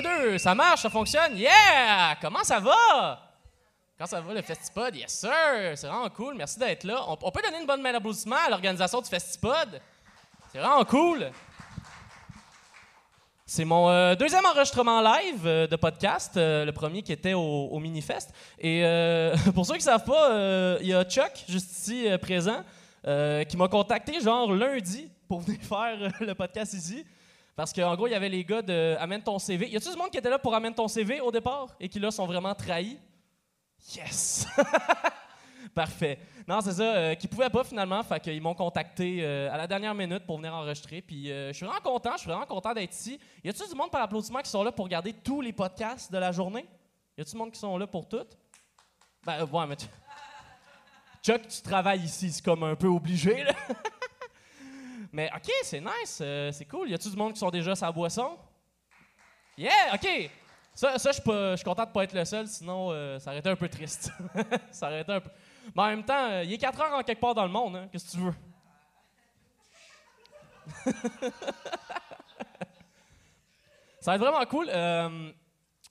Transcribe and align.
d'un, 0.00 0.02
deux, 0.02 0.38
ça 0.38 0.54
marche, 0.54 0.82
ça 0.82 0.90
fonctionne. 0.90 1.36
Yeah! 1.36 2.16
Comment 2.20 2.44
ça 2.44 2.58
va? 2.60 3.20
Comment 3.98 4.06
ça 4.06 4.20
va 4.20 4.34
le 4.34 4.42
Festipod? 4.42 4.94
Yes, 4.96 5.12
sir! 5.12 5.76
C'est 5.76 5.86
vraiment 5.86 6.08
cool. 6.10 6.34
Merci 6.34 6.58
d'être 6.58 6.84
là. 6.84 7.04
On, 7.08 7.30
peut 7.30 7.42
donner 7.42 7.60
une 7.60 7.66
bonne 7.66 7.82
main 7.82 7.92
d'applaudissement 7.92 8.36
à 8.46 8.50
l'organisation 8.50 9.00
du 9.00 9.08
Festipod. 9.08 9.80
C'est 10.50 10.58
vraiment 10.58 10.84
cool. 10.84 11.30
C'est 13.44 13.66
mon 13.66 13.90
euh, 13.90 14.14
deuxième 14.14 14.46
enregistrement 14.46 15.02
live 15.02 15.46
euh, 15.46 15.66
de 15.66 15.76
podcast, 15.76 16.38
euh, 16.38 16.64
le 16.64 16.72
premier 16.72 17.02
qui 17.02 17.12
était 17.12 17.34
au, 17.34 17.68
au 17.70 17.78
Minifest. 17.80 18.32
Et 18.58 18.82
pour 19.54 19.66
ceux 19.66 19.74
qui 19.74 19.80
ne 19.80 19.84
savent 19.84 20.04
pas, 20.04 20.78
il 20.80 20.86
y 20.86 20.94
a 20.94 21.04
Chuck, 21.04 21.44
juste 21.48 21.70
ici 21.70 22.06
présent, 22.20 22.64
qui 23.04 23.56
m'a 23.56 23.68
contacté 23.68 24.20
genre 24.20 24.52
lundi 24.52 25.10
pour 25.28 25.40
venir 25.40 25.60
faire 25.68 26.12
le 26.20 26.34
podcast 26.34 26.72
ici. 26.72 27.04
Parce 27.54 27.72
qu'en 27.72 27.94
gros, 27.94 28.06
il 28.06 28.12
y 28.12 28.14
avait 28.14 28.28
les 28.28 28.44
gars 28.44 28.62
de 28.62 28.96
Amène 28.98 29.22
ton 29.22 29.38
CV. 29.38 29.68
Y 29.68 29.76
a-tu 29.76 29.90
du 29.90 29.96
monde 29.96 30.10
qui 30.10 30.18
était 30.18 30.30
là 30.30 30.38
pour 30.38 30.54
Amène 30.54 30.74
ton 30.74 30.88
CV 30.88 31.20
au 31.20 31.30
départ? 31.30 31.68
Et 31.78 31.88
qui 31.88 31.98
là 31.98 32.10
sont 32.10 32.26
vraiment 32.26 32.54
trahis? 32.54 32.98
Yes! 33.94 34.46
Parfait. 35.74 36.18
Non, 36.46 36.60
c'est 36.60 36.72
ça, 36.72 36.82
euh, 36.82 37.14
qui 37.14 37.28
pouvaient 37.28 37.48
pas 37.48 37.64
finalement, 37.64 38.02
fait 38.02 38.20
qu'ils 38.20 38.42
m'ont 38.42 38.54
contacté 38.54 39.18
euh, 39.20 39.50
à 39.52 39.56
la 39.56 39.66
dernière 39.66 39.94
minute 39.94 40.26
pour 40.26 40.36
venir 40.36 40.52
enregistrer. 40.54 41.00
Puis 41.00 41.30
euh, 41.30 41.48
je 41.48 41.52
suis 41.56 41.66
vraiment 41.66 41.80
content, 41.80 42.12
je 42.14 42.18
suis 42.18 42.28
vraiment 42.28 42.46
content 42.46 42.74
d'être 42.74 42.92
ici. 42.92 43.18
Y 43.44 43.48
a-tu 43.48 43.68
du 43.68 43.74
monde 43.74 43.90
par 43.90 44.02
applaudissement 44.02 44.40
qui 44.40 44.50
sont 44.50 44.62
là 44.62 44.72
pour 44.72 44.84
regarder 44.84 45.12
tous 45.12 45.40
les 45.40 45.52
podcasts 45.52 46.12
de 46.12 46.18
la 46.18 46.32
journée? 46.32 46.66
Y 47.16 47.22
a-tu 47.22 47.32
du 47.32 47.36
monde 47.36 47.52
qui 47.52 47.60
sont 47.60 47.78
là 47.78 47.86
pour 47.86 48.08
tout? 48.08 48.26
Ben, 49.24 49.40
euh, 49.40 49.46
ouais, 49.46 49.66
mais 49.66 49.76
tu... 49.76 49.86
Chuck, 51.22 51.46
tu 51.46 51.62
travailles 51.62 52.02
ici, 52.02 52.32
c'est 52.32 52.44
comme 52.44 52.64
un 52.64 52.74
peu 52.74 52.88
obligé, 52.88 53.44
là. 53.44 53.52
mais 55.12 55.30
OK, 55.36 55.50
c'est 55.62 55.80
nice, 55.80 56.18
euh, 56.22 56.50
c'est 56.52 56.64
cool. 56.64 56.88
Y 56.88 56.94
a-tu 56.94 57.10
du 57.10 57.16
monde 57.16 57.34
qui 57.34 57.38
sont 57.38 57.50
déjà 57.50 57.74
sa 57.74 57.92
boisson? 57.92 58.38
Yeah, 59.58 59.94
OK. 59.94 60.30
Ça, 60.74 60.98
ça 60.98 61.12
je 61.12 61.56
suis 61.56 61.64
content 61.64 61.84
de 61.84 61.90
pas 61.90 62.04
être 62.04 62.14
le 62.14 62.24
seul, 62.24 62.48
sinon 62.48 62.90
euh, 62.90 63.18
ça 63.18 63.30
aurait 63.30 63.40
été 63.40 63.50
un 63.50 63.56
peu 63.56 63.68
triste. 63.68 64.10
ça 64.70 64.86
aurait 64.86 65.02
été 65.02 65.12
un 65.12 65.20
peu... 65.20 65.28
Mais 65.76 65.82
en 65.82 65.88
même 65.88 66.04
temps, 66.04 66.30
euh, 66.30 66.44
il 66.44 66.54
est 66.54 66.58
4 66.58 66.80
heures 66.80 66.94
en 66.94 67.02
quelque 67.02 67.20
part 67.20 67.34
dans 67.34 67.44
le 67.44 67.50
monde, 67.50 67.76
hein. 67.76 67.88
Qu'est-ce 67.92 68.06
que 68.06 68.12
tu 68.12 68.24
veux? 68.24 68.34
ça 74.00 74.12
va 74.12 74.14
être 74.14 74.20
vraiment 74.22 74.46
cool. 74.46 74.70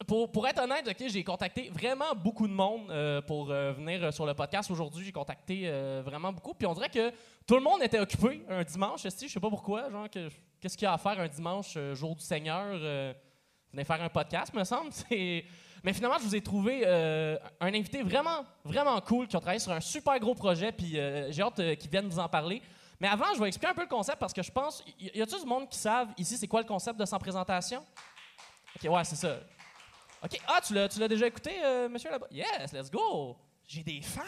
Pour, 0.07 0.47
être 0.47 0.63
honnête, 0.63 0.87
ok, 0.87 1.07
j'ai 1.07 1.23
contacté 1.23 1.69
vraiment 1.69 2.15
beaucoup 2.15 2.47
de 2.47 2.53
monde 2.53 2.89
euh, 2.89 3.21
pour 3.21 3.51
euh, 3.51 3.73
venir 3.73 4.03
euh, 4.03 4.11
sur 4.11 4.25
le 4.25 4.33
podcast 4.33 4.71
aujourd'hui. 4.71 5.05
J'ai 5.05 5.11
contacté 5.11 5.69
vraiment 6.03 6.31
beaucoup. 6.31 6.53
Puis 6.53 6.65
on 6.65 6.73
dirait 6.73 6.89
que 6.89 7.11
tout 7.45 7.55
le 7.55 7.61
monde 7.61 7.83
était 7.83 7.99
occupé 7.99 8.43
un 8.49 8.63
dimanche. 8.63 9.03
Je 9.03 9.09
sais 9.09 9.39
pas 9.39 9.49
pourquoi. 9.49 9.89
Genre, 9.91 10.09
que- 10.09 10.29
qu'est-ce 10.59 10.77
qu'il 10.77 10.85
y 10.85 10.87
a 10.87 10.93
à 10.93 10.97
faire 10.97 11.19
un 11.19 11.27
dimanche, 11.27 11.77
jour 11.93 12.15
du 12.15 12.23
Seigneur? 12.23 12.77
venez 13.71 13.85
faire 13.85 14.01
un 14.01 14.09
podcast, 14.09 14.53
me 14.53 14.63
semble. 14.63 14.91
Mais 15.83 15.93
finalement, 15.93 16.17
je 16.19 16.23
vous 16.23 16.35
ai 16.35 16.41
trouvé 16.41 16.85
un 16.85 17.73
invité 17.73 18.01
vraiment, 18.01 18.45
vraiment 18.63 18.99
cool 19.01 19.27
qui 19.27 19.35
a 19.35 19.39
travaillé 19.39 19.59
sur 19.59 19.71
un 19.71 19.79
super 19.81 20.19
gros 20.19 20.35
projet. 20.35 20.71
Puis 20.71 20.91
j'ai 21.29 21.41
hâte 21.41 21.77
qu'il 21.77 21.89
vienne 21.89 22.07
vous 22.07 22.19
en 22.19 22.29
parler. 22.29 22.61
Mais 22.99 23.07
avant, 23.07 23.33
je 23.35 23.39
vais 23.39 23.47
expliquer 23.47 23.71
un 23.71 23.75
peu 23.75 23.81
le 23.81 23.87
concept 23.87 24.19
parce 24.19 24.33
que 24.33 24.43
je 24.43 24.51
pense. 24.51 24.83
Y, 24.99 25.17
y 25.17 25.21
a-t-il 25.21 25.41
du 25.41 25.47
monde 25.47 25.67
qui 25.69 25.77
savent 25.77 26.09
ici 26.17 26.37
c'est 26.37 26.47
quoi 26.47 26.61
le 26.61 26.67
concept 26.67 26.99
de 26.99 27.05
sans 27.05 27.17
présentation? 27.17 27.83
Ok, 28.75 28.91
ouais, 28.91 29.03
c'est 29.03 29.15
ça. 29.15 29.37
OK. 30.23 30.39
Ah, 30.47 30.59
tu 30.65 30.73
l'as, 30.73 30.87
tu 30.87 30.99
l'as 30.99 31.07
déjà 31.07 31.27
écouté, 31.27 31.51
euh, 31.63 31.89
monsieur 31.89 32.11
là-bas? 32.11 32.27
Yes, 32.31 32.71
let's 32.73 32.91
go! 32.91 33.35
J'ai 33.67 33.83
des 33.83 34.01
fans! 34.01 34.21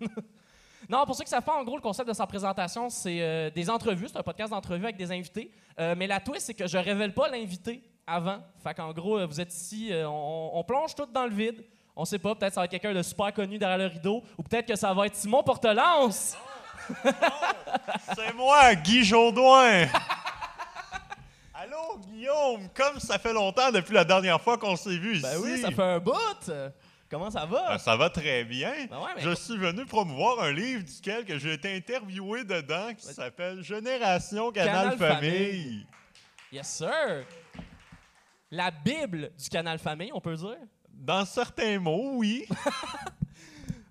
non, 0.88 1.04
pour 1.04 1.16
ceux 1.16 1.24
qui 1.24 1.30
savent 1.30 1.42
pas, 1.42 1.58
en 1.58 1.64
gros, 1.64 1.76
le 1.76 1.82
concept 1.82 2.08
de 2.08 2.14
sa 2.14 2.26
présentation, 2.26 2.88
c'est 2.88 3.20
euh, 3.20 3.50
des 3.50 3.68
entrevues. 3.68 4.08
C'est 4.08 4.18
un 4.18 4.22
podcast 4.22 4.50
d'entrevues 4.50 4.84
avec 4.84 4.96
des 4.96 5.10
invités. 5.10 5.50
Euh, 5.78 5.94
mais 5.96 6.06
la 6.06 6.20
twist, 6.20 6.46
c'est 6.46 6.54
que 6.54 6.68
je 6.68 6.78
révèle 6.78 7.12
pas 7.12 7.28
l'invité 7.28 7.82
avant. 8.06 8.38
Fait 8.62 8.74
qu'en 8.74 8.92
gros, 8.92 9.26
vous 9.26 9.40
êtes 9.40 9.52
ici, 9.52 9.90
on, 9.92 10.50
on 10.54 10.64
plonge 10.64 10.94
tout 10.94 11.06
dans 11.06 11.24
le 11.24 11.34
vide. 11.34 11.64
On 11.96 12.04
sait 12.04 12.18
pas, 12.18 12.34
peut-être 12.34 12.54
ça 12.54 12.60
va 12.60 12.66
être 12.66 12.70
quelqu'un 12.70 12.94
de 12.94 13.02
super 13.02 13.32
connu 13.32 13.58
derrière 13.58 13.78
le 13.78 13.86
rideau, 13.86 14.22
ou 14.38 14.42
peut-être 14.42 14.66
que 14.66 14.76
ça 14.76 14.94
va 14.94 15.06
être 15.06 15.16
Simon 15.16 15.42
Portelance! 15.42 16.36
C'est 18.14 18.32
moi, 18.34 18.74
Guy 18.76 19.04
Jodoin! 19.04 19.86
Allô, 21.80 21.98
Guillaume! 21.98 22.68
Comme 22.74 22.98
ça 22.98 23.18
fait 23.18 23.32
longtemps 23.32 23.70
depuis 23.70 23.94
la 23.94 24.04
dernière 24.04 24.40
fois 24.40 24.58
qu'on 24.58 24.76
s'est 24.76 24.96
vu 24.98 25.14
ici. 25.14 25.22
Ben 25.22 25.38
oui, 25.42 25.60
ça 25.60 25.70
fait 25.70 25.82
un 25.82 25.98
bout! 25.98 26.50
Comment 27.10 27.30
ça 27.30 27.44
va? 27.44 27.70
Ben, 27.70 27.78
ça 27.78 27.96
va 27.96 28.08
très 28.08 28.44
bien. 28.44 28.72
Ben 28.88 28.98
ouais, 28.98 29.10
mais- 29.16 29.22
Je 29.22 29.34
suis 29.34 29.56
venu 29.56 29.84
promouvoir 29.84 30.40
un 30.44 30.52
livre 30.52 30.84
duquel 30.84 31.24
que 31.24 31.38
j'ai 31.38 31.54
été 31.54 31.74
interviewé 31.74 32.44
dedans 32.44 32.94
qui 32.96 33.06
s'appelle 33.12 33.62
Génération 33.62 34.52
Canal, 34.52 34.96
Canal 34.96 34.98
Famille. 34.98 35.30
Famille. 35.30 35.86
Yes, 36.52 36.68
sir! 36.68 37.24
La 38.50 38.70
Bible 38.70 39.30
du 39.36 39.48
Canal 39.48 39.78
Famille, 39.78 40.10
on 40.12 40.20
peut 40.20 40.36
dire? 40.36 40.56
Dans 40.92 41.24
certains 41.24 41.78
mots, 41.80 42.12
oui. 42.16 42.46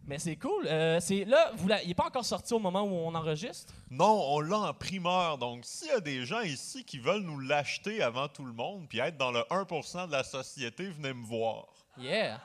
Mais 0.10 0.18
c'est 0.18 0.38
cool. 0.38 0.66
Euh, 0.66 1.00
c'est 1.00 1.24
là, 1.24 1.52
vous 1.56 1.70
il 1.84 1.90
n'est 1.90 1.94
pas 1.94 2.08
encore 2.08 2.26
sorti 2.26 2.52
au 2.56 2.58
moment 2.60 2.82
où 2.82 2.96
on 2.96 3.14
enregistre? 3.14 3.72
Non, 3.92 4.20
on 4.30 4.40
l'a 4.40 4.58
en 4.58 4.74
primeur. 4.74 5.38
Donc, 5.38 5.64
s'il 5.66 5.90
y 5.90 5.92
a 5.92 6.00
des 6.00 6.26
gens 6.26 6.42
ici 6.42 6.84
qui 6.84 6.98
veulent 6.98 7.22
nous 7.22 7.40
l'acheter 7.40 8.02
avant 8.02 8.28
tout 8.28 8.44
le 8.44 8.52
monde 8.52 8.88
puis 8.90 8.98
être 8.98 9.18
dans 9.18 9.30
le 9.30 9.42
1% 9.52 10.08
de 10.08 10.12
la 10.12 10.24
société, 10.24 10.90
venez 10.90 11.14
me 11.14 11.24
voir. 11.24 11.68
Yeah. 11.96 12.42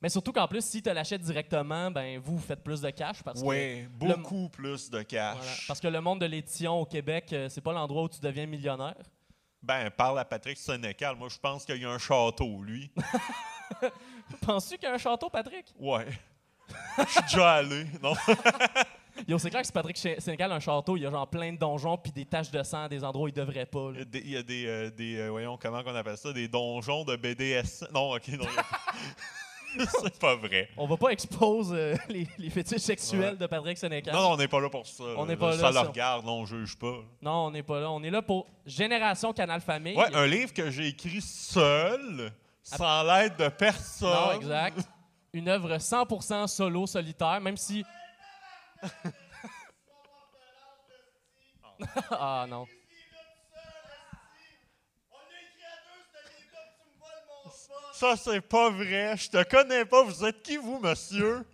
Mais 0.00 0.08
surtout 0.08 0.30
qu'en 0.30 0.46
plus, 0.46 0.64
si 0.64 0.80
tu 0.80 0.92
l'achètes 0.92 1.22
directement, 1.22 1.90
ben 1.90 2.20
vous, 2.20 2.36
vous 2.36 2.46
faites 2.46 2.62
plus 2.62 2.80
de 2.80 2.90
cash 2.90 3.24
parce 3.24 3.40
que 3.42 3.44
Oui, 3.44 3.82
beaucoup 3.90 4.48
plus 4.48 4.88
de 4.88 5.02
cash. 5.02 5.36
voilà, 5.36 5.52
parce 5.66 5.80
que 5.80 5.88
le 5.88 6.00
monde 6.00 6.20
de 6.20 6.26
l'édition 6.26 6.80
au 6.80 6.86
Québec, 6.86 7.32
euh, 7.32 7.48
c'est 7.48 7.60
pas 7.60 7.72
l'endroit 7.72 8.04
où 8.04 8.08
tu 8.08 8.20
deviens 8.20 8.46
millionnaire. 8.46 8.94
Ben, 9.60 9.90
parle 9.90 10.20
à 10.20 10.24
Patrick 10.24 10.56
Sénécal. 10.56 11.16
Moi, 11.16 11.28
je 11.28 11.38
pense 11.38 11.64
qu'il 11.64 11.82
y 11.82 11.84
a 11.84 11.90
un 11.90 11.98
château, 11.98 12.62
lui. 12.62 12.88
Penses-tu 14.42 14.76
qu'il 14.78 14.88
y 14.88 14.92
a 14.92 14.94
un 14.94 14.98
château, 14.98 15.28
Patrick? 15.28 15.74
Ouais. 15.76 16.06
Je 16.98 17.04
suis 17.12 17.22
déjà 17.22 17.52
allé. 17.54 17.86
Non? 18.02 18.14
Yo, 19.26 19.36
c'est 19.38 19.50
clair 19.50 19.62
que 19.62 19.66
si 19.66 19.72
Patrick 19.72 19.96
Sénégal 19.98 20.52
un 20.52 20.60
château, 20.60 20.96
il 20.96 21.02
y 21.02 21.06
a 21.06 21.10
genre 21.10 21.26
plein 21.26 21.52
de 21.52 21.58
donjons 21.58 21.96
puis 21.98 22.12
des 22.12 22.24
taches 22.24 22.50
de 22.52 22.62
sang 22.62 22.86
des 22.88 23.02
endroits 23.02 23.24
où 23.24 23.28
il 23.28 23.34
devrait 23.34 23.66
pas. 23.66 23.90
Il 23.92 23.96
y 23.96 23.98
là. 23.98 24.02
a 24.02 24.04
des, 24.04 24.18
il 24.20 24.30
y 24.30 24.36
a 24.36 24.42
des, 24.42 24.66
euh, 24.66 24.90
des, 24.90 25.16
euh, 25.18 25.28
voyons, 25.30 25.58
comment 25.60 25.82
qu'on 25.82 25.94
appelle 25.94 26.16
ça? 26.16 26.32
Des 26.32 26.46
donjons 26.46 27.04
de 27.04 27.16
BDS. 27.16 27.84
Non, 27.92 28.12
OK, 28.14 28.28
non. 28.28 28.44
C'est 30.02 30.18
pas 30.18 30.34
vrai. 30.36 30.68
On 30.76 30.86
va 30.86 30.96
pas 30.96 31.10
exposer 31.10 31.74
euh, 31.76 31.96
les, 32.08 32.26
les 32.38 32.48
fétiches 32.50 32.78
sexuels 32.80 33.20
Ouais. 33.32 33.36
de 33.36 33.46
Patrick 33.46 33.76
Sénécal. 33.76 34.14
Non, 34.14 34.22
non, 34.22 34.30
on 34.32 34.36
n'est 34.36 34.48
pas 34.48 34.60
là 34.60 34.70
pour 34.70 34.86
ça. 34.86 35.04
On 35.16 35.26
n'est 35.26 35.36
pas 35.36 35.52
Ça 35.56 35.62
là, 35.62 35.68
le 35.68 35.74
ça. 35.74 35.82
regarde, 35.82 36.24
non, 36.24 36.38
on 36.40 36.46
juge 36.46 36.76
pas. 36.78 36.94
Non, 37.20 37.46
on 37.46 37.50
n'est 37.50 37.62
pas 37.62 37.80
là. 37.80 37.90
On 37.90 38.02
est 38.02 38.10
là 38.10 38.22
pour 38.22 38.46
Génération 38.64 39.32
Canal 39.32 39.60
Famille. 39.60 39.96
Ouais, 39.96 40.14
un 40.14 40.26
livre 40.26 40.52
que 40.54 40.70
j'ai 40.70 40.86
écrit 40.88 41.20
seul, 41.20 42.32
sans 42.62 43.02
l'aide 43.02 43.36
de 43.36 43.48
personne. 43.48 44.08
Non, 44.10 44.32
exact. 44.36 44.78
Une 45.38 45.48
œuvre 45.48 45.76
100% 45.76 46.48
solo, 46.48 46.84
solitaire, 46.88 47.40
même 47.40 47.56
si. 47.56 47.84
ah 52.10 52.44
non. 52.48 52.66
Ça, 57.92 58.14
c'est 58.16 58.40
pas 58.40 58.70
vrai. 58.70 59.16
Je 59.16 59.30
te 59.30 59.42
connais 59.44 59.84
pas. 59.84 60.02
Vous 60.02 60.24
êtes 60.24 60.42
qui, 60.42 60.56
vous, 60.56 60.80
monsieur? 60.80 61.44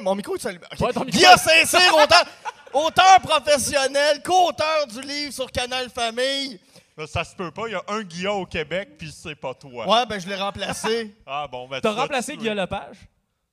Mon 0.00 0.14
micro, 0.14 0.32
micro- 0.32 1.04
Guillaume 1.04 1.36
Saint-Cyr, 1.36 1.94
auteur, 1.94 2.24
auteur 2.72 3.20
professionnel, 3.20 4.22
co-auteur 4.22 4.86
du 4.86 5.02
livre 5.02 5.34
sur 5.34 5.52
Canal 5.52 5.90
Famille. 5.90 6.58
Ça 7.06 7.24
se 7.24 7.34
peut 7.34 7.50
pas. 7.50 7.68
Il 7.68 7.72
y 7.72 7.74
a 7.74 7.82
un 7.88 8.02
Guillaume 8.02 8.42
au 8.42 8.46
Québec, 8.46 8.96
puis 8.98 9.10
c'est 9.10 9.34
pas 9.34 9.54
toi. 9.54 9.88
Ouais, 9.88 10.06
ben 10.06 10.18
je 10.20 10.28
l'ai 10.28 10.36
remplacé. 10.36 11.14
Ah 11.26 11.48
bon, 11.50 11.66
ben 11.68 11.80
T'as 11.80 11.92
remplacé. 11.92 12.36
Guillaume 12.36 12.56
Lepage? 12.56 12.98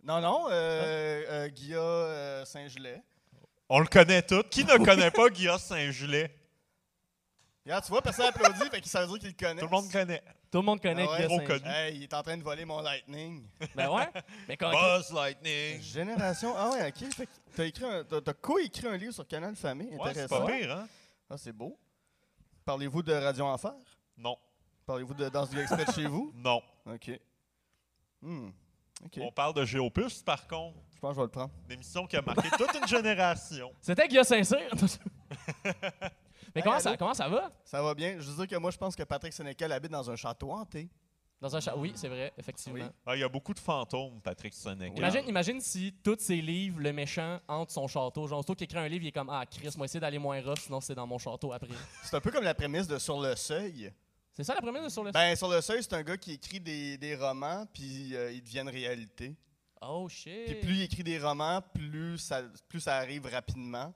Non, 0.04 0.20
non, 0.22 0.48
euh, 0.50 1.24
euh, 1.30 1.48
Guillaume 1.50 1.82
euh, 1.84 2.46
Saint-Gelais. 2.46 3.02
On 3.70 3.80
le 3.80 3.86
connaît 3.88 4.22
tous. 4.22 4.44
Qui 4.50 4.64
ne 4.66 4.78
connaît 4.84 5.12
pas 5.12 5.30
Guillaume 5.30 5.58
Saint-Gelais? 5.60 6.34
Regarde, 7.66 7.84
tu 7.84 7.92
vois, 7.92 8.02
personne 8.02 8.26
applaudit, 8.26 8.70
fait 8.72 8.82
que 8.82 8.88
ça 8.88 9.02
veut 9.06 9.08
dire 9.08 9.20
qu'il 9.20 9.28
le 9.30 9.48
connaît. 9.48 9.62
Tout 9.62 9.68
le 9.68 9.72
monde 9.72 9.92
connaît. 9.92 10.24
Tout 10.52 10.58
le 10.60 10.64
monde 10.66 10.82
connaît 10.82 11.06
Ah 11.08 11.12
ouais, 11.12 11.28
Guillaume. 11.28 11.62
Hey, 11.68 11.96
il 11.98 12.04
est 12.04 12.14
en 12.14 12.24
train 12.24 12.36
de 12.38 12.44
voler 12.44 12.66
mon 12.66 12.82
Lightning. 12.82 13.46
Ben 13.76 13.90
ouais. 13.90 14.08
Mais 14.48 14.58
quand 14.58 14.72
Buzz 14.72 15.12
Lightning. 15.14 15.80
Génération. 15.82 16.54
Ah 16.58 16.72
ouais, 16.72 16.88
ok. 16.88 17.14
Fait 17.14 17.26
que 17.28 17.32
t'as 17.56 17.66
écrit 17.66 17.86
un- 17.86 18.04
t'as- 18.04 18.22
t'as 18.22 18.34
co-écrit 18.34 18.88
un 18.88 18.98
livre 18.98 19.14
sur 19.14 19.28
Canal 19.28 19.56
Famille. 19.56 19.90
Ouais, 19.92 20.12
c'est 20.14 20.22
Intéressant. 20.24 20.46
pas 20.48 20.52
pire, 20.52 20.72
hein? 20.72 20.88
Ah, 21.30 21.38
c'est 21.38 21.52
beau. 21.54 21.78
Parlez-vous 22.70 23.02
de 23.02 23.14
Radio 23.14 23.46
Enfer? 23.46 23.74
Non. 24.16 24.38
Parlez-vous 24.86 25.16
de 25.16 25.28
Danse 25.28 25.50
du 25.50 25.60
exprès 25.60 25.86
de 25.86 25.92
chez 25.92 26.06
vous? 26.06 26.32
Non. 26.36 26.62
Ok. 26.86 27.20
Hmm. 28.22 28.50
Ok. 29.04 29.18
On 29.22 29.32
parle 29.32 29.56
de 29.56 29.66
Géopus, 29.66 30.22
par 30.22 30.46
contre. 30.46 30.78
Je 30.94 31.00
pense 31.00 31.10
que 31.10 31.16
je 31.16 31.20
vais 31.22 31.26
le 31.26 31.32
prendre. 31.32 31.52
Une 31.66 31.72
émission 31.72 32.06
qui 32.06 32.16
a 32.16 32.22
marqué 32.22 32.48
toute 32.52 32.76
une 32.80 32.88
génération. 32.88 33.72
C'était 33.82 34.08
Guillaume 34.08 34.24
Saint-Cyr. 34.24 34.70
Mais 36.54 36.62
comment, 36.62 36.76
allô? 36.76 36.84
ça, 36.84 36.96
comment 36.96 37.16
ça 37.16 37.28
va? 37.28 37.52
Ça 37.66 37.82
va 37.82 37.96
bien. 37.96 38.20
Je 38.20 38.30
veux 38.30 38.46
dire 38.46 38.56
que 38.56 38.62
moi, 38.62 38.70
je 38.70 38.78
pense 38.78 38.96
que 38.96 39.02
Patrick 39.02 39.34
Sénécal 39.34 39.72
habite 39.72 39.92
dans 39.92 40.12
un 40.12 40.16
château 40.16 40.52
hanté. 40.52 40.92
Dans 41.42 41.56
un 41.56 41.60
chat. 41.62 41.76
Oui, 41.78 41.94
c'est 41.96 42.10
vrai, 42.10 42.34
effectivement. 42.38 42.84
Oui. 42.84 42.92
Ah, 43.06 43.16
Il 43.16 43.20
y 43.20 43.24
a 43.24 43.30
beaucoup 43.30 43.54
de 43.54 43.60
fantômes, 43.60 44.20
Patrick 44.22 44.54
Sénécal. 44.54 44.98
Imagine, 44.98 45.28
imagine 45.28 45.62
si 45.62 45.94
tous 46.04 46.18
ses 46.20 46.42
livres, 46.42 46.80
le 46.82 46.92
méchant, 46.92 47.40
entre 47.48 47.72
son 47.72 47.88
château. 47.88 48.28
Genre, 48.28 48.44
qu'il 48.44 48.64
écrit 48.64 48.78
un 48.78 48.88
livre, 48.90 49.06
il 49.06 49.08
est 49.08 49.12
comme 49.14 49.30
Ah, 49.30 49.46
Chris, 49.50 49.70
moi, 49.78 49.86
essayer 49.86 50.02
d'aller 50.02 50.20
moins 50.20 50.42
rough, 50.42 50.60
sinon 50.60 50.82
c'est 50.82 50.96
dans 50.96 51.08
mon 51.08 51.18
château 51.18 51.54
après. 51.54 51.70
C'est 52.04 52.16
un 52.16 52.22
peu 52.22 52.32
comme 52.32 52.44
la 52.44 52.54
prémisse 52.54 52.88
de 52.88 52.98
Sur 53.00 53.22
le 53.22 53.36
seuil. 53.36 53.92
C'est 54.34 54.44
ça 54.44 54.56
la 54.56 54.62
première 54.62 54.84
de 54.84 54.90
sur 54.90 55.04
le 55.04 55.12
Ben, 55.12 55.36
sur 55.36 55.50
le 55.50 55.60
seuil, 55.60 55.84
c'est 55.84 55.94
un 55.94 56.02
gars 56.02 56.16
qui 56.16 56.32
écrit 56.32 56.62
des, 56.62 56.98
des 56.98 57.14
romans, 57.14 57.66
puis 57.74 58.16
euh, 58.16 58.32
ils 58.32 58.42
deviennent 58.42 58.70
réalité. 58.70 59.36
Oh 59.82 60.08
shit. 60.08 60.46
Puis 60.46 60.56
plus 60.56 60.76
il 60.76 60.82
écrit 60.84 61.04
des 61.04 61.20
romans, 61.20 61.62
plus 61.74 62.18
ça, 62.18 62.44
plus 62.70 62.80
ça 62.80 62.96
arrive 62.98 63.26
rapidement. 63.26 63.94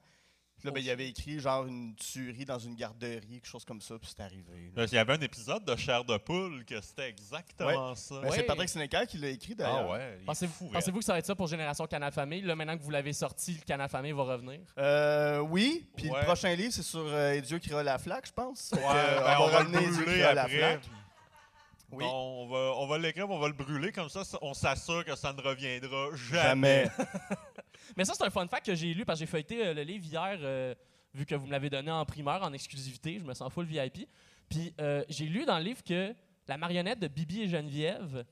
Puis 0.64 0.70
là, 0.70 0.76
ben, 0.76 0.82
il 0.82 0.90
avait 0.92 1.10
écrit 1.10 1.42
genre 1.42 1.66
une 1.66 1.94
tuerie 1.96 2.46
dans 2.46 2.58
une 2.58 2.74
garderie, 2.76 3.20
quelque 3.42 3.46
chose 3.48 3.66
comme 3.66 3.82
ça, 3.82 4.00
puis 4.00 4.10
c'est 4.16 4.24
arrivé. 4.24 4.72
là. 4.74 4.84
Là, 4.84 4.88
Il 4.90 4.96
y 4.96 4.98
avait 4.98 5.12
un 5.12 5.20
épisode 5.20 5.66
de 5.66 5.76
Chair 5.76 6.06
de 6.06 6.16
poule 6.16 6.64
que 6.64 6.80
c'était 6.80 7.10
exactement 7.10 7.94
ça. 7.96 8.16
Ben, 8.22 8.30
Ouais. 8.30 8.36
C'est 8.38 8.44
Patrick 8.44 8.70
Sénécal 8.70 9.06
qui 9.06 9.18
l'a 9.18 9.28
écrit 9.28 9.56
Ah 9.60 9.64
d'ailleurs. 9.64 9.90
ouais, 9.90 10.16
il 10.20 10.22
est 10.22 10.26
Pensez- 10.26 10.48
fou, 10.48 10.70
Pensez-vous 10.72 11.00
que 11.00 11.04
ça 11.06 11.12
va 11.12 11.20
être 11.20 11.26
ça 11.26 11.36
pour 11.36 11.48
Génération 11.48 11.86
Canal 11.86 12.14
Famille? 12.14 12.44
Là, 12.44 12.56
maintenant 12.56 12.78
que 12.78 12.82
vous 12.84 12.92
l'avez 12.92 13.12
sorti, 13.12 13.56
le 13.56 13.66
Canal 13.66 13.90
Famille 13.90 14.14
va 14.14 14.24
revenir? 14.24 14.62
Euh, 14.78 15.40
oui, 15.40 15.86
puis 15.98 16.10
Ouais. 16.10 16.20
le 16.20 16.26
prochain 16.26 16.56
livre, 16.56 16.72
c'est 16.72 16.82
sur 16.82 17.04
euh, 17.06 17.42
Dieu 17.42 17.60
qui 17.60 17.70
la 17.72 17.98
flaque, 17.98 18.28
je 18.28 18.32
pense. 18.32 18.72
Ouais, 18.74 18.80
euh, 18.86 19.20
ben, 19.20 19.38
on 19.42 19.48
va 19.48 19.62
Et 19.64 19.66
Dieu 19.66 19.92
brûler 19.92 20.06
criera 20.06 20.34
la 20.34 20.48
flaque. 20.48 20.82
Oui. 21.92 22.06
On 22.08 22.48
va, 22.48 22.58
on 22.78 22.88
va 22.88 22.98
l'écrire, 22.98 23.30
on 23.30 23.38
va 23.38 23.48
le 23.48 23.54
brûler, 23.54 23.92
comme 23.92 24.08
ça, 24.10 24.24
ça- 24.24 24.40
on 24.42 24.54
s'assure 24.54 25.04
que 25.06 25.16
ça 25.16 25.34
ne 25.34 25.42
reviendra 25.42 26.08
Jamais. 26.16 26.86
jamais. 26.86 27.08
Mais 27.98 28.06
ça, 28.06 28.14
c'est 28.16 28.24
un 28.24 28.30
fun 28.30 28.48
fact 28.48 28.66
que 28.66 28.76
j'ai 28.76 28.94
lu 28.94 29.06
parce 29.06 29.20
que 29.20 29.26
j'ai 29.26 29.32
feuilleté 29.32 29.66
euh, 29.66 29.74
le 29.74 29.84
livre 29.84 30.06
hier, 30.06 30.38
euh, 30.42 30.74
vu 31.14 31.26
que 31.26 31.36
vous 31.36 31.46
me 31.46 31.52
l'avez 31.52 31.70
donné 31.70 31.92
en 31.92 32.06
primeur, 32.06 32.42
en 32.44 32.54
exclusivité. 32.54 33.20
Je 33.20 33.24
me 33.24 33.34
sens 33.34 33.52
full 33.52 33.66
VIP. 33.66 34.08
Puis 34.50 34.74
euh, 34.80 35.04
j'ai 35.10 35.26
lu 35.26 35.46
dans 35.46 35.58
le 35.58 35.64
livre 35.64 35.84
que 35.84 36.14
la 36.48 36.58
marionnette 36.58 37.00
de 37.00 37.08
Bibi 37.08 37.44
et 37.44 37.48
Geneviève 37.48 38.26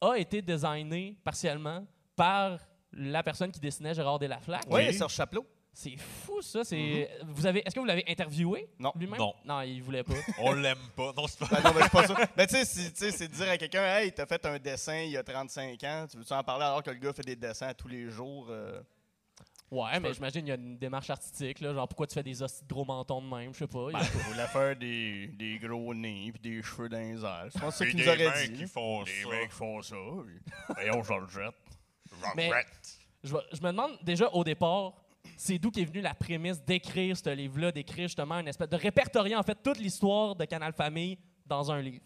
a 0.00 0.14
été 0.16 0.42
designée 0.42 1.16
partiellement 1.24 1.86
par 2.16 2.58
la 2.92 3.22
personne 3.22 3.50
qui 3.52 3.60
dessinait 3.60 3.94
Gérard 3.94 4.18
Delaflaque. 4.18 4.66
Oui. 4.68 4.92
Serge 4.92 5.14
Chaplot. 5.14 5.46
C'est 5.74 5.96
fou, 5.96 6.42
ça. 6.42 6.64
C'est... 6.64 7.08
vous 7.24 7.46
avez... 7.46 7.66
Est-ce 7.66 7.74
que 7.74 7.80
vous 7.80 7.86
l'avez 7.86 8.04
interviewé 8.06 8.68
Non. 8.78 8.92
lui-même? 8.94 9.18
Non. 9.18 9.34
Non, 9.44 9.62
il 9.62 9.82
voulait 9.82 10.02
pas. 10.04 10.12
On 10.38 10.52
l'aime 10.52 10.76
pas. 10.94 11.12
Non, 11.16 11.26
c'est 11.26 11.38
pas. 11.38 11.46
Ben 11.50 11.62
non, 11.62 11.72
mais 11.74 11.82
c'est 11.84 11.90
pas 11.92 12.06
ça. 12.06 12.14
Ben, 12.36 12.46
tu 12.46 12.54
sais, 12.56 12.64
c'est- 12.66 12.90
tu 12.92 12.98
sais, 12.98 13.10
c'est 13.10 13.28
de 13.28 13.32
dire 13.34 13.48
à 13.50 13.56
quelqu'un, 13.56 13.82
hey, 13.96 14.12
t'as 14.12 14.26
fait 14.26 14.44
un 14.44 14.58
dessin 14.58 14.98
il 14.98 15.12
y 15.12 15.16
a 15.16 15.22
35 15.22 15.82
ans, 15.84 16.06
tu 16.10 16.18
veux-tu 16.18 16.32
en 16.34 16.44
parler 16.44 16.64
alors 16.64 16.82
que 16.82 16.90
le 16.90 16.96
gars 16.98 17.12
fait 17.14 17.22
des 17.22 17.36
dessins 17.36 17.72
tous 17.72 17.88
les 17.88 18.10
jours? 18.10 18.48
euh? 18.50 18.80
Ouais, 19.70 19.98
mais 20.00 20.12
j'imagine 20.12 20.42
qu'il 20.42 20.48
y 20.50 20.52
a 20.52 20.56
une 20.56 20.76
démarche 20.76 21.08
artistique. 21.08 21.60
Là, 21.60 21.72
genre, 21.72 21.88
pourquoi 21.88 22.06
tu 22.06 22.12
fais 22.12 22.22
des 22.22 22.42
hosties 22.42 22.62
de 22.62 22.68
gros 22.68 22.84
mentons 22.84 23.22
de 23.22 23.34
même? 23.34 23.54
Je 23.54 23.60
sais 23.60 23.66
pas. 23.66 23.86
il 23.88 23.92
Ben, 23.94 24.02
voulait 24.28 24.46
faire 24.52 24.76
des, 24.76 25.28
des 25.28 25.58
gros 25.58 25.94
nez 25.94 26.30
puis 26.34 26.42
des 26.56 26.62
cheveux 26.62 26.90
dans 26.90 26.98
les 26.98 27.24
airs. 27.24 27.48
Je 27.54 27.58
pense 27.58 27.78
que 27.78 27.84
c'est 27.86 27.90
qu'il 27.90 27.96
des 28.04 28.04
nous 28.04 28.26
aurait 28.26 28.46
dit. 28.48 28.52
qui 28.52 28.66
font 28.66 29.02
Des 29.04 29.22
ça. 29.22 29.28
mecs 29.30 29.48
qui 29.48 29.56
font 29.56 29.80
ça. 29.80 29.96
Voyons, 30.74 31.02
je 31.02 31.12
le 31.14 31.26
jette. 31.28 31.54
Mais- 32.36 32.50
Je, 33.24 33.32
vais- 33.32 33.40
je 33.52 33.60
me 33.62 33.68
demande 33.68 33.96
déjà 34.02 34.28
au 34.34 34.44
départ, 34.44 34.92
c'est 35.36 35.58
d'où 35.58 35.70
qu'est 35.70 35.84
venue 35.84 36.00
la 36.00 36.14
prémisse 36.14 36.62
d'écrire 36.62 37.16
ce 37.16 37.30
livre-là, 37.30 37.72
d'écrire 37.72 38.08
justement 38.08 38.38
une 38.38 38.48
espèce 38.48 38.68
de 38.68 38.76
répertorier 38.76 39.36
en 39.36 39.42
fait 39.42 39.58
toute 39.62 39.78
l'histoire 39.78 40.34
de 40.36 40.44
Canal 40.44 40.72
Famille 40.72 41.18
dans 41.46 41.70
un 41.70 41.80
livre. 41.80 42.04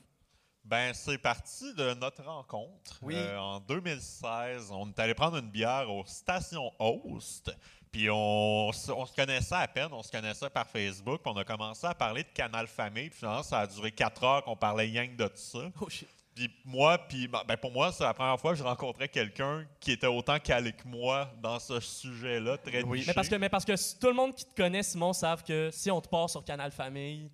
Ben, 0.65 0.93
c'est 0.95 1.19
parti 1.19 1.73
de 1.75 1.95
notre 1.95 2.25
rencontre. 2.25 2.99
Oui. 3.03 3.15
Euh, 3.17 3.39
en 3.39 3.61
2016, 3.61 4.71
on 4.73 4.89
est 4.89 4.99
allé 4.99 5.15
prendre 5.15 5.37
une 5.37 5.49
bière 5.51 5.89
aux 5.89 6.05
stations 6.07 6.73
Host. 6.79 7.53
Puis 7.93 8.09
on, 8.11 8.73
se- 8.73 8.91
on 8.91 9.07
se 9.07 9.15
connaissait 9.15 9.55
à 9.55 9.69
peine, 9.69 9.89
on 9.93 10.03
se 10.03 10.11
connaissait 10.11 10.51
par 10.51 10.67
Facebook. 10.67 11.23
Puis 11.23 11.33
on 11.33 11.37
a 11.39 11.45
commencé 11.45 11.87
à 11.87 11.95
parler 11.95 12.25
de 12.25 12.29
Canal 12.31 12.67
Famille. 12.67 13.11
Puis 13.11 13.21
finalement, 13.21 13.45
ça 13.45 13.61
a 13.61 13.67
duré 13.69 13.93
quatre 13.93 14.23
heures 14.25 14.43
qu'on 14.43 14.57
parlait 14.57 14.91
que 14.91 15.17
de 15.17 15.31
ça. 15.37 15.71
Oh 15.81 15.89
shit. 15.89 16.09
Puis 16.37 16.51
moi, 16.67 16.99
puis 16.99 17.27
ben, 17.29 17.41
ben, 17.49 17.57
pour 17.57 17.73
moi, 17.73 17.91
c'est 17.93 18.05
la 18.05 18.13
première 18.13 18.39
fois 18.39 18.53
que 18.53 18.59
je 18.59 18.63
rencontrais 18.63 19.09
quelqu'un 19.09 19.65
qui 19.81 19.91
était 19.93 20.07
autant 20.07 20.39
calé 20.39 20.73
que 20.73 20.87
moi 20.87 21.31
dans 21.43 21.59
ce 21.59 21.81
sujet-là, 21.81 22.59
très 22.59 22.83
Oui. 22.85 22.99
niché. 22.99 23.09
Mais 23.09 23.15
parce 23.15 23.29
que, 23.29 23.35
mais 23.37 23.49
parce 23.49 23.65
que 23.65 23.99
tout 23.99 24.07
le 24.09 24.13
monde 24.13 24.35
qui 24.35 24.45
te 24.45 24.55
connaît, 24.55 24.83
Simon, 24.83 25.15
savent 25.15 25.43
que 25.43 25.71
si 25.73 25.91
on 25.91 26.01
te 26.01 26.09
part 26.09 26.29
sur 26.29 26.45
Canal 26.45 26.71
Famille, 26.71 27.31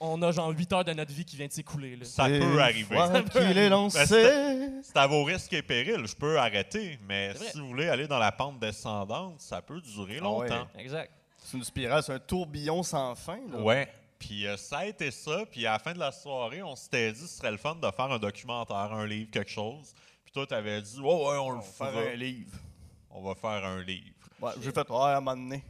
on 0.00 0.20
a 0.22 0.32
genre 0.32 0.48
8 0.50 0.72
heures 0.72 0.84
de 0.84 0.92
notre 0.92 1.12
vie 1.12 1.24
qui 1.24 1.36
vient 1.36 1.46
de 1.46 1.52
s'écouler. 1.52 1.94
là. 1.94 2.04
ça 2.04 2.24
peut 2.26 2.60
arriver. 2.60 2.96
Voilà 2.96 3.22
qu'il 3.22 3.56
est 3.56 3.68
lancé. 3.68 4.04
C'est 4.82 4.96
à 4.96 5.06
vos 5.06 5.22
risques 5.22 5.52
et 5.52 5.62
périls. 5.62 6.04
Je 6.04 6.16
peux 6.16 6.36
arrêter, 6.36 6.98
mais 7.06 7.34
si 7.36 7.60
vous 7.60 7.68
voulez 7.68 7.88
aller 7.88 8.08
dans 8.08 8.18
la 8.18 8.32
pente 8.32 8.58
descendante, 8.58 9.40
ça 9.40 9.62
peut 9.62 9.80
durer 9.80 10.18
Ah 10.20 10.28
ouais. 10.32 10.48
longtemps. 10.48 10.66
Exact. 10.76 11.12
C'est 11.38 11.56
une 11.56 11.62
spirale, 11.64 12.02
c'est 12.02 12.12
un 12.12 12.18
tourbillon 12.18 12.82
sans 12.82 13.14
fin. 13.14 13.38
Là. 13.52 13.60
Ouais. 13.60 13.88
Puis 14.24 14.46
euh, 14.46 14.56
ça 14.56 14.78
a 14.78 14.86
été 14.86 15.10
ça. 15.10 15.44
Puis 15.50 15.66
à 15.66 15.72
la 15.72 15.78
fin 15.80 15.92
de 15.94 15.98
la 15.98 16.12
soirée, 16.12 16.62
on 16.62 16.76
s'était 16.76 17.10
dit 17.12 17.20
ce 17.26 17.38
serait 17.38 17.50
le 17.50 17.56
fun 17.56 17.74
de 17.74 17.90
faire 17.90 18.10
un 18.12 18.18
documentaire, 18.20 18.76
un 18.92 19.04
livre, 19.04 19.30
quelque 19.32 19.50
chose. 19.50 19.92
Puis 20.24 20.32
toi, 20.32 20.46
t'avais 20.46 20.80
dit, 20.80 20.98
oh, 21.02 21.28
ouais, 21.30 21.38
on, 21.38 21.46
On 21.46 21.50
le 21.50 21.56
va 21.56 21.62
faire 21.62 21.90
fera. 21.90 22.00
un 22.02 22.14
livre. 22.14 22.56
On 23.10 23.20
va 23.22 23.34
faire 23.34 23.64
un 23.66 23.82
livre. 23.82 24.14
Ouais, 24.40 24.52
j'ai 24.62 24.70
fait, 24.70 24.88
ouais, 24.88 24.96
à 24.96 25.16
un 25.16 25.20
moment 25.20 25.34
donné. 25.36 25.64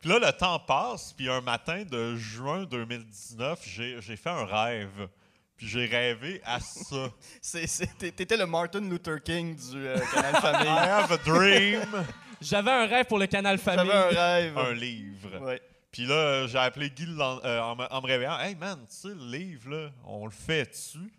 Puis 0.00 0.10
là, 0.10 0.18
le 0.18 0.32
temps 0.32 0.58
passe. 0.60 1.12
Puis 1.12 1.28
un 1.28 1.40
matin 1.40 1.82
de 1.84 2.14
juin 2.16 2.64
2019, 2.64 3.60
j'ai 3.66 4.16
fait 4.16 4.30
un 4.30 4.44
rêve. 4.44 5.08
Puis 5.56 5.68
j'ai 5.68 5.86
rêvé 5.86 6.40
à 6.44 6.60
ça. 6.60 7.08
C'est- 7.42 7.66
c'est- 7.66 7.98
t'é- 7.98 8.12
T'étais 8.12 8.36
le 8.36 8.46
Martin 8.46 8.80
Luther 8.80 9.22
King 9.22 9.54
du 9.56 9.86
euh, 9.86 9.98
Canal 10.12 10.34
I 10.38 10.40
Famille. 10.40 10.68
have 10.68 11.12
a 11.12 11.18
dream. 11.18 12.06
J'avais 12.42 12.70
un 12.70 12.86
rêve 12.86 13.06
pour 13.06 13.18
le 13.18 13.26
Canal 13.26 13.58
Famille. 13.58 13.86
J'avais 13.90 14.18
un 14.18 14.24
rêve. 14.34 14.58
un 14.58 14.72
livre. 14.72 15.38
Ouais. 15.40 15.60
Puis 15.90 16.06
là, 16.06 16.14
euh, 16.14 16.48
j'ai 16.48 16.58
appelé 16.58 16.88
Guy 16.90 17.06
euh, 17.20 17.60
en, 17.60 17.76
me- 17.76 17.92
en 17.92 18.00
me 18.00 18.06
réveillant. 18.06 18.38
Hey 18.38 18.54
man, 18.54 18.78
tu 18.88 18.96
sais, 18.96 19.08
le 19.08 19.30
livre, 19.36 19.70
là, 19.70 19.90
on 20.06 20.24
le 20.24 20.30
fait 20.32 20.70
dessus. 20.70 21.12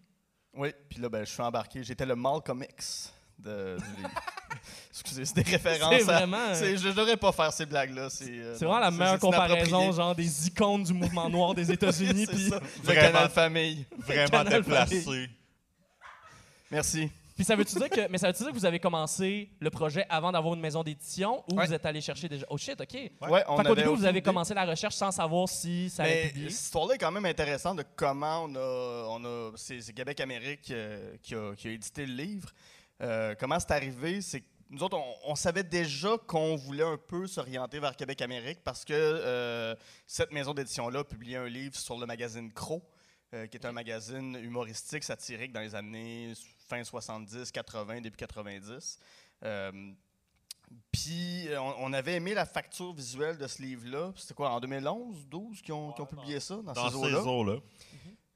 Oui, 0.55 0.71
puis 0.89 0.99
là, 0.99 1.09
ben, 1.09 1.25
je 1.25 1.31
suis 1.31 1.41
embarqué. 1.41 1.83
J'étais 1.83 2.05
le 2.05 2.15
Malcolm 2.15 2.63
X 2.71 3.13
de, 3.37 3.77
du 3.77 3.95
livre. 3.97 4.09
Excusez, 4.91 5.25
c'est 5.25 5.35
des 5.35 5.41
références. 5.51 5.93
C'est 5.99 6.09
à- 6.09 6.17
vraiment- 6.17 6.53
c'est- 6.55 6.77
Je 6.77 6.87
ne 6.87 6.93
devrais 6.93 7.17
pas 7.17 7.31
faire 7.31 7.51
ces 7.53 7.65
blagues-là. 7.65 8.09
C'est 8.09 8.25
euh, 8.29 8.55
C'est 8.57 8.65
vraiment 8.65 8.79
la 8.79 8.91
c'est- 8.91 8.97
meilleure 8.97 9.13
c'est 9.15 9.19
comparaison, 9.19 9.91
genre 9.91 10.15
des 10.15 10.47
icônes 10.47 10.83
du 10.83 10.93
mouvement 10.93 11.29
noir 11.29 11.53
des 11.53 11.71
États-Unis. 11.71 12.25
C'est 12.27 12.35
puis 12.35 12.49
ça, 12.49 12.59
le 12.77 12.83
Vraiment. 12.83 13.01
Canal 13.01 13.29
Famille. 13.29 13.85
Vraiment 13.97 14.27
Canal 14.29 14.61
déplacé. 14.63 15.29
Merci. 16.71 17.11
Puis 17.35 17.43
ça 17.45 17.55
veut-tu 17.55 17.75
dire 17.75 17.89
que, 17.89 18.07
mais 18.09 18.17
ça 18.19 18.27
veut 18.27 18.33
dire 18.33 18.47
que 18.47 18.53
vous 18.53 18.65
avez 18.65 18.79
commencé 18.79 19.49
le 19.59 19.69
projet 19.69 20.05
avant 20.09 20.31
d'avoir 20.31 20.53
une 20.53 20.59
maison 20.61 20.83
d'édition 20.83 21.43
ou 21.51 21.55
Ouais. 21.57 21.65
vous 21.65 21.73
êtes 21.73 21.85
allé 21.85 21.99
chercher 21.99 22.29
déjà? 22.29 22.45
Oh 22.49 22.57
shit, 22.57 22.79
ok. 22.79 22.93
Ouais, 22.93 23.43
on 23.47 23.57
fait 23.57 23.63
qu'au 23.63 23.75
début 23.75 23.89
vous 23.89 24.05
avez 24.05 24.19
idée. 24.19 24.21
commencé 24.21 24.53
la 24.53 24.65
recherche 24.65 24.95
sans 24.95 25.11
savoir 25.11 25.49
si 25.49 25.89
ça 25.89 26.03
allait 26.03 26.23
Mais 26.25 26.27
publier. 26.29 26.49
cette 26.51 26.61
histoire-là 26.65 26.95
est 26.95 26.97
quand 26.99 27.11
même 27.11 27.25
intéressante 27.25 27.77
de 27.77 27.85
comment 27.95 28.43
on 28.43 28.55
a. 28.55 29.07
On 29.09 29.25
a 29.25 29.51
c'est 29.55 29.81
c'est 29.81 29.93
Québec 29.93 30.19
Amérique 30.19 30.69
euh, 30.71 31.15
qui, 31.23 31.33
a, 31.35 31.55
qui 31.55 31.67
a 31.67 31.71
édité 31.71 32.05
le 32.05 32.13
livre. 32.13 32.49
Euh, 33.01 33.33
comment 33.39 33.59
c'est 33.59 33.71
arrivé? 33.71 34.21
C'est 34.21 34.43
nous 34.69 34.81
autres, 34.81 34.97
on, 34.97 35.31
on 35.31 35.35
savait 35.35 35.63
déjà 35.63 36.17
qu'on 36.25 36.55
voulait 36.55 36.83
un 36.83 36.97
peu 36.97 37.27
s'orienter 37.27 37.79
vers 37.79 37.95
Québec 37.95 38.21
Amérique 38.23 38.59
parce 38.63 38.83
que 38.85 38.93
euh, 38.93 39.75
cette 40.07 40.31
maison 40.31 40.53
d'édition-là 40.53 41.03
publiait 41.03 41.37
un 41.37 41.47
livre 41.47 41.75
sur 41.75 41.97
le 41.99 42.05
magazine 42.07 42.51
Crow, 42.51 42.81
euh, 43.33 43.47
qui 43.47 43.57
est 43.57 43.65
un 43.65 43.71
magazine 43.71 44.35
humoristique, 44.35 45.03
satirique 45.03 45.51
dans 45.51 45.61
les 45.61 45.75
années 45.75 46.33
fin 46.67 46.83
70, 46.83 47.51
80, 47.51 48.01
début 48.01 48.15
90. 48.15 48.99
Euh, 49.43 49.71
puis 50.91 51.47
euh, 51.49 51.61
on, 51.61 51.75
on 51.79 51.93
avait 51.93 52.15
aimé 52.15 52.33
la 52.33 52.45
facture 52.45 52.93
visuelle 52.93 53.37
de 53.37 53.47
ce 53.47 53.61
livre-là. 53.61 54.11
C'était 54.15 54.33
quoi, 54.33 54.51
en 54.51 54.59
2011, 54.59 55.27
12 55.27 55.61
qui 55.61 55.71
ont, 55.71 55.91
publié 55.91 56.39
ça 56.39 56.55
dans, 56.55 56.73
Dans 56.73 56.89
ces 56.89 57.11
ces 57.11 57.15
eaux-là? 57.15 57.57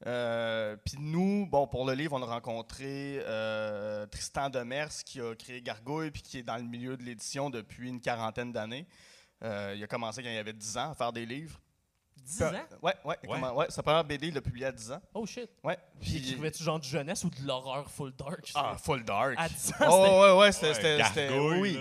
Euh, 0.05 0.75
Puis 0.85 0.97
nous, 0.99 1.47
bon, 1.47 1.67
pour 1.67 1.85
le 1.85 1.93
livre, 1.93 2.13
on 2.13 2.21
a 2.21 2.25
rencontré 2.25 3.19
euh, 3.25 4.05
Tristan 4.07 4.49
Demers 4.49 5.03
qui 5.05 5.19
a 5.19 5.33
créé 5.33 5.61
Gargouille 5.61 6.11
puis 6.11 6.21
qui 6.21 6.39
est 6.39 6.43
dans 6.43 6.57
le 6.57 6.63
milieu 6.63 6.97
de 6.97 7.03
l'édition 7.03 7.49
depuis 7.49 7.89
une 7.89 7.99
quarantaine 7.99 8.51
d'années. 8.51 8.85
Euh, 9.43 9.73
il 9.75 9.83
a 9.83 9.87
commencé 9.87 10.21
quand 10.21 10.29
il 10.29 10.37
avait 10.37 10.53
10 10.53 10.77
ans 10.77 10.91
à 10.91 10.95
faire 10.95 11.11
des 11.11 11.25
livres. 11.25 11.59
10 12.27 12.43
ans? 12.43 12.51
Ouais, 12.81 12.93
ouais, 13.05 13.15
comment- 13.25 13.53
ouais, 13.55 13.65
sa 13.69 13.81
première 13.81 14.03
BD, 14.03 14.27
il 14.27 14.33
l'a 14.33 14.41
publié 14.41 14.65
à 14.65 14.71
10 14.71 14.91
ans. 14.91 15.01
Oh 15.13 15.25
shit. 15.25 15.49
Ouais. 15.63 15.77
Puis 16.01 16.17
écrivais-tu 16.17 16.63
genre 16.63 16.79
du 16.79 16.87
jeunesse 16.89 17.23
ou 17.23 17.29
de 17.29 17.47
l'horreur 17.47 17.89
full 17.89 18.13
dark? 18.15 18.51
Ah, 18.55 18.75
full 18.77 19.03
dark. 19.03 19.35
À 19.37 19.47
10 19.47 19.71
ans, 19.71 19.75
Oh, 19.89 20.21
ouais, 20.23 20.39
ouais, 20.39 20.51
c'était. 20.51 20.67
Ouais, 20.97 21.03
c'était- 21.03 21.39
oui. 21.39 21.73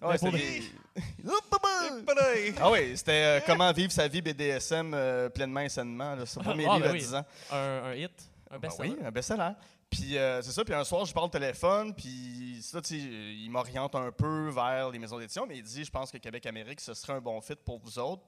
là. 0.00 0.08
Ouais, 0.08 0.18
c'était 0.18 0.32
des- 0.32 0.62
Ah 2.60 2.70
oui, 2.70 2.96
c'était 2.96 3.12
euh, 3.12 3.40
comment 3.46 3.72
vivre 3.72 3.92
sa 3.92 4.08
vie 4.08 4.20
BDSM 4.20 4.92
euh, 4.94 5.28
pleinement 5.28 5.60
et 5.60 5.68
sainement. 5.68 6.14
là. 6.14 6.26
C'est 6.26 6.40
le 6.40 6.44
premier 6.44 6.66
Ah, 6.68 6.74
livre 6.74 6.84
ben 6.86 6.90
à 6.90 6.92
oui. 6.92 6.98
10 6.98 7.14
ans. 7.14 7.24
Un, 7.52 7.56
un 7.84 7.94
hit, 7.94 8.10
un 8.50 8.58
Ben 8.58 8.68
best 8.68 8.78
oui, 8.80 8.96
un 9.04 9.10
best-seller. 9.10 9.50
Puis 9.88 10.16
euh, 10.16 10.40
c'est 10.42 10.52
ça, 10.52 10.64
puis 10.64 10.74
un 10.74 10.84
soir, 10.84 11.04
je 11.04 11.12
parle 11.12 11.26
au 11.26 11.30
téléphone, 11.30 11.94
puis 11.94 12.58
ça, 12.62 12.80
tu 12.80 12.98
sais, 12.98 13.04
il 13.04 13.48
m'oriente 13.50 13.94
un 13.94 14.10
peu 14.10 14.48
vers 14.48 14.88
les 14.90 14.98
maisons 14.98 15.18
d'édition, 15.18 15.44
mais 15.46 15.58
il 15.58 15.62
dit, 15.62 15.84
je 15.84 15.90
pense 15.90 16.10
que 16.10 16.16
Québec-Amérique, 16.18 16.80
ce 16.80 16.94
serait 16.94 17.12
un 17.12 17.20
bon 17.20 17.40
fit 17.42 17.54
pour 17.64 17.78
vous 17.78 17.98
autres. 17.98 18.22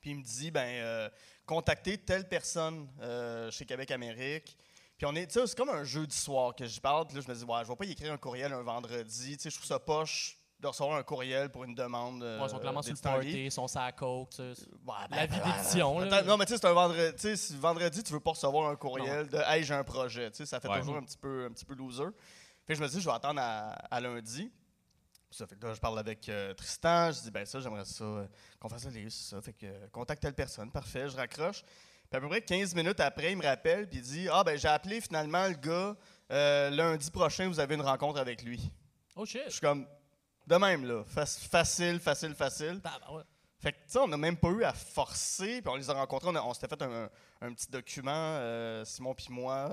Puis 0.00 0.10
il 0.10 0.16
me 0.16 0.22
dit, 0.22 0.50
ben, 0.50 0.66
euh, 0.66 1.08
contactez 1.46 1.98
telle 1.98 2.28
personne 2.28 2.88
euh, 3.00 3.50
chez 3.50 3.64
Québec-Amérique. 3.66 4.56
Puis 4.96 5.06
on 5.06 5.14
est, 5.14 5.26
tu 5.26 5.40
sais, 5.40 5.46
c'est 5.46 5.56
comme 5.56 5.70
un 5.70 5.84
jeudi 5.84 6.16
soir 6.16 6.54
que 6.54 6.66
je 6.66 6.80
parle, 6.80 7.06
puis 7.06 7.16
là, 7.16 7.22
je 7.26 7.30
me 7.30 7.36
dis, 7.36 7.44
ouais, 7.44 7.60
je 7.62 7.68
vais 7.68 7.76
pas 7.76 7.84
y 7.86 7.92
écrire 7.92 8.12
un 8.12 8.18
courriel 8.18 8.52
un 8.52 8.62
vendredi, 8.62 9.36
tu 9.36 9.42
sais, 9.42 9.50
je 9.50 9.56
trouve 9.56 9.66
ça 9.66 9.78
poche 9.78 10.36
de 10.58 10.66
recevoir 10.66 10.98
un 10.98 11.02
courriel 11.02 11.48
pour 11.48 11.64
une 11.64 11.74
demande. 11.74 12.22
Ouais, 12.22 12.38
ils 12.44 12.50
sont 12.50 12.58
clairement 12.58 12.82
sur 12.82 12.92
le 12.92 13.00
party, 13.00 13.44
ils 13.46 13.50
sont 13.50 13.66
sur 13.66 13.80
la 13.80 13.92
coke. 13.92 14.28
Ouais, 14.38 14.54
ben, 14.84 15.16
La 15.16 15.26
vie 15.26 15.38
ben, 15.42 15.52
d'édition, 15.56 15.98
ben, 16.00 16.22
Non, 16.22 16.36
mais 16.36 16.44
tu 16.44 16.52
sais, 16.52 16.58
c'est 16.58 16.66
un 16.66 16.74
vendredi. 16.74 17.16
Tu 17.38 17.54
vendredi, 17.56 18.02
tu 18.02 18.12
veux 18.12 18.20
pas 18.20 18.32
recevoir 18.32 18.68
un 18.70 18.76
courriel 18.76 19.26
de 19.28 19.38
Hey, 19.38 19.64
j'ai 19.64 19.72
un 19.72 19.84
projet. 19.84 20.30
Tu 20.30 20.36
sais, 20.36 20.46
ça 20.46 20.60
fait 20.60 20.68
Ouais. 20.68 20.80
toujours 20.80 20.96
un 20.96 21.02
petit 21.02 21.16
peu, 21.16 21.46
un 21.46 21.50
petit 21.52 21.64
peu 21.64 21.74
loser. 21.74 22.04
Que 22.66 22.74
je 22.74 22.82
me 22.82 22.88
dis, 22.88 23.00
je 23.00 23.06
vais 23.08 23.14
attendre 23.14 23.40
à, 23.42 23.70
à 23.90 24.00
lundi. 24.02 24.52
Ça 25.30 25.46
fait 25.46 25.56
que 25.56 25.64
là, 25.66 25.74
je 25.74 25.80
parle 25.80 25.98
avec 25.98 26.28
euh, 26.28 26.52
Tristan. 26.54 27.12
Je 27.12 27.20
dis, 27.20 27.30
ben 27.30 27.46
ça, 27.46 27.60
j'aimerais 27.60 27.84
ça, 27.84 28.02
euh, 28.04 28.26
qu'on 28.58 28.68
fasse 28.68 28.86
un 28.86 28.90
livre, 28.90 29.10
c'est 29.12 29.30
ça. 29.30 29.40
Fait 29.40 29.52
que 29.52 29.66
euh, 29.66 29.86
contacte 29.92 30.20
telle 30.22 30.34
personne. 30.34 30.70
Parfait, 30.72 31.08
je 31.08 31.16
raccroche. 31.16 31.62
Puis 31.62 32.16
à 32.16 32.20
peu 32.20 32.28
près 32.28 32.42
15 32.42 32.74
minutes 32.74 32.98
après, 32.98 33.30
il 33.32 33.38
me 33.38 33.44
rappelle, 33.44 33.88
puis 33.88 33.98
il 33.98 34.02
dit 34.02 34.28
Ah, 34.28 34.42
ben 34.42 34.58
j'ai 34.58 34.66
appelé 34.66 35.00
finalement 35.00 35.46
le 35.46 35.54
gars, 35.54 35.96
lundi 36.70 37.10
prochain, 37.12 37.46
vous 37.48 37.60
avez 37.60 37.76
une 37.76 37.82
rencontre 37.82 38.18
avec 38.18 38.42
lui. 38.42 38.60
Oh 39.14 39.24
shit. 39.24 39.42
Je 39.46 39.50
suis 39.52 39.60
comme, 39.60 39.86
de 40.46 40.56
même, 40.56 40.84
là. 40.84 41.04
Fac- 41.04 41.38
facile, 41.48 42.00
facile, 42.00 42.34
facile. 42.34 42.80
Tabarouette. 42.82 43.26
Fait 43.60 43.72
que, 43.72 43.76
tu 43.76 43.82
sais, 43.92 43.98
on 43.98 44.08
n'a 44.08 44.16
même 44.16 44.38
pas 44.38 44.48
eu 44.48 44.64
à 44.64 44.72
forcer, 44.72 45.60
puis 45.60 45.70
on 45.70 45.76
les 45.76 45.90
a 45.90 45.92
rencontrés, 45.92 46.30
on, 46.30 46.54
s'était 46.54 46.66
fait 46.66 46.80
un, 46.82 47.10
un 47.42 47.52
petit 47.52 47.70
document, 47.70 48.40
Simon 48.86 49.14
puis 49.14 49.26
moi, 49.28 49.68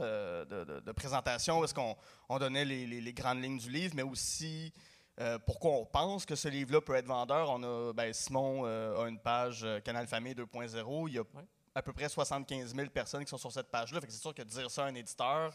de, 0.45 0.63
de- 0.65 0.79
de 0.81 0.91
présentation, 0.91 1.59
où 1.59 1.63
est-ce 1.63 1.73
qu'on 1.73 1.95
on 2.27 2.37
donnait 2.37 2.65
les, 2.65 2.85
les- 2.85 2.99
les 3.01 3.13
grandes 3.13 3.41
lignes 3.41 3.57
du 3.57 3.69
livre, 3.71 3.93
mais 3.95 4.03
aussi 4.03 4.73
euh, 5.19 5.39
pourquoi 5.39 5.71
on 5.71 5.85
pense 5.85 6.25
que 6.25 6.35
ce 6.35 6.47
livre-là 6.47 6.81
peut 6.81 6.95
être 6.95 7.07
vendeur? 7.07 7.49
On 7.49 7.61
a, 7.63 7.93
ben, 7.93 8.13
Simon 8.13 8.63
euh, 8.65 9.03
a 9.03 9.07
une 9.09 9.19
page 9.19 9.61
euh, 9.63 9.79
Canal 9.79 10.07
Famille 10.07 10.33
2.0, 10.33 11.07
il 11.09 11.13
y 11.15 11.19
a 11.19 11.23
à 11.75 11.81
peu 11.83 11.93
près 11.93 12.09
75 12.09 12.73
000 12.75 12.89
personnes 12.89 13.23
qui 13.23 13.29
sont 13.29 13.37
sur 13.37 13.51
cette 13.51 13.69
page-là, 13.69 14.01
fait 14.01 14.07
que 14.07 14.13
c'est 14.13 14.21
sûr 14.21 14.33
que 14.33 14.41
dire 14.41 14.69
ça 14.71 14.85
à 14.85 14.87
un 14.87 14.95
éditeur, 14.95 15.53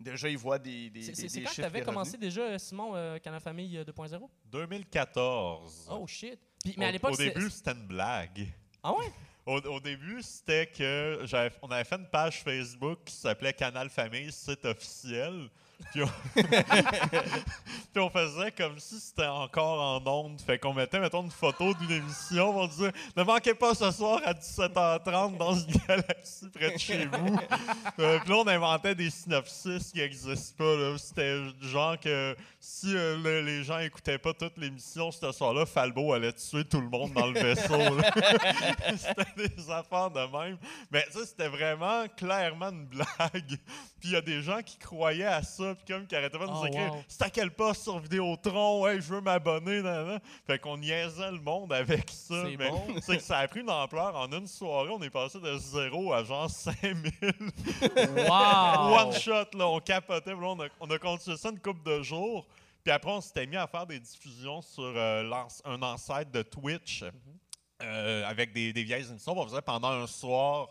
déjà, 0.00 0.28
il 0.28 0.38
voit 0.38 0.58
des, 0.58 0.88
des, 0.88 1.02
C'est- 1.02 1.22
des, 1.22 1.28
C'est 1.28 1.42
quand 1.42 1.52
t'avais 1.56 1.80
des 1.80 1.84
commencé 1.84 2.16
déjà, 2.16 2.58
Simon, 2.58 2.92
euh, 2.96 3.18
Canal 3.18 3.40
Famille 3.40 3.76
euh, 3.78 3.84
2.0? 3.84 4.28
2014. 4.92 5.88
Oh 5.90 6.06
shit. 6.06 6.38
Puis, 6.64 6.74
mais 6.76 6.86
à 6.86 6.88
Au- 6.88 6.92
l'époque, 6.92 7.12
au 7.12 7.16
début, 7.16 7.50
c'était 7.50 7.72
une 7.72 7.86
blague. 7.86 8.46
Ah 8.82 8.92
ouais? 8.92 9.12
Au, 9.46 9.58
au 9.62 9.80
début, 9.80 10.20
c'était 10.22 10.66
que 10.66 11.20
j'avais- 11.24 11.54
on 11.62 11.70
avait 11.70 11.84
fait 11.84 11.96
une 11.96 12.08
page 12.08 12.42
Facebook 12.42 12.98
qui 13.06 13.14
s'appelait 13.14 13.54
Canal 13.54 13.88
Famille, 13.88 14.30
site 14.30 14.62
officiel. 14.66 15.48
Puis 15.94 16.02
on, 17.96 18.10
faisait 18.10 18.50
comme 18.52 18.78
si 18.78 19.00
c'était 19.00 19.26
encore 19.26 19.80
en 19.80 20.06
onde. 20.06 20.40
Fait 20.40 20.58
qu'on 20.58 20.74
mettait, 20.74 21.00
mettons, 21.00 21.22
une 21.22 21.30
photo 21.30 21.72
d'une 21.74 21.90
émission. 21.90 22.58
On 22.58 22.66
disait 22.66 22.92
Ne 23.16 23.22
manquez 23.22 23.54
pas 23.54 23.74
ce 23.74 23.90
soir 23.90 24.20
à 24.24 24.34
17h30 24.34 25.36
dans 25.38 25.54
une 25.54 25.76
galaxie 25.88 26.48
près 26.50 26.72
de 26.72 26.78
chez 26.78 27.06
vous. 27.06 27.38
Euh, 28.00 28.18
puis 28.20 28.30
là, 28.30 28.36
on 28.36 28.46
inventait 28.46 28.94
des 28.94 29.10
synopsis 29.10 29.90
qui 29.90 29.98
n'existent 29.98 30.54
pas. 30.56 30.98
C'était 30.98 31.36
genre 31.62 31.98
que 31.98 32.36
si 32.60 32.94
euh, 32.96 33.16
le- 33.16 33.40
les 33.40 33.64
gens 33.64 33.78
écoutaient 33.78 34.18
pas 34.18 34.32
toute 34.32 34.56
l'émission 34.56 35.10
ce 35.10 35.32
soir-là, 35.32 35.66
Falbo 35.66 36.12
allait 36.12 36.32
tuer 36.32 36.64
tout 36.64 36.80
le 36.80 36.88
monde 36.88 37.12
dans 37.12 37.26
le 37.26 37.40
vaisseau. 37.40 37.78
c'était 38.96 39.48
des 39.48 39.70
affaires 39.70 40.10
de 40.10 40.20
même. 40.20 40.58
Mais 40.92 41.04
ça, 41.10 41.20
c'était 41.26 41.48
vraiment 41.48 42.04
clairement 42.16 42.70
une 42.70 42.86
blague. 42.86 43.58
Puis 44.00 44.10
il 44.10 44.10
y 44.12 44.16
a 44.16 44.20
des 44.20 44.42
gens 44.42 44.62
qui 44.62 44.78
croyaient 44.78 45.24
à 45.24 45.42
ça, 45.42 45.67
puis 45.74 45.94
comme 45.94 46.06
qui 46.06 46.16
arrêtaient 46.16 46.38
pas 46.38 46.46
de 46.46 46.50
nous 46.50 46.58
Oh, 46.62 46.66
écrire 46.66 46.94
wow. 46.94 47.02
C'est 47.08 47.22
à 47.22 47.30
quel 47.30 47.50
poste 47.50 47.82
sur 47.82 47.98
Vidéotron 47.98 48.86
Hey, 48.86 49.00
je 49.00 49.14
veux 49.14 49.20
m'abonner. 49.20 49.82
Fait 50.46 50.58
qu'on 50.58 50.76
niaisait 50.76 51.30
le 51.30 51.40
monde 51.40 51.72
avec 51.72 52.10
ça. 52.10 52.44
C'est 52.44 52.56
mais 52.56 52.70
bon. 52.70 52.82
c'est 53.00 53.16
que 53.16 53.22
ça 53.22 53.38
a 53.38 53.48
pris 53.48 53.60
une 53.60 53.70
ampleur. 53.70 54.16
En 54.16 54.30
une 54.32 54.46
soirée, 54.46 54.90
on 54.90 55.02
est 55.02 55.10
passé 55.10 55.38
de 55.40 55.56
zéro 55.58 56.12
à 56.12 56.24
genre 56.24 56.50
5000. 56.50 57.12
Wow! 58.16 58.98
One 58.98 59.12
shot, 59.12 59.56
là, 59.56 59.68
on 59.68 59.80
capotait. 59.80 60.30
là, 60.30 60.36
on, 60.42 60.60
a, 60.60 60.68
on 60.80 60.90
a 60.90 60.98
continué 60.98 61.36
ça 61.36 61.50
une 61.50 61.60
couple 61.60 61.82
de 61.84 62.02
jours. 62.02 62.46
Puis 62.82 62.92
après, 62.92 63.10
on 63.10 63.20
s'était 63.20 63.46
mis 63.46 63.56
à 63.56 63.66
faire 63.66 63.86
des 63.86 63.98
diffusions 63.98 64.62
sur 64.62 64.82
euh, 64.84 65.30
un 65.64 65.82
ancêtre 65.82 66.30
de 66.30 66.42
Twitch 66.42 67.04
euh, 67.82 68.24
avec 68.26 68.52
des, 68.52 68.72
des 68.72 68.82
vieilles 68.82 69.08
émissions. 69.08 69.38
On 69.38 69.44
faisait 69.46 69.62
pendant 69.62 69.90
un 69.90 70.06
soir, 70.06 70.70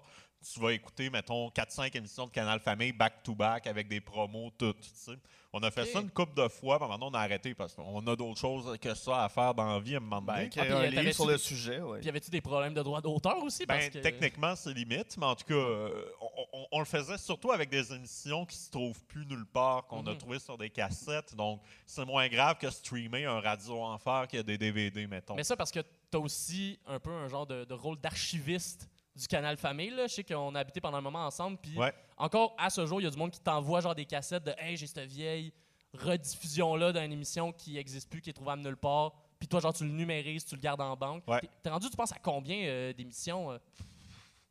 tu 0.54 0.60
vas 0.60 0.72
écouter, 0.74 1.10
mettons, 1.10 1.50
4-5 1.50 1.96
émissions 1.98 2.26
de 2.26 2.32
Canal 2.32 2.60
Famille 2.60 2.92
back-to-back 2.94 3.68
avec 3.68 3.88
des 3.88 4.00
promos, 4.02 4.52
tout. 4.58 4.74
tu 4.74 4.90
sais. 4.94 5.14
On 5.54 5.64
a 5.64 5.72
fait 5.72 5.86
ça 5.86 6.02
une 6.02 6.12
couple 6.12 6.36
de 6.40 6.48
fois, 6.50 6.78
puis 6.78 6.88
maintenant 6.88 7.10
on 7.10 7.14
a 7.14 7.20
arrêté 7.22 7.56
parce 7.56 7.74
qu'on 7.74 8.06
a 8.06 8.16
d'autres 8.16 8.40
choses 8.40 8.78
que 8.80 8.94
ça 8.94 9.24
à 9.24 9.30
faire 9.30 9.56
dans 9.56 9.66
la 9.74 9.80
vie 9.80 9.96
à 9.96 9.98
un 9.98 10.02
moment 10.02 10.22
Ben, 10.22 10.34
donné. 10.36 10.46
écrire 10.48 10.64
puis, 10.66 10.74
un 10.74 10.78
euh, 10.82 10.90
livre 10.90 11.12
sur 11.14 11.26
le 11.26 11.38
sujet, 11.38 11.80
ouais. 11.82 11.98
Puis 12.00 12.06
y 12.06 12.10
avait-tu 12.10 12.30
des 12.30 12.42
problèmes 12.42 12.74
de 12.74 12.84
droit 12.84 13.02
d'auteur 13.02 13.42
aussi? 13.44 13.66
Ben, 13.66 13.76
Parce 13.76 13.90
que... 13.90 13.98
techniquement, 14.00 14.56
c'est 14.56 14.74
limite, 14.74 15.18
mais 15.18 15.26
en 15.26 15.36
tout 15.36 15.46
cas, 15.46 15.54
euh, 15.56 16.06
on, 16.22 16.46
on- 16.54 16.68
on 16.74 16.80
le 16.80 16.86
faisait 16.86 17.18
surtout 17.18 17.52
avec 17.52 17.70
des 17.70 17.92
émissions 17.94 18.46
qui 18.46 18.58
se 18.58 18.70
trouvent 18.70 19.02
plus 19.06 19.26
nulle 19.26 19.46
part, 19.48 19.88
qu'on 19.88 20.06
a 20.06 20.12
Mhm. 20.12 20.18
trouvées 20.18 20.40
sur 20.40 20.58
des 20.58 20.70
cassettes. 20.70 21.34
Donc, 21.36 21.62
c'est 21.86 22.06
moins 22.06 22.28
grave 22.28 22.58
que 22.58 22.70
streamer 22.70 23.26
un 23.26 23.40
radio 23.40 23.82
enfer 23.82 24.28
qui 24.28 24.38
a 24.38 24.44
des 24.44 24.58
DVD, 24.58 25.08
mettons. 25.08 25.36
Mais 25.36 25.44
ça, 25.46 25.56
parce 25.56 25.72
que 25.72 25.80
t'as 26.12 26.20
aussi 26.20 26.78
un 26.86 27.00
peu 27.00 27.12
un 27.12 27.28
genre 27.30 27.48
de, 27.48 27.64
de 27.66 27.74
rôle 27.74 27.98
d'archiviste 28.00 28.88
du 29.18 29.28
canal 29.28 29.58
Famille. 29.58 29.90
Là. 29.90 30.08
Je 30.08 30.14
sais 30.14 30.24
qu'on 30.24 30.54
a 30.56 30.60
habité 30.60 30.80
pendant 30.80 30.98
un 30.98 31.02
moment 31.02 31.26
ensemble. 31.26 31.58
Puis 31.58 31.78
Ouais. 31.78 31.94
encore 32.18 32.56
à 32.58 32.70
ce 32.70 32.86
jour, 32.86 33.02
il 33.02 33.04
y 33.06 33.08
a 33.08 33.10
du 33.10 33.18
monde 33.18 33.32
qui 33.32 33.40
t'envoie 33.42 33.82
genre 33.82 33.96
des 33.96 34.06
cassettes 34.06 34.44
de 34.44 34.54
Hey, 34.58 34.78
j'ai 34.78 34.88
cette 34.88 35.10
vieille 35.10 35.52
rediffusion-là 35.94 36.94
d'une 36.94 37.12
émission 37.12 37.52
qui 37.52 37.74
n'existe 37.74 38.10
plus, 38.10 38.22
qui 38.22 38.30
est 38.30 38.34
trouvable 38.34 38.62
nulle 38.62 38.78
part. 38.78 39.14
Puis 39.40 39.48
toi, 39.48 39.60
genre, 39.60 39.74
tu 39.74 39.84
le 39.84 39.92
numérises, 39.92 40.46
tu 40.46 40.56
le 40.56 40.62
gardes 40.62 40.82
en 40.82 40.96
banque. 40.96 41.24
Ouais. 41.28 41.42
T'es- 41.62 41.70
rendu, 41.70 41.90
tu 41.90 41.96
penses 41.96 42.12
à 42.12 42.20
combien 42.20 42.58
euh, 42.66 42.94
d'émissions 42.94 43.52
euh? 43.52 43.58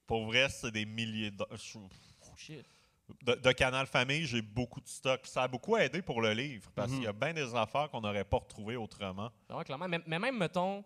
Pour 0.07 0.27
vrai, 0.27 0.49
c'est 0.49 0.71
des 0.71 0.85
milliers 0.87 1.31
de, 1.33 1.45
Oh 1.51 1.57
shit. 2.37 2.65
de, 3.23 3.35
de 3.35 3.53
Canal 3.53 3.87
Famille, 3.87 4.25
j'ai 4.27 4.43
beaucoup 4.43 4.81
de 4.81 4.87
stock. 4.87 5.27
Ça 5.27 5.43
a 5.45 5.49
beaucoup 5.49 5.77
aidé 5.77 6.03
pour 6.03 6.21
le 6.21 6.33
livre, 6.33 6.71
parce 6.75 6.91
Mhm. 6.91 6.97
qu'il 6.97 7.05
y 7.05 7.09
a 7.09 7.13
bien 7.13 7.33
des 7.35 7.53
affaires 7.55 7.91
qu'on 7.91 8.01
n'aurait 8.01 8.25
pas 8.25 8.39
retrouvées 8.39 8.77
autrement. 8.77 9.31
Ben 9.49 9.57
ouais, 9.57 9.65
clairement. 9.65 9.89
Mais, 9.89 10.01
mais 10.07 10.19
même, 10.21 10.39
mettons, 10.39 10.85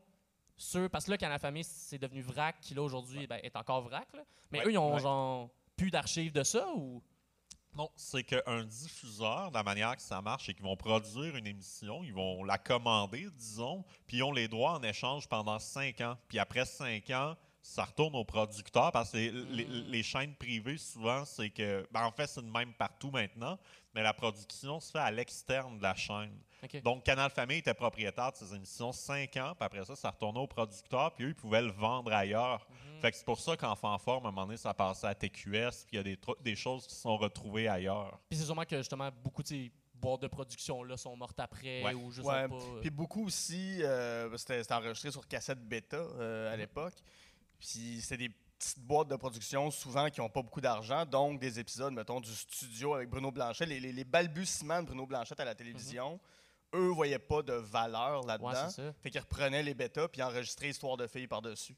ceux. 0.61 0.89
Parce 0.89 1.07
que 1.07 1.11
là, 1.13 1.19
Canal 1.19 1.39
Famille, 1.41 1.65
c'est 1.65 1.99
devenu 1.99 2.21
vrac, 2.23 2.57
qui 2.61 2.75
là, 2.75 2.83
aujourd'hui, 2.83 3.27
ben, 3.27 3.41
est 3.43 3.57
encore 3.57 3.83
vrac. 3.83 4.07
là. 4.15 4.23
Mais 4.51 4.59
Ouais, 4.61 4.67
eux, 4.67 4.73
ils 4.73 4.79
ont 4.79 4.95
ouais. 4.95 5.01
genre 5.01 5.49
plus 5.77 5.91
d'archives 5.91 6.33
de 6.33 6.43
ça 6.45 6.67
ou? 6.75 7.03
Non, 7.77 7.89
c'est 7.95 8.25
qu'un 8.25 8.65
diffuseur, 8.65 9.51
de 9.51 9.55
la 9.55 9.63
manière 9.63 9.95
que 9.95 10.03
ça 10.03 10.21
marche, 10.21 10.47
c'est 10.47 10.55
qu'ils 10.55 10.65
vont 10.65 10.77
produire 10.77 11.37
une 11.37 11.47
émission, 11.47 12.03
ils 12.03 12.13
vont 12.13 12.43
la 12.43 12.59
commander, 12.59 13.29
disons, 13.37 13.85
puis 14.09 14.17
ils 14.19 14.23
ont 14.25 14.33
les 14.33 14.49
droits 14.49 14.73
en 14.73 14.83
échange 14.83 15.29
pendant 15.29 15.59
cinq 15.61 16.01
ans. 16.01 16.17
Puis 16.27 16.41
après 16.41 16.65
cinq 16.65 17.09
ans, 17.11 17.37
ça 17.63 17.85
retourne 17.85 18.17
au 18.17 18.25
producteur 18.25 18.91
parce 18.91 19.13
que 19.13 19.19
les, 19.19 19.31
les- 19.31 19.65
les 19.67 20.03
chaînes 20.03 20.35
privées, 20.35 20.79
souvent, 20.79 21.25
c'est 21.25 21.51
que. 21.51 21.87
ben, 21.93 22.05
en 22.07 22.11
fait, 22.11 22.27
c'est 22.27 22.43
de 22.43 22.51
même 22.51 22.73
partout 22.75 23.11
maintenant, 23.13 23.57
mais 23.95 24.03
la 24.03 24.15
production 24.15 24.81
se 24.81 24.91
fait 24.91 24.99
à 24.99 25.11
l'externe 25.13 25.79
de 25.79 25.83
la 25.83 25.95
chaîne. 25.95 26.37
Donc, 26.83 27.05
Canal 27.05 27.31
Famille 27.31 27.59
était 27.59 27.75
propriétaire 27.75 28.33
de 28.33 28.37
ces 28.37 28.55
émissions 28.55 28.93
cinq 28.93 29.37
ans, 29.37 29.55
puis 29.57 29.65
après 29.65 29.85
ça, 29.85 29.97
ça 29.97 30.11
retournait 30.11 30.41
au 30.41 30.47
producteur, 30.47 31.13
puis 31.15 31.25
eux, 31.25 31.29
ils 31.29 31.35
pouvaient 31.35 31.63
le 31.63 31.73
vendre 31.73 32.13
ailleurs. 32.13 32.67
Mhm. 32.71 33.01
Fait 33.01 33.11
que 33.11 33.17
c'est 33.17 33.25
pour 33.25 33.41
ça 33.41 33.57
qu'Enfant 33.57 33.97
Forme, 33.99 34.27
à 34.27 34.29
un 34.29 34.33
moment 34.33 34.47
donné, 34.47 34.57
ça 34.59 34.75
passait 34.75 35.07
à 35.07 35.15
TQS, 35.15 35.87
puis 35.87 35.93
il 35.93 35.97
y 35.97 35.99
a 35.99 36.03
des, 36.03 36.17
tro- 36.17 36.37
des 36.41 36.55
choses 36.57 36.87
qui 36.87 36.95
sont 36.95 37.17
retrouvées 37.17 37.69
ailleurs. 37.69 38.19
Puis 38.29 38.39
c'est 38.39 38.45
sûrement 38.45 38.65
que 38.65 38.77
justement, 38.77 39.09
beaucoup 39.23 39.43
de 39.43 39.49
ces 39.49 39.73
boîtes 39.95 40.23
de 40.23 40.29
production-là 40.29 40.97
sont 40.97 41.15
mortes 41.17 41.39
après 41.41 41.83
Ouais. 41.85 41.95
ou 41.95 42.11
je 42.11 42.23
Ouais, 42.23 42.43
sais 42.43 42.49
pas. 42.49 42.57
Puis 42.81 42.91
beaucoup 42.91 43.27
aussi, 43.27 43.83
euh, 43.83 44.35
c'était 44.37 44.63
c'était 44.63 44.75
enregistré 44.75 45.11
sur 45.11 45.27
cassette 45.29 45.61
bêta 45.67 45.97
euh, 45.97 46.53
à 46.53 46.57
l'époque. 46.57 46.95
Puis 47.59 48.01
c'était 48.01 48.29
des 48.29 48.31
petites 48.59 48.81
boîtes 48.81 49.09
de 49.09 49.17
production, 49.17 49.71
souvent 49.71 50.09
qui 50.11 50.21
n'ont 50.21 50.29
pas 50.29 50.43
beaucoup 50.43 50.61
d'argent, 50.61 51.05
donc 51.07 51.39
des 51.41 51.59
épisodes, 51.59 51.93
mettons, 51.93 52.21
du 52.21 52.31
studio 52.35 52.95
avec 52.95 53.09
Bruno 53.09 53.31
Blanchet. 53.31 53.67
Les, 53.67 53.81
les- 53.81 53.93
les 53.93 54.05
balbutiements 54.05 54.81
de 54.83 54.87
Bruno 54.87 55.07
Blanchet 55.07 55.39
à 55.41 55.45
la 55.45 55.55
télévision, 55.55 56.21
eux 56.75 56.89
voyaient 56.89 57.19
pas 57.19 57.43
de 57.43 57.53
valeur 57.55 58.21
Ouais, 58.23 58.27
là-dedans. 58.29 58.69
c'est 58.69 58.83
ça. 58.83 58.93
fait 59.03 59.11
qu'ils 59.11 59.21
reprenaient 59.21 59.63
les 59.63 59.75
bêtas 59.75 60.09
puis 60.09 60.23
enregistraient 60.23 60.69
Histoire 60.71 60.97
de 60.97 61.07
filles 61.07 61.27
par-dessus. 61.27 61.77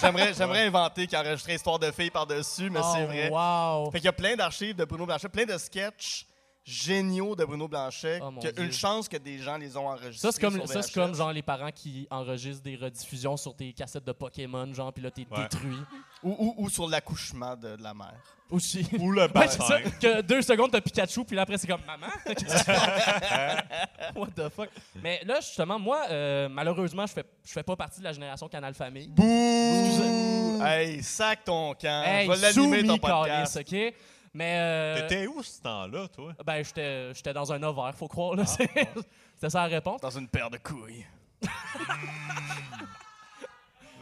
J'aimerais 0.00 0.34
j'aimerais 0.34 0.66
inventer 0.66 1.06
qu'ils 1.06 1.18
enregistraient 1.18 1.54
Histoire 1.54 1.78
de 1.78 1.90
filles 1.90 2.10
par-dessus, 2.10 2.70
mais 2.70 2.80
c'est 2.82 3.02
Oh, 3.02 3.06
vrai. 3.06 3.28
Wow! 3.30 3.90
Fait 3.90 3.98
qu'il 3.98 4.04
y 4.06 4.08
a 4.08 4.12
plein 4.12 4.36
d'archives 4.36 4.76
de 4.76 4.84
Bruno 4.84 5.06
Blanchet, 5.06 5.28
plein 5.28 5.44
de 5.46 5.56
sketchs 5.58 6.26
géniaux 6.68 7.34
de 7.34 7.44
Bruno 7.44 7.66
Blanchet, 7.66 8.20
Oh, 8.22 8.30
mon 8.30 8.40
qu'il 8.40 8.48
y 8.48 8.52
a 8.52 8.52
Dieu. 8.52 8.64
une 8.64 8.72
chance 8.72 9.08
que 9.08 9.16
des 9.16 9.38
gens 9.38 9.56
les 9.56 9.76
ont 9.76 9.88
enregistrés. 9.88 10.28
Ça, 10.28 10.32
c'est 10.32 10.40
comme, 10.40 10.54
sur 10.56 10.68
ça, 10.68 10.82
c'est 10.82 10.92
comme 10.92 11.14
genre 11.14 11.32
les 11.32 11.42
parents 11.42 11.70
qui 11.72 12.06
enregistrent 12.10 12.62
des 12.62 12.76
rediffusions 12.76 13.36
sur 13.36 13.54
tes 13.56 13.72
cassettes 13.72 14.04
de 14.04 14.12
Pokémon, 14.12 14.72
genre, 14.74 14.92
puis 14.92 15.02
là, 15.02 15.10
t'es 15.10 15.26
Ouais. 15.30 15.42
détruit. 15.42 15.78
Ou, 16.22 16.30
ou- 16.38 16.54
ou 16.64 16.68
sur 16.68 16.88
l'accouchement 16.88 17.56
de, 17.56 17.76
de 17.76 17.82
la 17.82 17.94
mère. 17.94 18.14
Aussi. 18.50 18.86
Ou 18.98 19.12
le 19.12 19.22
Ouais, 19.22 19.46
c'est 19.48 19.60
ça. 19.62 19.80
Que 20.00 20.20
deux 20.22 20.40
secondes, 20.42 20.70
t'as 20.70 20.80
Pikachu, 20.80 21.22
puis 21.24 21.36
là, 21.36 21.42
après, 21.42 21.58
c'est 21.58 21.66
comme 21.66 21.82
maman? 21.86 22.06
Que? 22.24 22.32
What 24.18 24.28
the 24.34 24.48
fuck? 24.48 24.70
Mais 25.02 25.20
là, 25.24 25.40
justement, 25.40 25.78
moi, 25.78 26.04
euh, 26.10 26.48
malheureusement, 26.48 27.06
je 27.06 27.12
fais, 27.12 27.24
je 27.44 27.52
fais 27.52 27.62
pas 27.62 27.76
partie 27.76 28.00
de 28.00 28.04
la 28.04 28.12
génération 28.12 28.48
Canal 28.48 28.74
Famille. 28.74 29.08
Bouh! 29.08 30.62
Hey, 30.62 31.02
sac 31.02 31.44
ton 31.44 31.74
camp. 31.74 32.02
Hey, 32.04 32.26
je 32.26 32.32
vais 32.32 32.36
l'animer 32.40 32.84
ton 32.86 32.98
podcast. 32.98 33.58
OK? 33.58 33.94
Mais. 34.34 34.56
euh, 34.58 35.00
T'étais 35.08 35.26
où 35.26 35.42
ce 35.42 35.60
temps-là, 35.62 36.08
toi? 36.08 36.32
ben, 36.44 36.62
j'étais 36.64 37.14
j'étais 37.14 37.32
dans 37.32 37.52
un 37.52 37.62
ovaire, 37.62 37.94
faut 37.94 38.08
croire. 38.08 38.34
là. 38.36 38.44
C'est- 38.46 38.68
C'était 39.34 39.50
ça 39.50 39.62
la 39.62 39.66
réponse. 39.76 40.00
Dans 40.00 40.10
une 40.10 40.28
paire 40.28 40.50
de 40.50 40.58
couilles. 40.58 41.06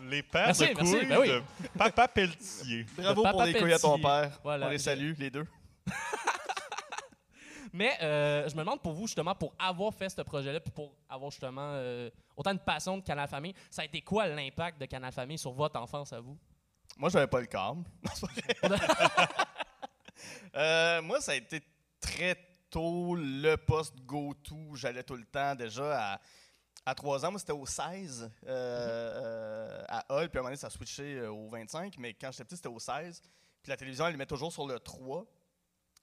Les 0.08 0.22
paires 0.22 0.46
Merci, 0.46 0.68
de 0.68 0.74
merci, 0.74 0.92
couilles 0.98 1.06
ben 1.06 1.18
oui. 1.20 1.28
de 1.28 1.42
Papa 1.76 2.06
Pelletier. 2.08 2.86
Bravo 2.96 3.22
Papa 3.22 3.32
pour 3.34 3.42
les 3.42 3.54
couilles 3.54 3.72
à 3.72 3.78
ton 3.78 3.98
père. 3.98 4.38
Voilà. 4.42 4.66
On 4.66 4.70
les 4.70 4.78
salue, 4.78 5.12
les 5.18 5.30
deux. 5.30 5.46
Mais 7.72 7.92
euh, 8.00 8.48
je 8.48 8.54
me 8.54 8.60
demande 8.60 8.80
pour 8.80 8.92
vous, 8.92 9.06
justement, 9.06 9.34
pour 9.34 9.52
avoir 9.58 9.92
fait 9.92 10.08
ce 10.08 10.22
projet-là, 10.22 10.60
puis 10.60 10.70
pour 10.70 10.94
avoir 11.08 11.30
justement 11.30 11.72
euh, 11.74 12.08
autant 12.36 12.54
de 12.54 12.58
passion 12.60 12.96
de 12.96 13.02
Canal 13.02 13.28
Famille, 13.28 13.54
ça 13.70 13.82
a 13.82 13.84
été 13.84 14.00
quoi 14.00 14.26
l'impact 14.28 14.80
de 14.80 14.86
Canal 14.86 15.12
Famille 15.12 15.36
sur 15.38 15.52
votre 15.52 15.78
enfance 15.78 16.12
à 16.12 16.20
vous? 16.20 16.38
Moi, 16.96 17.10
j'avais 17.10 17.26
pas 17.26 17.40
le 17.40 17.46
câble. 17.46 17.82
Non, 18.02 18.10
c'est 18.14 18.60
pas 18.60 18.68
vrai. 18.68 18.86
Euh, 20.56 21.02
moi, 21.02 21.20
ça 21.20 21.32
a 21.32 21.34
été 21.34 21.60
très 22.00 22.36
tôt 22.70 23.14
le 23.14 23.56
poste 23.56 23.94
go-to. 24.06 24.74
J'allais 24.74 25.02
tout 25.02 25.16
le 25.16 25.26
temps 25.26 25.54
déjà 25.54 26.12
à. 26.14 26.20
À 26.88 26.94
3 26.94 27.26
ans, 27.26 27.32
moi, 27.32 27.40
c'était 27.40 27.50
au 27.50 27.66
16 27.66 28.30
euh, 28.46 28.48
euh, 28.48 29.82
à 29.88 30.04
Hull. 30.08 30.28
Puis 30.28 30.38
à 30.38 30.40
un 30.40 30.42
moment 30.42 30.50
donné, 30.50 30.56
ça 30.56 30.68
a 30.68 30.70
switché 30.70 31.20
au 31.26 31.48
25. 31.48 31.96
Mais 31.98 32.14
quand 32.14 32.30
j'étais 32.30 32.44
petit, 32.44 32.54
c'était 32.54 32.68
au 32.68 32.78
16. 32.78 33.20
Puis 33.60 33.70
la 33.70 33.76
télévision, 33.76 34.04
elle 34.04 34.10
allumait 34.10 34.24
toujours 34.24 34.52
sur 34.52 34.68
le 34.68 34.78
3. 34.78 35.26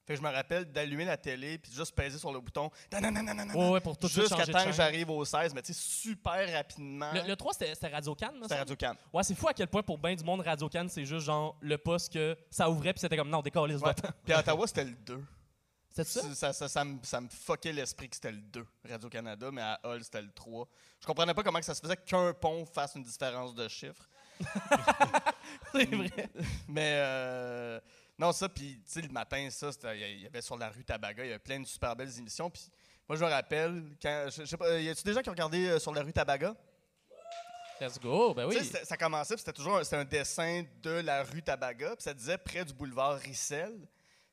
Fait 0.06 0.14
que 0.14 0.20
je 0.20 0.26
me 0.26 0.32
rappelle 0.32 0.66
d'allumer 0.66 1.06
la 1.06 1.16
télé 1.16 1.58
puis 1.58 1.72
de 1.72 1.76
juste 1.76 1.96
peser 1.96 2.18
sur 2.18 2.32
le 2.34 2.42
bouton. 2.42 2.70
Ouais, 2.92 3.70
ouais, 3.70 3.80
pour 3.80 3.98
tout 3.98 4.08
Jusqu'à 4.08 4.46
temps 4.46 4.66
que 4.66 4.72
j'arrive 4.72 5.10
au 5.10 5.24
16, 5.24 5.54
mais 5.54 5.62
tu 5.62 5.74
sais, 5.74 5.80
super 5.80 6.52
rapidement. 6.52 7.12
Le, 7.14 7.28
le 7.28 7.36
3, 7.36 7.54
c'était 7.54 7.88
Radio 7.88 8.14
Can, 8.16 8.34
C'était 8.42 8.58
Radio 8.58 8.76
Can. 8.76 8.96
Ouais, 9.14 9.24
c'est 9.24 9.36
fou 9.36 9.48
à 9.48 9.54
quel 9.54 9.68
point 9.68 9.82
pour 9.82 9.98
bien 9.98 10.14
du 10.16 10.24
monde, 10.24 10.42
Radio 10.42 10.68
Can, 10.68 10.88
c'est 10.90 11.06
juste 11.06 11.26
genre 11.26 11.56
le 11.62 11.78
poste 11.78 12.12
que 12.12 12.38
ça 12.50 12.70
ouvrait, 12.70 12.94
puis 12.94 13.00
c'était 13.00 13.18
comme 13.18 13.30
non, 13.30 13.42
décolle 13.42 13.70
les 13.70 13.84
Ouais. 13.84 13.94
Puis 14.24 14.34
à 14.34 14.40
Ottawa, 14.40 14.68
c'était 14.68 14.86
le 14.86 14.92
2. 14.92 15.24
C'était 15.90 16.04
ça? 16.06 16.22
Ça, 16.34 16.54
ça, 16.54 16.68
ça, 16.68 16.84
me, 16.84 16.98
ça 17.04 17.22
me 17.22 17.30
fuckait 17.30 17.72
l'esprit 17.72 18.10
que 18.10 18.16
c'était 18.16 18.32
le 18.32 18.42
2, 18.42 18.66
Radio-Canada, 18.90 19.52
mais 19.52 19.62
à 19.62 19.80
Hull, 19.84 20.04
c'était 20.04 20.22
le 20.22 20.32
3. 20.32 20.68
Je 21.00 21.06
comprenais 21.06 21.34
pas 21.34 21.44
comment 21.44 21.60
que 21.60 21.66
ça 21.66 21.76
se 21.76 21.82
faisait 21.82 21.98
qu'un 21.98 22.34
pont 22.34 22.66
fasse 22.66 22.96
une 22.96 23.04
différence 23.04 23.54
de 23.54 23.68
chiffres. 23.68 24.08
c'est 25.72 25.86
vrai. 25.86 26.30
Mais 26.68 26.94
euh, 26.96 27.80
non, 28.24 28.32
ça, 28.32 28.48
puis 28.48 28.80
tu 28.86 28.92
sais, 28.94 29.02
le 29.02 29.10
matin, 29.10 29.50
ça, 29.50 29.70
il 29.94 30.22
y 30.22 30.26
avait 30.26 30.42
sur 30.42 30.58
la 30.58 30.70
rue 30.70 30.86
Tabaga, 30.86 31.26
il 31.26 31.28
y 31.28 31.32
avait 31.32 31.40
plein 31.40 31.60
de 31.60 31.66
super 31.66 31.94
belles 31.94 32.18
émissions. 32.18 32.50
Puis 32.50 32.70
moi, 33.10 33.18
je 33.18 33.26
me 33.26 33.30
rappelle, 33.30 33.84
quand, 34.02 34.28
je, 34.30 34.44
je 34.44 34.46
sais 34.46 34.56
pas, 34.56 34.80
y 34.80 34.88
a-tu 34.88 35.04
des 35.04 35.12
gens 35.12 35.22
qui 35.22 35.28
ont 35.28 35.34
regardé 35.34 35.68
euh, 35.68 35.78
sur 35.78 35.94
la 35.94 36.04
rue 36.04 36.14
Tabaga? 36.14 36.56
Let's 37.82 38.00
go, 38.00 38.34
ben 38.34 38.50
Tu 38.50 38.58
oui. 38.58 38.64
sais, 38.64 38.86
ça 38.86 38.96
commençait, 38.96 39.34
puis 39.34 39.44
c'était 39.44 39.52
toujours 39.52 39.78
un, 39.78 40.00
un 40.00 40.06
dessin 40.06 40.64
de 40.82 41.02
la 41.02 41.24
rue 41.24 41.44
Tabaga, 41.44 41.98
puis 41.98 42.04
ça 42.04 42.14
disait 42.14 42.38
près 42.38 42.64
du 42.64 42.74
boulevard 42.74 43.16
Rissel, 43.18 43.78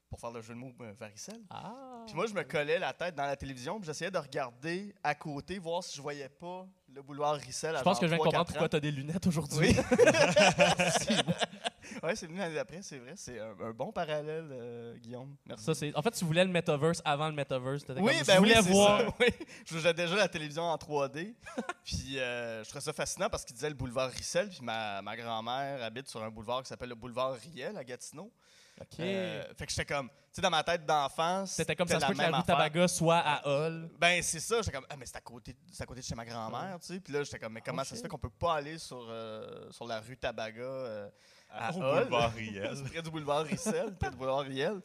pour 0.08 0.20
faire 0.20 0.30
le 0.30 0.40
jeu 0.40 0.54
de 0.54 0.58
mots 0.60 0.72
euh, 0.82 0.92
Rissel. 1.00 1.40
Ah. 1.50 2.04
Puis 2.06 2.14
moi, 2.14 2.26
je 2.28 2.34
me 2.34 2.44
collais 2.44 2.78
la 2.78 2.92
tête 2.92 3.16
dans 3.16 3.26
la 3.26 3.34
télévision, 3.34 3.80
puis 3.80 3.86
j'essayais 3.86 4.12
de 4.12 4.18
regarder 4.18 4.94
à 5.02 5.16
côté, 5.16 5.58
voir 5.58 5.82
si 5.82 5.96
je 5.96 6.02
voyais 6.02 6.28
pas 6.28 6.64
le 6.94 7.02
boulevard 7.02 7.34
Rissel. 7.34 7.74
Je 7.76 7.82
pense 7.82 7.98
que 7.98 8.06
je 8.06 8.10
viens 8.14 8.18
de 8.18 8.22
comprendre 8.22 8.46
pourquoi 8.46 8.68
tu 8.68 8.76
as 8.76 8.80
des 8.80 8.92
lunettes 8.92 9.26
aujourd'hui. 9.26 9.74
Oui. 9.74 9.76
ouais, 12.04 12.16
c'est 12.16 12.26
venu 12.26 12.38
l'année 12.38 12.54
d'après, 12.54 12.82
c'est 12.82 12.98
vrai. 12.98 13.12
C'est 13.16 13.38
un, 13.38 13.54
un 13.60 13.72
bon 13.72 13.92
parallèle, 13.92 14.48
euh, 14.50 14.96
Guillaume. 14.96 15.36
Merci. 15.46 15.74
Ça. 15.74 15.86
En 15.94 16.02
fait, 16.02 16.10
tu 16.12 16.24
voulais 16.24 16.44
le 16.44 16.50
metaverse 16.50 17.02
avant 17.04 17.28
le 17.28 17.34
metaverse. 17.34 17.84
Oui, 17.88 17.94
comme, 17.94 18.04
ben 18.04 18.14
je 18.24 18.32
oui, 18.32 18.36
voulais 18.38 18.60
voir. 18.60 19.00
ça. 19.00 19.06
Oui. 19.20 19.26
Je 19.66 19.74
faisais 19.74 19.94
déjà 19.94 20.16
la 20.16 20.28
télévision 20.28 20.62
en 20.62 20.76
3D. 20.76 21.34
puis 21.84 22.18
euh, 22.18 22.62
je 22.64 22.68
trouvais 22.68 22.84
ça 22.84 22.92
fascinant 22.92 23.28
parce 23.28 23.44
qu'il 23.44 23.54
disait 23.54 23.68
le 23.68 23.74
boulevard 23.74 24.10
Rissel. 24.10 24.48
Puis 24.48 24.60
ma, 24.62 25.02
ma 25.02 25.16
grand-mère 25.16 25.82
habite 25.82 26.08
sur 26.08 26.22
un 26.22 26.30
boulevard 26.30 26.62
qui 26.62 26.68
s'appelle 26.68 26.88
le 26.88 26.94
boulevard 26.94 27.34
Riel 27.34 27.76
à 27.76 27.84
Gatineau. 27.84 28.32
OK. 28.80 29.00
Euh, 29.00 29.44
fait 29.56 29.66
que 29.66 29.72
j'étais 29.72 29.84
comme, 29.84 30.08
tu 30.08 30.14
sais, 30.32 30.42
dans 30.42 30.50
ma 30.50 30.62
tête 30.62 30.86
d'enfant, 30.86 31.44
C'était 31.44 31.76
comme 31.76 31.88
ça 31.88 32.00
se 32.00 32.06
peut 32.06 32.14
que 32.14 32.18
la 32.18 32.38
rue. 32.38 32.44
Tabaga 32.44 32.88
soit 32.88 33.18
à 33.18 33.46
Hull. 33.46 33.90
Ben, 33.98 34.22
c'est 34.22 34.40
ça. 34.40 34.62
J'étais 34.62 34.72
comme, 34.72 34.86
ah, 34.88 34.96
mais 34.96 35.04
c'est 35.06 35.16
à 35.16 35.20
côté, 35.20 35.54
à 35.78 35.86
côté 35.86 36.00
de 36.00 36.06
chez 36.06 36.14
ma 36.14 36.24
grand-mère, 36.24 36.78
tu 36.80 36.94
sais. 36.94 37.00
Puis 37.00 37.12
là, 37.12 37.22
j'étais 37.22 37.38
comme, 37.38 37.52
mais 37.52 37.60
comment 37.60 37.84
ça 37.84 37.94
se 37.94 38.00
fait 38.00 38.08
qu'on 38.08 38.18
peut 38.18 38.30
pas 38.30 38.54
aller 38.54 38.78
sur, 38.78 39.06
euh, 39.10 39.70
sur 39.70 39.86
la 39.86 40.00
rue 40.00 40.16
Tabaga 40.16 40.62
euh, 40.62 41.10
à 41.52 41.70
Au 41.72 41.76
Hull? 41.76 42.00
boulevard 42.04 42.32
Riel. 42.34 42.82
Près 42.84 43.02
du 43.02 43.10
boulevard 43.10 43.44
Rissel, 43.44 43.94
près 43.96 44.10
du 44.10 44.16
boulevard 44.16 44.40
Riel. 44.40 44.80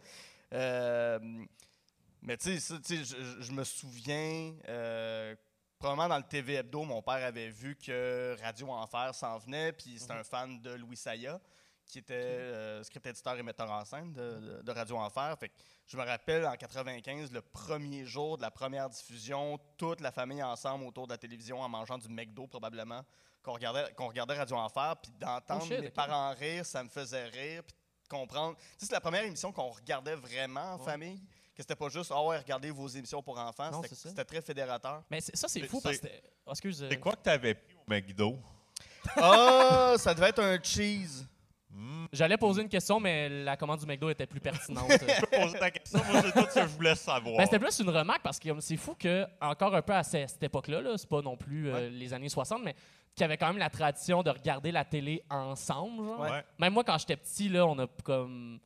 Euh, 0.53 1.19
mais 2.21 2.37
tu 2.37 2.59
sais, 2.59 2.75
je, 3.39 3.51
me 3.51 3.63
souviens, 3.63 4.53
euh, 4.67 5.35
probablement 5.77 6.07
dans 6.09 6.17
le 6.17 6.23
TV 6.23 6.55
Hebdo, 6.55 6.83
mon 6.83 7.01
père 7.01 7.23
avait 7.25 7.49
vu 7.49 7.75
que 7.75 8.35
Radio 8.41 8.69
Enfer 8.71 9.13
s'en 9.13 9.37
venait, 9.37 9.71
puis 9.73 9.99
c'était 9.99 10.13
un 10.13 10.23
fan 10.23 10.59
de 10.61 10.71
Louis 10.73 10.97
Saya, 10.97 11.39
qui 11.85 11.99
était 11.99 12.13
euh, 12.15 12.83
script 12.83 13.05
éditeur 13.05 13.37
et 13.37 13.43
metteur 13.43 13.69
en 13.69 13.85
scène 13.85 14.11
de, 14.13 14.39
de- 14.39 14.61
de 14.63 14.71
Radio 14.71 14.97
Enfer. 14.97 15.37
Fait 15.39 15.49
que 15.49 15.53
je 15.85 15.97
me 15.97 16.03
rappelle 16.03 16.43
en 16.47 16.55
95, 16.55 17.31
le 17.31 17.41
premier 17.43 18.05
jour 18.05 18.37
de 18.37 18.41
la 18.41 18.49
première 18.49 18.89
diffusion, 18.89 19.59
toute 19.77 20.01
la 20.01 20.11
famille 20.11 20.41
ensemble 20.41 20.85
autour 20.85 21.05
de 21.05 21.13
la 21.13 21.19
télévision 21.19 21.61
en 21.61 21.69
mangeant 21.69 21.99
du 21.99 22.09
McDo 22.09 22.47
probablement, 22.47 23.03
qu'on 23.45 23.53
regardait, 23.53 23.93
qu'on 23.93 24.07
regardait 24.07 24.33
Radio 24.35 24.57
Enfer, 24.57 24.95
puis 25.01 25.11
d'entendre 25.19 25.61
Oh 25.63 25.67
shit, 25.67 25.79
mes 25.79 25.89
parents 25.89 26.33
rire, 26.33 26.65
ça 26.65 26.83
me 26.83 26.89
faisait 26.89 27.25
rire, 27.25 27.63
puis 27.63 27.75
de 28.03 28.07
comprendre. 28.09 28.57
Tu 28.57 28.63
sais, 28.77 28.85
c'est 28.87 28.93
la 28.93 28.99
première 29.01 29.23
émission 29.23 29.51
qu'on 29.51 29.69
regardait 29.69 30.15
vraiment 30.15 30.73
en 30.73 30.77
Ouais. 30.79 30.85
famille, 30.85 31.19
que 31.55 31.61
c'était 31.61 31.75
pas 31.75 31.87
juste 31.89 32.11
«Ah 32.13 32.21
ouais, 32.23 32.37
regardez 32.39 32.71
vos 32.71 32.87
émissions 32.87 33.21
pour 33.23 33.37
enfants 33.39 33.71
Non, 33.71 33.81
C'était- 33.83 34.25
très 34.25 34.41
fédérateur. 34.41 35.03
Mais 35.09 35.21
c'est- 35.21 35.35
ça, 35.35 35.47
c'est 35.47 35.61
fou 35.67 35.79
parce 35.79 35.99
que. 35.99 36.07
oh, 36.45 36.51
excuse. 36.51 36.83
euh, 36.83 36.89
C'est 36.91 36.99
quoi 36.99 37.13
que 37.13 37.21
t'avais 37.21 37.53
pris 37.53 37.75
au 37.75 37.83
McDo? 37.89 38.39
Ah, 39.15 39.93
ça 39.97 40.13
devait 40.13 40.29
être 40.29 40.41
un 40.43 40.61
cheese. 40.61 41.25
J'allais 42.15 42.37
poser 42.37 42.61
une 42.63 42.69
question, 42.69 42.99
mais 42.99 43.29
la 43.43 43.55
commande 43.57 43.79
du 43.79 43.85
McDo 43.85 44.09
était 44.09 44.25
plus 44.25 44.39
pertinente. 44.39 44.85
Je 44.89 45.21
peux 45.25 45.37
poser 45.41 45.59
ta 45.59 45.69
question, 45.71 45.99
moi 46.09 46.21
c'est 46.21 46.31
tout 46.31 46.47
ce 46.49 46.55
que 46.55 46.61
je 46.61 46.73
voulais 46.75 46.95
savoir. 46.95 47.37
Ben, 47.37 47.43
c'était 47.45 47.59
plus 47.59 47.79
une 47.79 47.89
remarque 47.89 48.21
parce 48.23 48.39
que 48.39 48.49
c'est 48.61 48.77
fou 48.77 48.95
que, 48.97 49.25
encore 49.41 49.75
un 49.75 49.81
peu 49.81 49.93
à 49.93 50.03
ce- 50.03 50.25
cette 50.27 50.43
époque-là, 50.43 50.81
-là, 50.81 50.97
c'est 50.97 51.09
pas 51.09 51.21
non 51.21 51.35
plus 51.37 51.69
euh, 51.69 51.73
Ouais. 51.73 51.89
les 51.89 52.13
années 52.13 52.29
60, 52.29 52.61
mais 52.63 52.73
qu'il 53.13 53.21
y 53.21 53.23
avait 53.25 53.37
quand 53.37 53.47
même 53.47 53.57
la 53.57 53.69
tradition 53.69 54.23
de 54.23 54.29
regarder 54.29 54.71
la 54.71 54.83
télé 54.85 55.23
ensemble. 55.29 56.05
genre. 56.05 56.19
Ouais. 56.21 56.43
Même 56.59 56.73
moi, 56.73 56.83
quand 56.83 56.97
j'étais 56.97 57.17
petit, 57.17 57.49
là, 57.49 57.65
on 57.65 57.77
a 57.79 57.87
comme. 58.03 58.59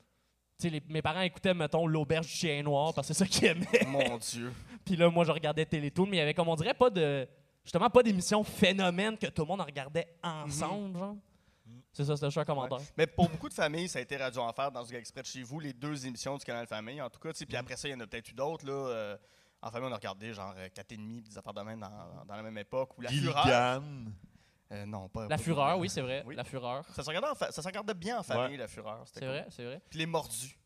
Tu 0.59 0.67
sais, 0.67 0.69
les- 0.69 0.83
mes 0.89 1.01
parents 1.01 1.21
écoutaient, 1.21 1.53
mettons, 1.53 1.87
l'auberge 1.87 2.25
du 2.27 2.33
chien 2.33 2.61
noir 2.63 2.93
parce 2.93 3.07
que 3.07 3.13
c'est 3.13 3.23
ça 3.23 3.29
qu'ils 3.29 3.45
aimaient. 3.45 3.85
Mon 3.87 4.17
Dieu. 4.17 4.51
Puis 4.85 4.95
là, 4.95 5.09
moi, 5.09 5.23
je 5.25 5.31
regardais 5.31 5.65
Télétoon, 5.65 6.05
mais 6.05 6.17
il 6.17 6.19
y 6.19 6.21
avait, 6.23 6.33
comme 6.33 6.47
on 6.49 6.55
dirait, 6.55 6.73
pas 6.73 6.89
de. 6.89 7.27
Justement, 7.63 7.89
pas 7.89 8.01
d'émission 8.03 8.43
phénomène 8.43 9.17
que 9.17 9.27
tout 9.27 9.43
le 9.43 9.47
monde 9.47 9.61
regardait 9.61 10.07
ensemble, 10.23 10.97
genre. 10.97 11.15
C'est 11.91 12.05
ça, 12.05 12.15
c'était 12.15 12.27
juste 12.27 12.37
un 12.37 12.45
commentaire. 12.45 12.77
Mais 12.97 13.07
pour 13.07 13.27
beaucoup 13.29 13.49
de 13.49 13.53
familles, 13.53 13.89
ça 13.89 13.99
a 13.99 14.01
été 14.01 14.15
Radio 14.15 14.41
Enfer 14.43 14.71
dans 14.71 14.85
ce 14.85 14.91
gars 14.91 14.99
exprès 14.99 15.21
de 15.21 15.27
chez 15.27 15.43
vous, 15.43 15.59
les 15.59 15.73
deux 15.73 16.05
émissions 16.05 16.37
du 16.37 16.45
canal 16.45 16.65
Famille, 16.67 17.01
en 17.01 17.09
tout 17.09 17.19
cas. 17.19 17.31
Puis 17.33 17.57
après 17.57 17.75
ça, 17.75 17.87
il 17.87 17.91
y 17.91 17.95
en 17.95 17.99
a 17.99 18.07
peut-être 18.07 18.29
eu 18.29 18.33
d'autres. 18.33 18.65
là. 18.65 18.71
euh, 18.73 19.17
en 19.61 19.71
famille, 19.71 19.89
on 19.89 19.91
a 19.91 19.95
regardé 19.95 20.33
genre 20.33 20.53
euh, 20.55 20.69
4 20.73 20.91
et 20.93 20.97
demi, 20.97 21.21
des 21.21 21.37
affaires 21.37 21.53
de 21.53 21.61
même 21.61 21.79
dans, 21.81 22.23
dans 22.25 22.35
la 22.35 22.43
même 22.43 22.57
époque. 22.57 22.97
Ou 22.97 23.01
La 23.01 23.09
Fureur. 23.09 23.81
Euh, 24.71 24.85
non, 24.85 25.09
pas. 25.09 25.23
La 25.23 25.29
pas 25.29 25.37
Fureur, 25.39 25.79
oui, 25.79 25.89
c'est 25.89 26.01
vrai. 26.01 26.23
Oui. 26.25 26.35
La 26.35 26.43
Fureur. 26.43 26.85
Ça 26.93 27.01
se 27.03 27.07
regardait, 27.09 27.27
en 27.29 27.35
fa- 27.35 27.51
ça 27.51 27.61
se 27.61 27.67
regardait 27.67 27.95
bien 27.95 28.19
en 28.19 28.23
famille, 28.23 28.55
La 28.55 28.67
Fureur. 28.67 29.01
C'est 29.11 29.19
cool. 29.19 29.29
vrai, 29.29 29.47
c'est 29.49 29.65
vrai. 29.65 29.81
Puis 29.89 29.97
les 29.99 30.05
mordus. 30.05 30.57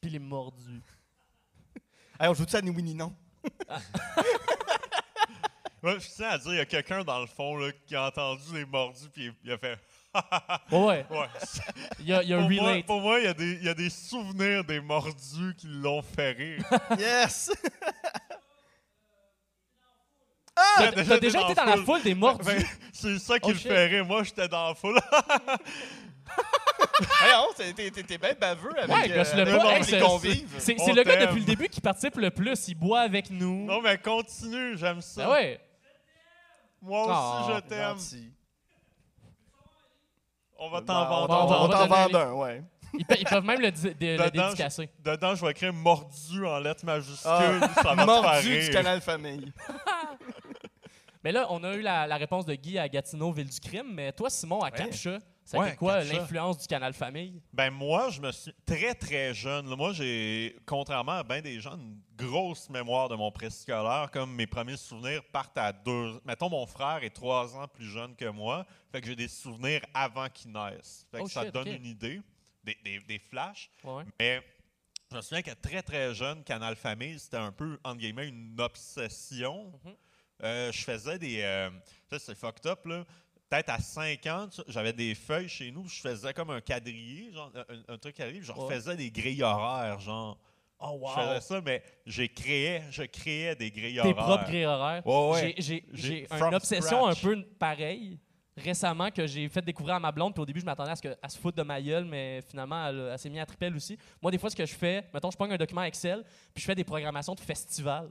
Puis 0.00 0.10
les 0.10 0.18
mordus. 0.20 0.80
Hey, 2.20 2.28
on 2.28 2.34
joue-tu 2.34 2.56
à 2.56 2.62
ni 2.62 2.70
oui 2.70 2.82
ni 2.82 2.94
non? 2.94 3.14
Ouais, 5.82 6.00
je 6.00 6.08
tiens 6.08 6.30
à 6.30 6.38
dire, 6.38 6.52
il 6.54 6.56
y 6.56 6.60
a 6.60 6.66
quelqu'un 6.66 7.04
dans 7.04 7.20
le 7.20 7.26
fond 7.28 7.56
là, 7.56 7.70
qui 7.86 7.94
a 7.94 8.06
entendu 8.06 8.42
les 8.52 8.64
mordus 8.64 9.08
puis 9.10 9.32
il 9.44 9.52
a 9.52 9.58
fait 9.58 9.78
Ouais, 10.72 11.06
Ouais. 11.10 11.26
il 12.00 12.06
y 12.06 12.12
a, 12.14 12.22
il 12.22 12.28
y 12.28 12.34
a 12.34 12.38
un 12.38 12.42
pour, 12.42 12.50
moi, 12.50 12.70
relate. 12.70 12.86
pour 12.86 13.00
moi, 13.00 13.18
il 13.20 13.24
y, 13.24 13.28
a 13.28 13.34
des- 13.34 13.52
il 13.54 13.64
y 13.64 13.68
a 13.68 13.74
des 13.74 13.90
souvenirs 13.90 14.64
des 14.64 14.80
mordus 14.80 15.54
qui 15.56 15.66
l'ont 15.68 16.02
fait 16.02 16.32
rire. 16.32 16.62
Yes! 16.98 17.50
T'as 20.76 20.90
déjà 20.90 21.04
t'as 21.04 21.16
été 21.16 21.20
déjà 21.26 21.40
dans 21.40 21.48
été 21.50 21.54
la 21.60 21.66
dans 21.66 21.76
la 21.76 21.84
foule. 21.84 22.02
des 22.02 22.14
mordus? 22.14 22.44
Ben, 22.44 22.64
c'est 22.92 23.18
ça 23.20 23.38
qui 23.38 23.50
Oh, 23.50 23.52
le 23.52 23.58
fait 23.58 23.86
rire. 23.86 24.04
Moi, 24.04 24.24
j'étais 24.24 24.48
dans 24.48 24.68
la 24.68 24.74
foule. 24.74 24.98
hey, 27.22 27.32
on, 27.48 27.52
t'es- 27.54 27.92
bien 28.18 28.32
baveux 28.40 28.76
avec, 28.76 28.90
Ouais, 28.90 29.10
euh, 29.12 29.20
avec 29.46 29.86
pas. 29.88 29.96
les 29.96 30.00
convives. 30.00 30.54
C'est 30.58 30.74
le 30.74 31.02
gars 31.04 31.26
depuis 31.26 31.40
le 31.40 31.46
début 31.46 31.68
qui 31.68 31.80
participe 31.80 32.16
le 32.16 32.30
plus. 32.30 32.66
Il 32.68 32.74
boit 32.74 33.00
avec 33.00 33.30
nous. 33.30 33.66
non, 33.66 33.80
mais 33.80 33.98
continue, 33.98 34.76
j'aime 34.76 35.00
ça. 35.00 35.26
Ben 35.26 35.30
ouais. 35.32 35.60
Moi 36.82 37.02
aussi, 37.02 37.12
Ah, 37.14 37.46
je 37.54 37.60
t'aime. 37.68 37.96
On 40.58 40.70
va 40.70 40.80
t'en 40.82 41.06
vendre. 41.08 41.28
va- 41.48 41.62
on 41.62 41.68
t'en 41.68 42.18
un, 42.18 42.32
ouais. 42.32 42.62
Ils, 42.94 43.04
pe- 43.04 43.16
ils 43.18 43.24
peuvent 43.24 43.44
même 43.44 43.60
le, 43.60 43.70
di- 43.70 43.82
de- 43.82 44.06
le 44.16 44.16
Dedans, 44.30 44.46
dédicacer. 44.48 44.88
Dedans, 45.04 45.34
je 45.34 45.44
vais 45.44 45.50
écrire 45.52 45.72
mordu 45.72 46.46
en 46.46 46.58
lettres 46.58 46.84
majuscules. 46.86 47.30
Ah, 47.30 47.42
ça 47.42 47.58
va 47.58 47.68
te 47.68 47.80
faire 47.80 48.06
Mordu 48.06 48.42
du 48.48 48.58
rire. 48.58 48.70
canal 48.72 49.00
Famille. 49.02 49.52
Mais 51.24 51.32
là, 51.32 51.46
on 51.50 51.62
a 51.64 51.74
eu 51.74 51.80
la, 51.82 52.06
la 52.06 52.16
réponse 52.16 52.46
de 52.46 52.54
Guy 52.54 52.78
à 52.78 52.88
Gatineau, 52.88 53.32
ville 53.32 53.48
du 53.48 53.60
crime. 53.60 53.92
Mais 53.92 54.12
toi, 54.12 54.30
Simon, 54.30 54.60
à 54.60 54.66
Ouais. 54.66 54.70
Capcha, 54.72 55.18
ça 55.48 55.56
a 55.56 55.60
Ouais, 55.60 55.68
été 55.68 55.76
quoi 55.76 56.04
l'influence 56.04 56.58
du 56.58 56.66
canal 56.66 56.92
Famille? 56.92 57.40
Ben 57.52 57.70
moi, 57.70 58.10
je 58.10 58.20
me 58.20 58.30
suis 58.32 58.52
très 58.66 58.94
très 58.94 59.32
jeune. 59.32 59.68
là, 59.70 59.76
moi, 59.76 59.92
j'ai, 59.92 60.56
contrairement 60.66 61.12
à 61.12 61.22
bien 61.24 61.40
des 61.40 61.58
gens, 61.60 61.74
une 61.76 62.00
grosse 62.16 62.68
mémoire 62.68 63.08
de 63.08 63.14
mon 63.16 63.30
préscolaire. 63.32 64.10
Comme 64.12 64.34
mes 64.34 64.46
premiers 64.46 64.76
souvenirs 64.76 65.22
partent 65.32 65.56
à 65.58 65.72
deux. 65.72 66.20
Mettons, 66.24 66.50
mon 66.50 66.66
frère 66.66 67.02
est 67.02 67.10
trois 67.14 67.56
ans 67.56 67.66
plus 67.68 67.86
jeune 67.90 68.14
que 68.14 68.26
moi. 68.26 68.66
Fait 68.92 69.00
que 69.00 69.06
j'ai 69.06 69.16
des 69.16 69.28
souvenirs 69.28 69.80
avant 69.94 70.28
qu'il 70.28 70.52
naisse. 70.52 71.06
Fait 71.10 71.18
que 71.18 71.22
Oh 71.24 71.28
ça 71.28 71.44
shit, 71.44 71.54
donne 71.54 71.68
une 71.68 71.86
idée, 71.86 72.20
des, 72.64 72.76
des- 72.84 73.00
des 73.00 73.18
flashs. 73.18 73.70
Ouais. 73.84 74.04
Mais 74.20 74.42
je 75.10 75.16
me 75.16 75.22
souviens 75.22 75.42
que 75.42 75.52
très 75.52 75.82
très 75.82 76.14
jeune, 76.14 76.44
Canal 76.44 76.76
Famille, 76.76 77.18
c'était 77.18 77.38
un 77.38 77.52
peu, 77.52 77.78
entre 77.84 77.98
guillemets, 77.98 78.28
une 78.28 78.54
obsession. 78.60 79.72
Mhm. 79.84 79.94
Euh, 80.44 80.70
je 80.70 80.84
faisais 80.84 81.18
des. 81.18 81.40
euh, 81.42 81.70
ça, 82.10 82.18
c'est 82.18 82.34
fucked 82.36 82.66
up, 82.66 82.84
là. 82.86 83.04
Peut-être 83.50 83.70
à 83.70 83.78
5 83.78 84.26
ans, 84.26 84.48
j'avais 84.68 84.92
des 84.92 85.14
feuilles 85.14 85.48
chez 85.48 85.70
nous, 85.70 85.88
je 85.88 86.00
faisais 86.00 86.34
comme 86.34 86.50
un 86.50 86.60
quadrillé, 86.60 87.32
genre 87.32 87.50
un, 87.88 87.94
un 87.94 87.98
truc 87.98 88.14
quadrillé, 88.16 88.42
je 88.42 88.52
Ouais. 88.52 88.58
refaisais 88.58 88.96
des 88.96 89.10
grilles 89.10 89.42
horaires, 89.42 89.98
genre. 90.00 90.38
Oh, 90.80 90.98
wow. 91.00 91.08
Je 91.16 91.20
faisais 91.22 91.40
ça, 91.40 91.60
mais 91.64 91.82
j'ai 92.06 92.28
créé, 92.28 92.82
je 92.90 93.02
créais 93.04 93.56
des 93.56 93.70
grilles 93.70 93.94
Tes 93.94 94.00
horaires. 94.00 94.14
propres 94.16 94.44
grilles 94.44 94.64
horaires? 94.66 95.06
Ouais, 95.06 95.30
ouais. 95.32 95.54
J'ai- 95.58 96.26
une 96.30 96.54
obsession 96.54 97.10
scratch. 97.10 97.24
un 97.24 97.28
peu 97.28 97.42
pareille 97.58 98.18
récemment 98.56 99.08
que 99.10 99.24
j'ai 99.26 99.48
fait 99.48 99.62
découvrir 99.62 99.94
à 99.96 100.00
ma 100.00 100.10
blonde. 100.12 100.34
Puis 100.34 100.42
au 100.42 100.46
début, 100.46 100.60
je 100.60 100.64
m'attendais 100.66 100.90
à 100.90 100.96
ce 100.96 101.02
qu'elle 101.02 101.16
se 101.28 101.38
foute 101.38 101.56
de 101.56 101.62
ma 101.62 101.80
gueule, 101.80 102.04
mais 102.04 102.42
finalement, 102.42 102.86
elle, 102.88 103.08
elle 103.12 103.18
s'est 103.18 103.30
mise 103.30 103.40
à 103.40 103.46
triper 103.46 103.66
elle 103.66 103.76
aussi. 103.76 103.96
Moi, 104.20 104.30
des 104.32 104.38
fois, 104.38 104.50
ce 104.50 104.56
que 104.56 104.66
je 104.66 104.74
fais, 104.74 105.04
mettons, 105.14 105.30
je 105.30 105.36
prends 105.36 105.48
un 105.50 105.56
document 105.56 105.82
Excel, 105.84 106.24
puis 106.52 106.60
je 106.60 106.66
fais 106.66 106.74
des 106.74 106.82
programmations 106.84 107.34
de 107.34 107.40
festivals. 107.40 108.10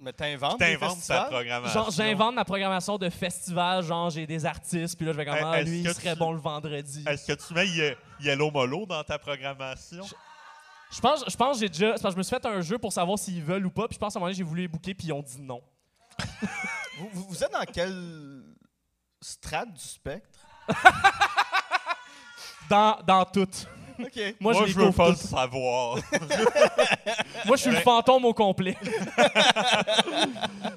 Mais 0.00 0.12
t'inventes 0.12 0.58
T'inventes 0.58 1.04
ta 1.06 1.24
programmation. 1.24 1.80
Genre, 1.80 1.90
j'invente 1.90 2.34
ma 2.34 2.44
programmation 2.44 2.96
de 2.98 3.08
festival, 3.10 3.82
genre, 3.82 4.10
j'ai 4.10 4.26
des 4.26 4.46
artistes, 4.46 4.96
puis 4.96 5.04
là, 5.06 5.12
je 5.12 5.16
vais 5.16 5.24
comme, 5.24 5.34
Hey, 5.34 5.42
ah, 5.44 5.60
est-ce 5.60 5.70
lui, 5.70 5.82
que 5.82 5.88
il 5.88 5.94
serait 5.94 6.12
tu- 6.12 6.18
bon 6.18 6.32
le 6.32 6.38
vendredi. 6.40 7.04
Est-ce 7.06 7.26
que 7.32 7.46
tu 7.46 7.54
mets 7.54 7.66
Ye- 7.66 7.96
Yellow 8.20 8.50
Molo 8.50 8.86
dans 8.86 9.02
ta 9.04 9.18
programmation? 9.18 10.04
Je 10.90 11.00
pense, 11.00 11.24
je 11.28 11.36
pense 11.36 11.56
que 11.56 11.60
j'ai 11.60 11.68
déjà. 11.68 11.96
c'est 11.96 12.02
parce 12.02 12.14
que 12.14 12.16
je 12.16 12.18
me 12.18 12.22
suis 12.22 12.34
fait 12.36 12.46
un 12.46 12.60
jeu 12.60 12.78
pour 12.78 12.92
savoir 12.92 13.18
s'ils 13.18 13.42
veulent 13.42 13.66
ou 13.66 13.70
pas, 13.70 13.86
puis 13.88 13.94
je 13.96 13.98
pense 13.98 14.14
à 14.16 14.18
un 14.18 14.20
moment 14.20 14.28
donné, 14.28 14.36
j'ai 14.38 14.44
voulu 14.44 14.62
les 14.62 14.68
booker, 14.68 14.94
puis 14.94 15.08
ils 15.08 15.12
ont 15.12 15.22
dit 15.22 15.40
non. 15.40 15.62
Vous, 16.98 17.08
vous- 17.12 17.24
vous 17.28 17.44
êtes 17.44 17.52
dans 17.52 17.64
quelle 17.64 18.42
strate 19.20 19.72
du 19.72 19.80
spectre? 19.82 20.38
Dans, 22.68 22.98
dans 23.06 23.24
toutes. 23.24 23.66
Moi, 24.40 24.66
je, 24.66 24.72
veux 24.74 24.92
pas 24.92 25.10
le 25.10 25.16
savoir. 25.16 25.96
Moi, 27.46 27.56
je 27.56 27.62
suis 27.62 27.70
le 27.70 27.78
fantôme 27.78 28.24
au 28.24 28.34
complet. 28.34 28.76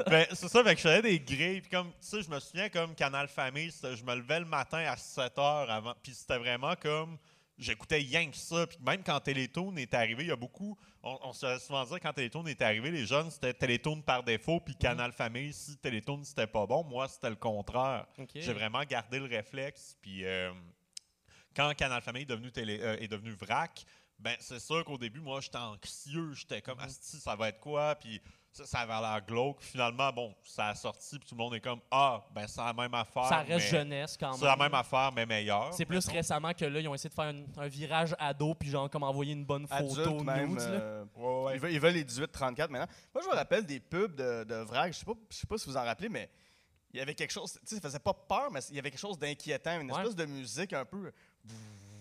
Ben, 0.08 0.26
c'est 0.34 0.50
ça, 0.50 0.62
fait 0.62 0.76
que 0.76 0.82
je 0.82 0.88
faisais 0.88 1.02
des 1.02 1.20
grilles. 1.20 1.62
Puis 1.62 1.70
comme, 1.70 1.88
tu 1.88 1.96
sais, 2.02 2.22
je 2.22 2.30
me 2.30 2.38
souviens 2.40 2.68
comme 2.68 2.94
Canal 2.94 3.30
Famille, 3.30 3.72
je 3.82 4.04
me 4.04 4.16
levais 4.16 4.40
le 4.40 4.46
matin 4.46 4.80
à 4.80 4.98
7 4.98 5.38
h 5.38 5.68
avant. 5.70 5.94
Puis 6.04 6.14
c'était 6.14 6.38
vraiment 6.38 6.74
comme, 6.76 7.18
j'écoutais 7.58 7.98
rien 7.98 8.30
que 8.30 8.36
ça. 8.36 8.68
Puis 8.68 8.78
même 8.86 9.04
quand 9.04 9.20
Télétoon 9.22 9.76
est 9.78 9.94
arrivé, 9.94 10.24
il 10.24 10.30
y 10.30 10.32
a 10.32 10.36
beaucoup, 10.36 10.78
on, 11.02 11.18
on 11.24 11.34
se 11.34 11.46
fait 11.46 11.60
souvent 11.60 11.86
dire 11.86 12.00
quand 12.02 12.12
Télétoon 12.12 12.46
est 12.48 12.62
arrivé, 12.62 12.92
les 12.92 13.06
jeunes, 13.06 13.32
c'était 13.32 13.54
Télétoon 13.54 14.02
par 14.02 14.24
défaut. 14.24 14.60
Puis 14.60 14.76
Canal 14.76 15.14
Famille, 15.14 15.54
si 15.54 15.78
Télétoon 15.78 16.24
c'était 16.24 16.48
pas 16.48 16.66
bon, 16.66 16.84
moi, 16.84 17.08
c'était 17.08 17.30
le 17.30 17.36
contraire. 17.38 18.06
J'ai 18.36 18.54
vraiment 18.54 18.84
gardé 18.84 19.20
le 19.20 19.26
réflexe. 19.26 19.98
Puis 20.02 20.26
euh, 20.26 20.52
quand 21.56 21.74
Canal 21.76 22.02
Famille 22.02 22.24
est 22.24 22.26
devenu, 22.26 22.52
télé, 22.52 22.80
euh, 22.82 22.98
est 23.00 23.08
devenu 23.08 23.32
vrac, 23.32 23.84
ben 24.20 24.36
c'est 24.40 24.60
sûr 24.60 24.84
qu'au 24.86 24.98
début, 24.98 25.20
moi, 25.20 25.42
j'étais 25.42 25.58
anxieux. 25.58 26.34
J'étais 26.34 26.62
comme, 26.62 26.80
Asti, 26.80 27.18
ça 27.18 27.36
va 27.36 27.50
être 27.50 27.60
quoi? 27.60 27.96
Puis 27.96 28.22
ça, 28.52 28.66
ça 28.68 28.80
avait 28.82 28.94
l'air 29.02 29.20
glauque. 29.26 29.62
Finalement, 29.62 30.12
bon, 30.14 30.36
ça 30.44 30.68
a 30.68 30.76
sorti. 30.76 31.18
Puis 31.18 31.28
tout 31.30 31.34
le 31.36 31.40
monde 31.40 31.56
est 31.56 31.60
comme, 31.62 31.80
ah, 31.90 32.22
ben 32.32 32.46
c'est 32.48 32.62
la 32.62 32.72
même 32.74 32.94
affaire. 32.94 33.26
Ça 33.26 33.38
reste 33.40 33.50
mais- 33.50 33.60
jeunesse 33.80 34.18
quand 34.20 34.30
même. 34.32 34.40
C'est 34.40 34.46
la 34.46 34.56
même 34.58 34.74
affaire, 34.76 35.12
mais 35.16 35.26
meilleure. 35.26 35.74
C'est 35.74 35.86
plus 35.86 36.06
récemment 36.08 36.54
que 36.54 36.66
là, 36.66 36.80
ils 36.80 36.88
ont 36.88 36.94
essayé 36.94 37.10
de 37.10 37.16
faire 37.16 37.26
un, 37.34 37.44
un 37.58 37.68
virage 37.68 38.16
ado, 38.20 38.54
puis 38.54 38.70
genre, 38.70 38.90
comme 38.90 39.04
envoyer 39.04 39.34
une 39.34 39.46
bonne 39.46 39.66
photo 39.68 40.02
Adulte 40.02 40.24
même. 40.24 40.58
euh, 40.60 41.04
Ouais, 41.16 41.44
ouais. 41.44 41.56
Ils 41.56 41.60
veulent, 41.60 41.72
ils 41.74 41.80
veulent 41.80 41.94
les 41.96 42.04
18-34 42.06 42.70
maintenant. 42.70 42.88
Moi, 43.16 43.24
je 43.24 43.30
me 43.30 43.34
rappelle 43.34 43.66
des 43.66 43.80
pubs 43.80 44.14
de, 44.16 44.44
de 44.44 44.56
Vrag. 44.56 44.94
Je 44.94 45.00
sais 45.00 45.06
pas, 45.06 45.14
je 45.32 45.36
sais 45.38 45.48
pas 45.48 45.58
si 45.58 45.68
vous 45.68 45.78
en 45.78 45.84
rappelez, 45.84 46.10
mais 46.10 46.30
il 46.94 47.00
y 47.00 47.02
avait 47.02 47.16
quelque 47.16 47.32
chose. 47.32 47.54
Tu 47.54 47.60
sais, 47.66 47.76
ça 47.76 47.82
faisait 47.82 48.00
pas 48.00 48.14
peur, 48.14 48.52
mais 48.52 48.60
il 48.70 48.76
y 48.76 48.80
avait 48.80 48.92
quelque 48.92 49.00
chose 49.00 49.18
d'inquiétant, 49.18 49.80
une 49.80 49.90
Ouais. 49.92 49.98
espèce 50.02 50.16
de 50.16 50.26
musique 50.26 50.74
un 50.74 50.84
peu. 50.86 51.12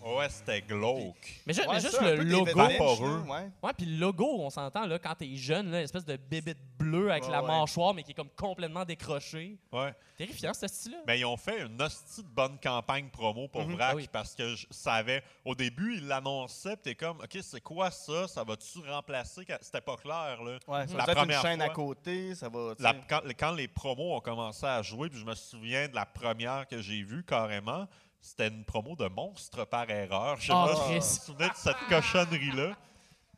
Ouais, 0.03 0.31
c'était 0.31 0.63
glauque. 0.63 1.43
Mais, 1.45 1.53
ju- 1.53 1.61
Ouais, 1.61 1.67
mais 1.75 1.81
juste 1.81 1.97
ça, 1.97 2.03
un 2.07 2.11
le 2.13 2.17
peu 2.17 2.23
logo. 2.25 2.55
Vaporeux. 2.55 3.23
là, 3.27 3.35
ouais. 3.35 3.51
Ouais, 3.63 3.73
puis 3.77 3.85
le 3.85 3.99
logo, 3.99 4.27
on 4.39 4.49
s'entend, 4.49 4.87
là, 4.87 4.99
quand 4.99 5.15
t'es 5.15 5.37
jeune, 5.37 5.71
là, 5.71 5.83
espèce 5.83 6.07
de 6.07 6.17
bébite 6.17 6.57
bleu 6.79 7.11
avec 7.11 7.25
Ouais, 7.25 7.31
la 7.31 7.43
ouais. 7.43 7.47
mâchoire, 7.49 7.93
mais 7.93 8.03
qui 8.03 8.13
est 8.13 8.15
comme 8.15 8.31
complètement 8.31 8.87
décroché. 8.87 9.59
Ouais. 9.71 9.93
Terrifiant, 10.17 10.55
ce 10.55 10.67
style-là. 10.69 11.01
Mais 11.07 11.19
ils 11.21 11.27
ont 11.27 11.37
fait 11.37 11.67
une 11.67 11.81
hostie 11.83 12.23
de 12.23 12.29
bonne 12.29 12.59
campagne 12.63 13.11
promo 13.11 13.47
pour 13.49 13.61
Mhm. 13.67 13.75
Vrac 13.75 13.91
Ah 13.93 13.97
oui. 13.97 14.09
parce 14.11 14.35
que 14.35 14.55
je 14.57 14.67
savais. 14.71 15.23
Au 15.45 15.55
début, 15.55 15.99
ils 15.99 16.07
l'annonçaient, 16.07 16.77
puis 16.77 16.85
t'es 16.85 16.95
comme, 16.95 17.19
OK, 17.19 17.39
c'est 17.43 17.61
quoi 17.61 17.91
ça? 17.91 18.27
Ça 18.27 18.43
va-tu 18.43 18.79
remplacer? 18.89 19.43
C'était 19.61 19.83
pas 19.83 19.99
clair, 19.99 20.43
là? 20.43 20.59
Ouais, 20.67 20.87
ça 20.89 20.97
La 20.97 21.05
va 21.05 21.13
être 21.13 21.19
une 21.19 21.25
première 21.27 21.43
chaîne 21.43 21.61
à 21.61 21.67
fois. 21.67 21.75
côté, 21.75 22.35
ça 22.35 22.49
va. 22.49 22.75
tu 22.75 22.83
La- 22.83 22.93
sais. 22.93 23.01
quand, 23.07 23.21
quand 23.39 23.53
les 23.53 23.69
promos 23.69 24.17
ont 24.17 24.21
commencé 24.21 24.65
à 24.65 24.81
jouer, 24.81 25.11
puis 25.11 25.21
je 25.21 25.27
me 25.27 25.35
souviens 25.35 25.89
de 25.89 25.95
la 25.95 26.07
première 26.07 26.67
que 26.67 26.81
j'ai 26.81 27.03
vue 27.03 27.23
carrément, 27.23 27.87
c'était 28.21 28.49
une 28.49 28.65
promo 28.65 28.97
de 28.97 29.07
monstre 29.09 29.65
par 29.65 29.89
erreur. 29.91 30.37
Je 30.41 30.47
sais 30.47 30.53
Ah, 30.55 30.67
pas 30.69 31.01
si 31.01 31.33
de 31.35 31.49
cette 31.55 31.77
cochonnerie-là. 31.89 32.77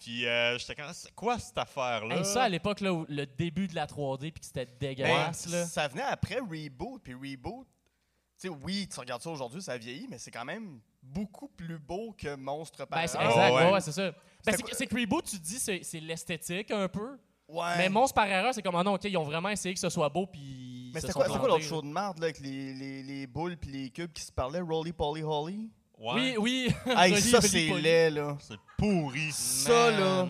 Puis 0.00 0.26
euh, 0.26 0.58
j'étais 0.58 0.74
comme, 0.74 0.92
c'est 0.92 1.14
quoi 1.14 1.38
cette 1.38 1.56
affaire-là? 1.58 2.16
Hey, 2.18 2.24
ça, 2.24 2.42
à 2.44 2.48
l'époque, 2.48 2.80
le 2.80 3.24
début 3.24 3.68
de 3.68 3.74
la 3.76 3.86
3D, 3.86 4.32
puis 4.32 4.40
que 4.40 4.46
c'était 4.46 4.66
Ben, 4.66 4.76
dégueulasse, 4.80 5.46
là. 5.48 5.64
ça 5.64 5.86
venait 5.86 6.02
après 6.02 6.40
Reboot, 6.40 7.00
puis 7.02 7.14
Reboot, 7.14 7.64
tu 8.40 8.48
sais, 8.48 8.48
oui, 8.48 8.88
tu 8.92 8.98
regardes 8.98 9.22
ça 9.22 9.30
aujourd'hui, 9.30 9.62
ça 9.62 9.78
vieillit, 9.78 10.08
mais 10.10 10.18
c'est 10.18 10.32
quand 10.32 10.44
même 10.44 10.80
beaucoup 11.00 11.46
plus 11.46 11.78
beau 11.78 12.12
que 12.18 12.34
Monstre 12.34 12.84
par 12.84 12.98
Ben, 12.98 13.04
erreur. 13.08 13.28
exact, 13.30 13.50
ouais. 13.54 13.64
ouais, 13.66 13.72
ouais, 13.74 13.80
c'est 13.80 13.92
ça. 13.92 14.10
Ben, 14.44 14.56
c'est 14.72 14.86
que- 14.88 15.00
Reboot, 15.00 15.24
tu 15.24 15.38
te 15.38 15.44
dis, 15.44 15.60
c'est 15.60 15.84
c'est 15.84 16.00
l'esthétique 16.00 16.72
un 16.72 16.88
peu. 16.88 17.16
Ouais. 17.46 17.76
Mais 17.78 17.88
Monstre 17.88 18.14
par 18.14 18.26
erreur, 18.26 18.52
c'est 18.52 18.62
comme, 18.62 18.74
ah 18.74 18.82
non, 18.82 18.94
OK, 18.94 19.04
ils 19.04 19.16
ont 19.16 19.22
vraiment 19.22 19.50
essayé 19.50 19.72
que 19.74 19.80
ce 19.80 19.88
soit 19.88 20.08
beau, 20.08 20.26
puis. 20.26 20.71
Mais 20.92 21.00
c'était 21.00 21.12
quoi, 21.12 21.26
quoi 21.26 21.48
l'autre 21.48 21.64
show 21.64 21.82
de 21.82 21.86
merde 21.86 22.18
là, 22.18 22.24
avec 22.24 22.40
les, 22.40 22.74
les, 22.74 23.02
les 23.02 23.26
boules 23.26 23.56
puis 23.56 23.70
les 23.70 23.90
cubes 23.90 24.12
qui 24.12 24.22
se 24.22 24.32
parlaient? 24.32 24.60
Roly 24.60 24.92
Poly 24.92 25.22
Holly? 25.22 25.70
Ouais, 25.98 26.14
Oui, 26.14 26.34
oui. 26.38 26.74
Hey, 26.86 27.10
Rolly, 27.12 27.20
ça, 27.22 27.38
Rolly, 27.38 27.48
c'est 27.48 27.68
Polly. 27.68 27.82
laid, 27.82 28.10
là. 28.10 28.36
C'est 28.40 28.58
pourri. 28.76 29.30
Ça, 29.32 29.90
là. 29.90 30.28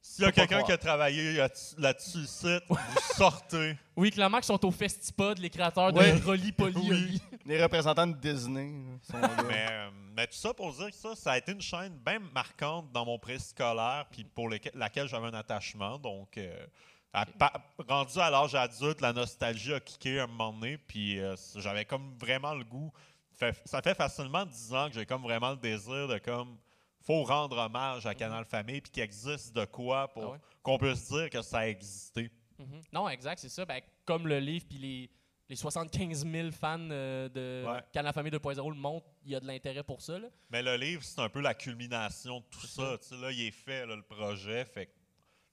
S'il 0.00 0.24
y 0.24 0.28
a 0.28 0.32
quelqu'un 0.32 0.62
qui 0.62 0.72
a 0.72 0.78
travaillé 0.78 1.36
là-dessus, 1.78 2.18
ici, 2.18 2.58
vous 2.68 2.76
sortez. 3.16 3.76
Oui, 3.94 4.10
clairement, 4.10 4.38
qu'ils 4.38 4.46
sont 4.46 4.64
au 4.64 4.70
Festipod, 4.70 5.38
les 5.38 5.50
créateurs 5.50 5.92
de. 5.92 5.98
Rolly. 6.24 6.52
Oui. 6.58 6.72
Oli. 6.90 7.22
Les 7.46 7.62
représentants 7.62 8.06
de 8.06 8.14
Disney 8.16 8.72
là, 8.72 8.98
sont 9.10 9.18
là. 9.18 9.42
mais, 9.48 9.66
euh, 9.70 9.88
mais 10.14 10.26
tout 10.26 10.34
ça 10.36 10.52
pour 10.52 10.70
dire 10.74 10.90
que 10.90 10.96
ça, 10.96 11.14
ça 11.14 11.32
a 11.32 11.38
été 11.38 11.52
une 11.52 11.62
chaîne 11.62 11.94
bien 12.04 12.18
marquante 12.34 12.92
dans 12.92 13.06
mon 13.06 13.18
préscolaire, 13.18 14.04
puis 14.10 14.24
pour 14.24 14.50
laquelle 14.74 15.08
j'avais 15.08 15.28
un 15.28 15.34
attachement. 15.34 15.98
Donc, 15.98 16.36
euh, 16.36 16.66
à 17.12 17.24
pa- 17.26 17.52
rendu 17.88 18.18
à 18.18 18.30
l'âge 18.30 18.54
adulte, 18.54 19.00
la 19.00 19.12
nostalgie 19.12 19.72
a 19.74 19.80
kické 19.80 20.20
un 20.20 20.26
moment 20.26 20.52
donné, 20.52 20.78
puis 20.78 21.18
euh, 21.18 21.34
j'avais 21.56 21.84
comme 21.84 22.14
vraiment 22.18 22.54
le 22.54 22.64
goût. 22.64 22.92
Fait- 23.32 23.60
ça 23.64 23.80
fait 23.82 23.94
facilement 23.94 24.44
10 24.44 24.74
ans 24.74 24.88
que 24.88 24.94
j'ai 24.94 25.06
comme 25.06 25.22
vraiment 25.22 25.50
le 25.50 25.56
désir 25.56 26.08
de 26.08 26.18
comme. 26.18 26.56
faut 27.00 27.22
rendre 27.24 27.56
hommage 27.56 28.04
à 28.06 28.14
Canal 28.14 28.44
Famille, 28.44 28.80
puis 28.82 28.90
qu'il 28.92 29.02
existe 29.02 29.54
de 29.54 29.64
quoi 29.64 30.08
pour 30.08 30.24
Ah 30.24 30.30
ouais? 30.32 30.38
qu'on 30.62 30.76
puisse 30.78 31.08
dire 31.10 31.30
que 31.30 31.40
ça 31.42 31.60
a 31.60 31.66
existé. 31.68 32.30
Mhm. 32.58 32.80
Non, 32.92 33.08
exact, 33.08 33.38
c'est 33.38 33.48
ça. 33.48 33.64
Ben, 33.64 33.80
comme 34.04 34.26
le 34.26 34.38
livre, 34.40 34.66
puis 34.68 34.78
les, 34.78 35.10
les 35.48 35.56
75 35.56 36.26
000 36.26 36.50
fans 36.50 36.76
euh, 36.90 37.28
de 37.30 37.66
Ouais. 37.66 37.80
Canal 37.92 38.12
Famille 38.12 38.32
2.0 38.32 38.68
le 38.68 38.74
montrent, 38.76 39.06
il 39.24 39.30
y 39.30 39.34
a 39.36 39.40
de 39.40 39.46
l'intérêt 39.46 39.82
pour 39.84 40.02
ça. 40.02 40.18
Là. 40.18 40.28
Mais 40.50 40.62
le 40.62 40.76
livre, 40.76 41.02
c'est 41.02 41.20
un 41.20 41.28
peu 41.30 41.40
la 41.40 41.54
culmination 41.54 42.40
de 42.40 42.44
tout 42.50 42.66
ça. 42.66 42.98
Là, 43.12 43.30
il 43.30 43.40
est 43.46 43.50
fait, 43.52 43.86
là, 43.86 43.96
le 43.96 44.02
projet. 44.02 44.64
Fait 44.66 44.86
que 44.86 44.90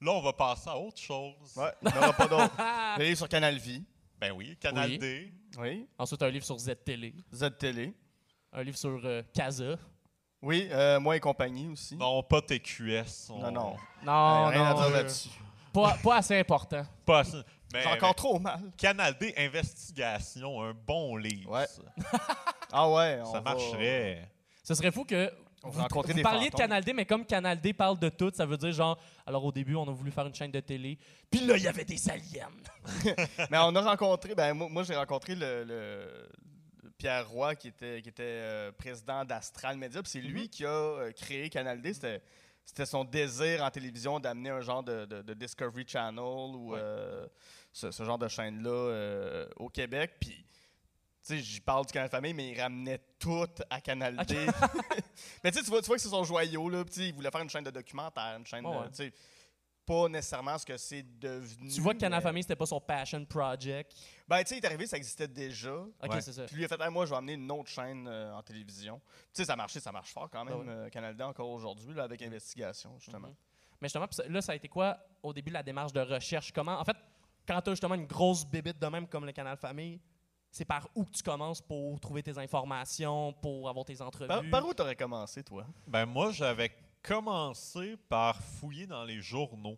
là, 0.05 0.11
on 0.13 0.21
va 0.21 0.33
passer 0.33 0.69
à 0.69 0.77
autre 0.77 0.99
chose. 1.01 1.33
Ouais, 1.55 1.71
il 1.81 1.87
n'y 1.91 1.93
en 1.93 1.97
aura 1.97 2.13
pas 2.13 2.27
d'autres. 2.27 2.55
Le 2.99 3.03
livre 3.03 3.17
sur 3.17 3.29
Canal 3.29 3.57
Vie. 3.57 3.83
Ben 4.19 4.31
oui, 4.31 4.55
Canal 4.59 4.89
Oui. 4.91 4.97
D. 4.97 5.33
Oui. 5.57 5.87
Ensuite, 5.97 6.21
un 6.23 6.29
livre 6.29 6.45
sur 6.45 6.57
Z-Télé, 6.57 7.13
Z-Télé. 7.33 7.93
un 8.53 8.63
livre 8.63 8.77
sur 8.77 8.99
euh, 9.03 9.21
Casa. 9.33 9.75
Oui, 10.41 10.67
euh, 10.71 10.99
moi 10.99 11.15
et 11.17 11.19
compagnie 11.19 11.67
aussi. 11.69 11.95
Non, 11.95 12.21
pas 12.23 12.41
TQS. 12.41 13.29
on- 13.31 13.39
non. 13.39 13.51
non. 13.51 13.75
Non, 14.03 14.45
rien 14.47 14.73
non, 14.73 14.79
à 14.79 14.83
dire 14.85 14.89
là-dessus. 14.91 15.29
pas, 15.73 15.97
pas 16.03 16.17
assez 16.17 16.37
important. 16.39 16.85
Pas 17.05 17.19
assez. 17.19 17.41
Mais, 17.73 17.81
J'ai 17.81 17.87
encore 17.89 18.09
mais 18.09 18.13
trop 18.13 18.39
mal. 18.39 18.61
Canal 18.77 19.17
D 19.17 19.33
Investigation, 19.37 20.61
un 20.61 20.73
bon 20.73 21.17
livre. 21.17 21.51
Ouais. 21.51 21.65
ça. 21.67 21.81
Ah 22.71 22.89
ouais, 22.89 23.19
on 23.21 23.31
Ça 23.33 23.39
va- 23.41 23.53
marcherait. 23.53 24.29
Ce 24.63 24.73
serait 24.75 24.91
fou 24.91 25.03
que 25.03 25.31
On 25.65 25.69
vous, 25.69 26.13
des 26.13 26.21
parliez 26.21 26.49
de. 26.49 26.55
Canal 26.55 26.83
D, 26.83 26.93
mais 26.93 27.05
comme 27.05 27.25
Canal 27.25 27.59
D 27.59 27.73
parle 27.73 27.97
de 27.99 28.09
tout, 28.09 28.31
ça 28.33 28.45
veut 28.45 28.57
dire 28.57 28.71
genre, 28.71 28.97
alors 29.25 29.43
au 29.43 29.51
début, 29.51 29.75
on 29.75 29.87
a 29.87 29.91
voulu 29.91 30.11
faire 30.11 30.25
une 30.27 30.35
chaîne 30.35 30.51
de 30.51 30.59
télé, 30.59 30.97
puis 31.29 31.41
là, 31.45 31.57
il 31.57 31.63
y 31.63 31.67
avait 31.67 31.85
des 31.85 32.09
aliens. 32.09 32.49
Mais 33.49 33.57
on 33.59 33.75
a 33.75 33.81
rencontré, 33.81 34.35
ben 34.35 34.53
moi, 34.53 34.67
moi, 34.69 34.83
j'ai 34.83 34.95
rencontré 34.95 35.35
le, 35.35 36.29
Pierre 36.97 37.27
Roy 37.29 37.55
qui 37.55 37.67
était, 37.69 38.01
qui 38.01 38.09
était 38.09 38.23
euh, 38.23 38.71
président 38.71 39.25
d'Astral 39.25 39.77
Media. 39.77 40.01
puis 40.01 40.11
C'est 40.11 40.21
lui 40.21 40.43
Mhm. 40.43 40.47
qui 40.49 40.65
a 40.65 40.69
euh, 40.69 41.11
créé 41.11 41.49
Canal 41.49 41.81
D. 41.81 41.93
C'était, 41.93 42.21
c'était 42.63 42.85
son 42.85 43.03
désir 43.03 43.63
en 43.63 43.69
télévision 43.69 44.19
d'amener 44.19 44.49
un 44.49 44.61
genre 44.61 44.81
de, 44.81 45.05
de- 45.05 45.21
de 45.21 45.33
Discovery 45.33 45.83
Channel 45.87 46.19
ou 46.55 46.73
euh, 46.75 47.27
ce, 47.73 47.91
ce 47.91 48.03
genre 48.05 48.17
de 48.17 48.27
chaîne-là 48.29 48.69
euh, 48.69 49.47
au 49.57 49.67
Québec. 49.69 50.13
Puis, 50.21 50.45
sais, 51.33 51.39
j'y 51.39 51.59
parle 51.61 51.85
du 51.85 51.91
Canal 51.93 52.09
Famille, 52.09 52.33
mais 52.33 52.51
il 52.51 52.59
ramenait 52.61 52.99
tout 53.19 53.45
à 53.69 53.81
Canal 53.81 54.15
D. 54.25 54.35
mais 55.43 55.51
tu 55.51 55.61
vois, 55.63 55.81
tu 55.81 55.87
vois 55.87 55.95
que 55.95 56.01
c'est 56.01 56.09
son 56.09 56.23
joyau. 56.23 56.69
Là, 56.69 56.83
puis 56.83 56.93
tu 56.93 56.99
sais, 57.01 57.07
il 57.09 57.13
voulait 57.13 57.31
faire 57.31 57.41
une 57.41 57.49
chaîne 57.49 57.63
de 57.63 57.71
documentaire, 57.71 58.37
une 58.37 58.45
chaîne 58.45 58.65
Ouais, 58.65 58.89
de- 58.97 59.11
pas 59.85 60.09
nécessairement 60.09 60.57
ce 60.57 60.65
que 60.65 60.77
c'est 60.77 61.03
devenu. 61.19 61.69
Tu 61.71 61.79
vois 61.79 61.93
que 61.93 61.99
Canal 61.99 62.19
mais- 62.19 62.23
Famille, 62.23 62.41
c'était 62.43 62.55
pas 62.55 62.65
son 62.65 62.81
passion 62.81 63.23
project? 63.25 63.93
ben, 64.27 64.41
tu 64.43 64.47
sais, 64.49 64.57
il 64.57 64.63
est 64.63 64.65
arrivé, 64.65 64.87
ça 64.87 64.97
existait 64.97 65.27
déjà. 65.27 65.73
Ok, 65.75 66.11
Ouais. 66.11 66.21
c'est 66.21 66.33
ça. 66.33 66.45
Puis 66.45 66.55
lui 66.55 66.65
a 66.65 66.67
fait, 66.67 66.81
Hey, 66.81 66.89
moi, 66.89 67.05
je 67.05 67.11
vais 67.11 67.17
amener 67.17 67.33
une 67.33 67.51
autre 67.51 67.69
chaîne 67.69 68.07
euh, 68.07 68.33
en 68.33 68.41
télévision. 68.41 68.99
Tu 69.05 69.13
sais, 69.33 69.45
ça 69.45 69.53
a 69.53 69.55
marché, 69.55 69.79
ça 69.79 69.91
marche 69.91 70.11
fort 70.11 70.27
quand 70.31 70.43
même, 70.43 70.57
ouais. 70.57 70.65
euh, 70.67 70.89
Canal 70.89 71.15
D 71.15 71.23
encore 71.23 71.49
aujourd'hui, 71.49 71.93
là, 71.93 72.03
avec 72.03 72.19
Investigation, 72.23 72.97
justement. 72.99 73.27
Mhm. 73.27 73.35
Mais 73.81 73.87
justement, 73.87 74.07
là, 74.27 74.41
ça 74.41 74.53
a 74.53 74.55
été 74.55 74.67
quoi 74.67 74.97
au 75.21 75.33
début 75.33 75.49
de 75.51 75.53
la 75.55 75.63
démarche 75.63 75.93
de 75.93 75.99
recherche? 76.01 76.51
Comment, 76.51 76.79
en 76.79 76.83
fait, 76.83 76.97
quand 77.47 77.61
tu 77.61 77.69
as 77.69 77.73
justement 77.73 77.93
une 77.95 78.07
grosse 78.07 78.43
bébite 78.43 78.79
de 78.79 78.87
même 78.87 79.07
comme 79.07 79.25
le 79.25 79.33
Canal 79.33 79.57
Famille, 79.57 79.99
c'est 80.55 80.63
par 80.63 80.87
où 80.95 81.03
que 81.03 81.11
tu 81.11 81.21
commences 81.21 81.59
pour 81.61 81.99
trouver 81.99 82.23
tes 82.23 82.37
informations, 82.37 83.33
pour 83.41 83.67
avoir 83.67 83.83
tes 83.83 83.99
entrevues? 84.01 84.29
Par, 84.29 84.41
par 84.49 84.65
où 84.65 84.73
t'aurais 84.73 84.95
commencé, 84.95 85.43
toi? 85.43 85.65
Ben 85.85 86.05
moi, 86.05 86.31
j'avais 86.31 86.71
commencé 87.03 87.97
par 88.07 88.41
fouiller 88.41 88.87
dans 88.87 89.03
les 89.03 89.21
journaux. 89.21 89.77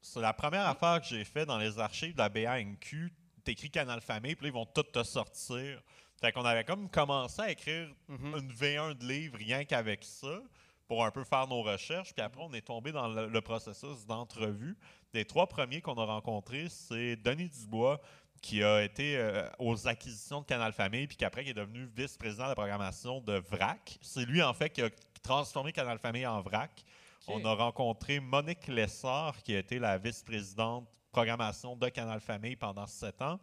C'est 0.00 0.20
la 0.20 0.32
première 0.32 0.66
affaire 0.66 1.00
que 1.00 1.06
j'ai 1.08 1.24
fait 1.24 1.44
dans 1.44 1.58
les 1.58 1.78
archives 1.80 2.12
de 2.12 2.18
la 2.18 2.28
BANQ. 2.28 3.12
T'écris 3.42 3.70
Canal 3.70 4.00
Famille, 4.00 4.36
puis 4.36 4.44
là, 4.44 4.48
ils 4.50 4.54
vont 4.54 4.66
tout 4.66 4.84
te 4.84 5.02
sortir. 5.02 5.82
Fait 6.20 6.30
qu'on 6.30 6.44
avait 6.44 6.64
comme 6.64 6.88
commencé 6.88 7.40
à 7.42 7.50
écrire 7.50 7.88
Mhm. 8.08 8.34
une 8.36 8.52
V1 8.52 8.94
de 8.94 9.04
livre 9.06 9.36
rien 9.36 9.64
qu'avec 9.64 10.04
ça. 10.04 10.40
pour 10.86 11.04
un 11.04 11.10
peu 11.10 11.22
faire 11.22 11.46
nos 11.46 11.60
recherches. 11.62 12.14
Puis 12.14 12.22
après, 12.22 12.40
on 12.42 12.50
est 12.54 12.62
tombé 12.62 12.92
dans 12.92 13.08
le, 13.08 13.26
le 13.26 13.40
processus 13.42 14.06
d'entrevue. 14.06 14.74
Les 15.12 15.26
trois 15.26 15.46
premiers 15.46 15.82
qu'on 15.82 15.98
a 15.98 16.04
rencontrés, 16.06 16.70
c'est 16.70 17.14
Denis 17.16 17.50
Dubois, 17.50 18.00
qui 18.40 18.62
a 18.62 18.82
été 18.82 19.16
euh, 19.16 19.48
aux 19.58 19.86
acquisitions 19.88 20.40
de 20.40 20.46
Canal 20.46 20.72
Famille, 20.72 21.06
puis 21.06 21.16
qu'après, 21.16 21.44
qui 21.44 21.50
est 21.50 21.54
devenu 21.54 21.86
vice-président 21.96 22.44
de 22.44 22.48
la 22.50 22.54
programmation 22.54 23.20
de 23.20 23.34
VRAC. 23.34 23.98
C'est 24.00 24.24
lui, 24.24 24.42
en 24.42 24.52
fait, 24.54 24.70
qui 24.70 24.82
a 24.82 24.90
transformé 25.22 25.72
Canal 25.72 25.98
Famille 25.98 26.26
en 26.26 26.40
VRAC. 26.40 26.84
On 27.26 27.44
a 27.44 27.52
rencontré 27.54 28.20
Monique 28.20 28.66
Lessard, 28.68 29.42
qui 29.42 29.54
a 29.54 29.58
été 29.58 29.78
la 29.78 29.98
vice-présidente 29.98 30.88
programmation 31.12 31.76
de 31.76 31.88
Canal 31.88 32.20
Famille 32.20 32.56
pendant 32.56 32.86
sept 32.86 33.20
ans. 33.20 33.38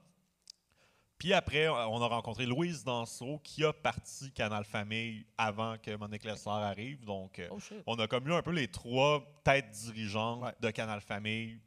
Puis 1.17 1.33
après, 1.33 1.67
on 1.69 2.01
a 2.01 2.07
rencontré 2.07 2.45
Louise 2.45 2.83
Danseau, 2.83 3.39
qui 3.43 3.63
a 3.63 3.71
parti 3.71 4.31
Canal 4.31 4.65
Famille 4.65 5.25
avant 5.37 5.77
que 5.77 5.95
Monique 5.95 6.25
Lessard 6.25 6.61
arrive. 6.61 7.05
Donc, 7.05 7.39
euh, 7.39 7.47
Oh 7.51 7.59
on 7.87 7.95
a 7.99 8.07
comme 8.07 8.27
eu 8.27 8.33
un 8.33 8.41
peu 8.41 8.51
les 8.51 8.67
trois 8.67 9.23
têtes 9.43 9.69
dirigeantes 9.71 10.43
Ouais. 10.43 10.53
de 10.59 10.69
Canal 10.71 10.99
Famille 11.01 11.59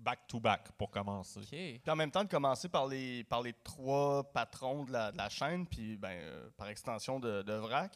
back-to-back 0.00 0.72
pour 0.72 0.90
commencer. 0.90 1.40
Puis 1.82 1.90
en 1.90 1.96
même 1.96 2.10
temps, 2.10 2.24
de 2.24 2.28
commencer 2.28 2.68
par 2.68 2.86
les, 2.86 3.24
par 3.24 3.42
les 3.42 3.52
trois 3.52 4.24
patrons 4.32 4.84
de 4.84 4.92
la, 4.92 5.12
de 5.12 5.16
la 5.18 5.28
chaîne, 5.28 5.66
puis 5.66 5.96
ben, 5.96 6.10
euh, 6.10 6.48
par 6.56 6.68
extension 6.68 7.20
de, 7.20 7.42
de 7.42 7.52
VRAC, 7.52 7.92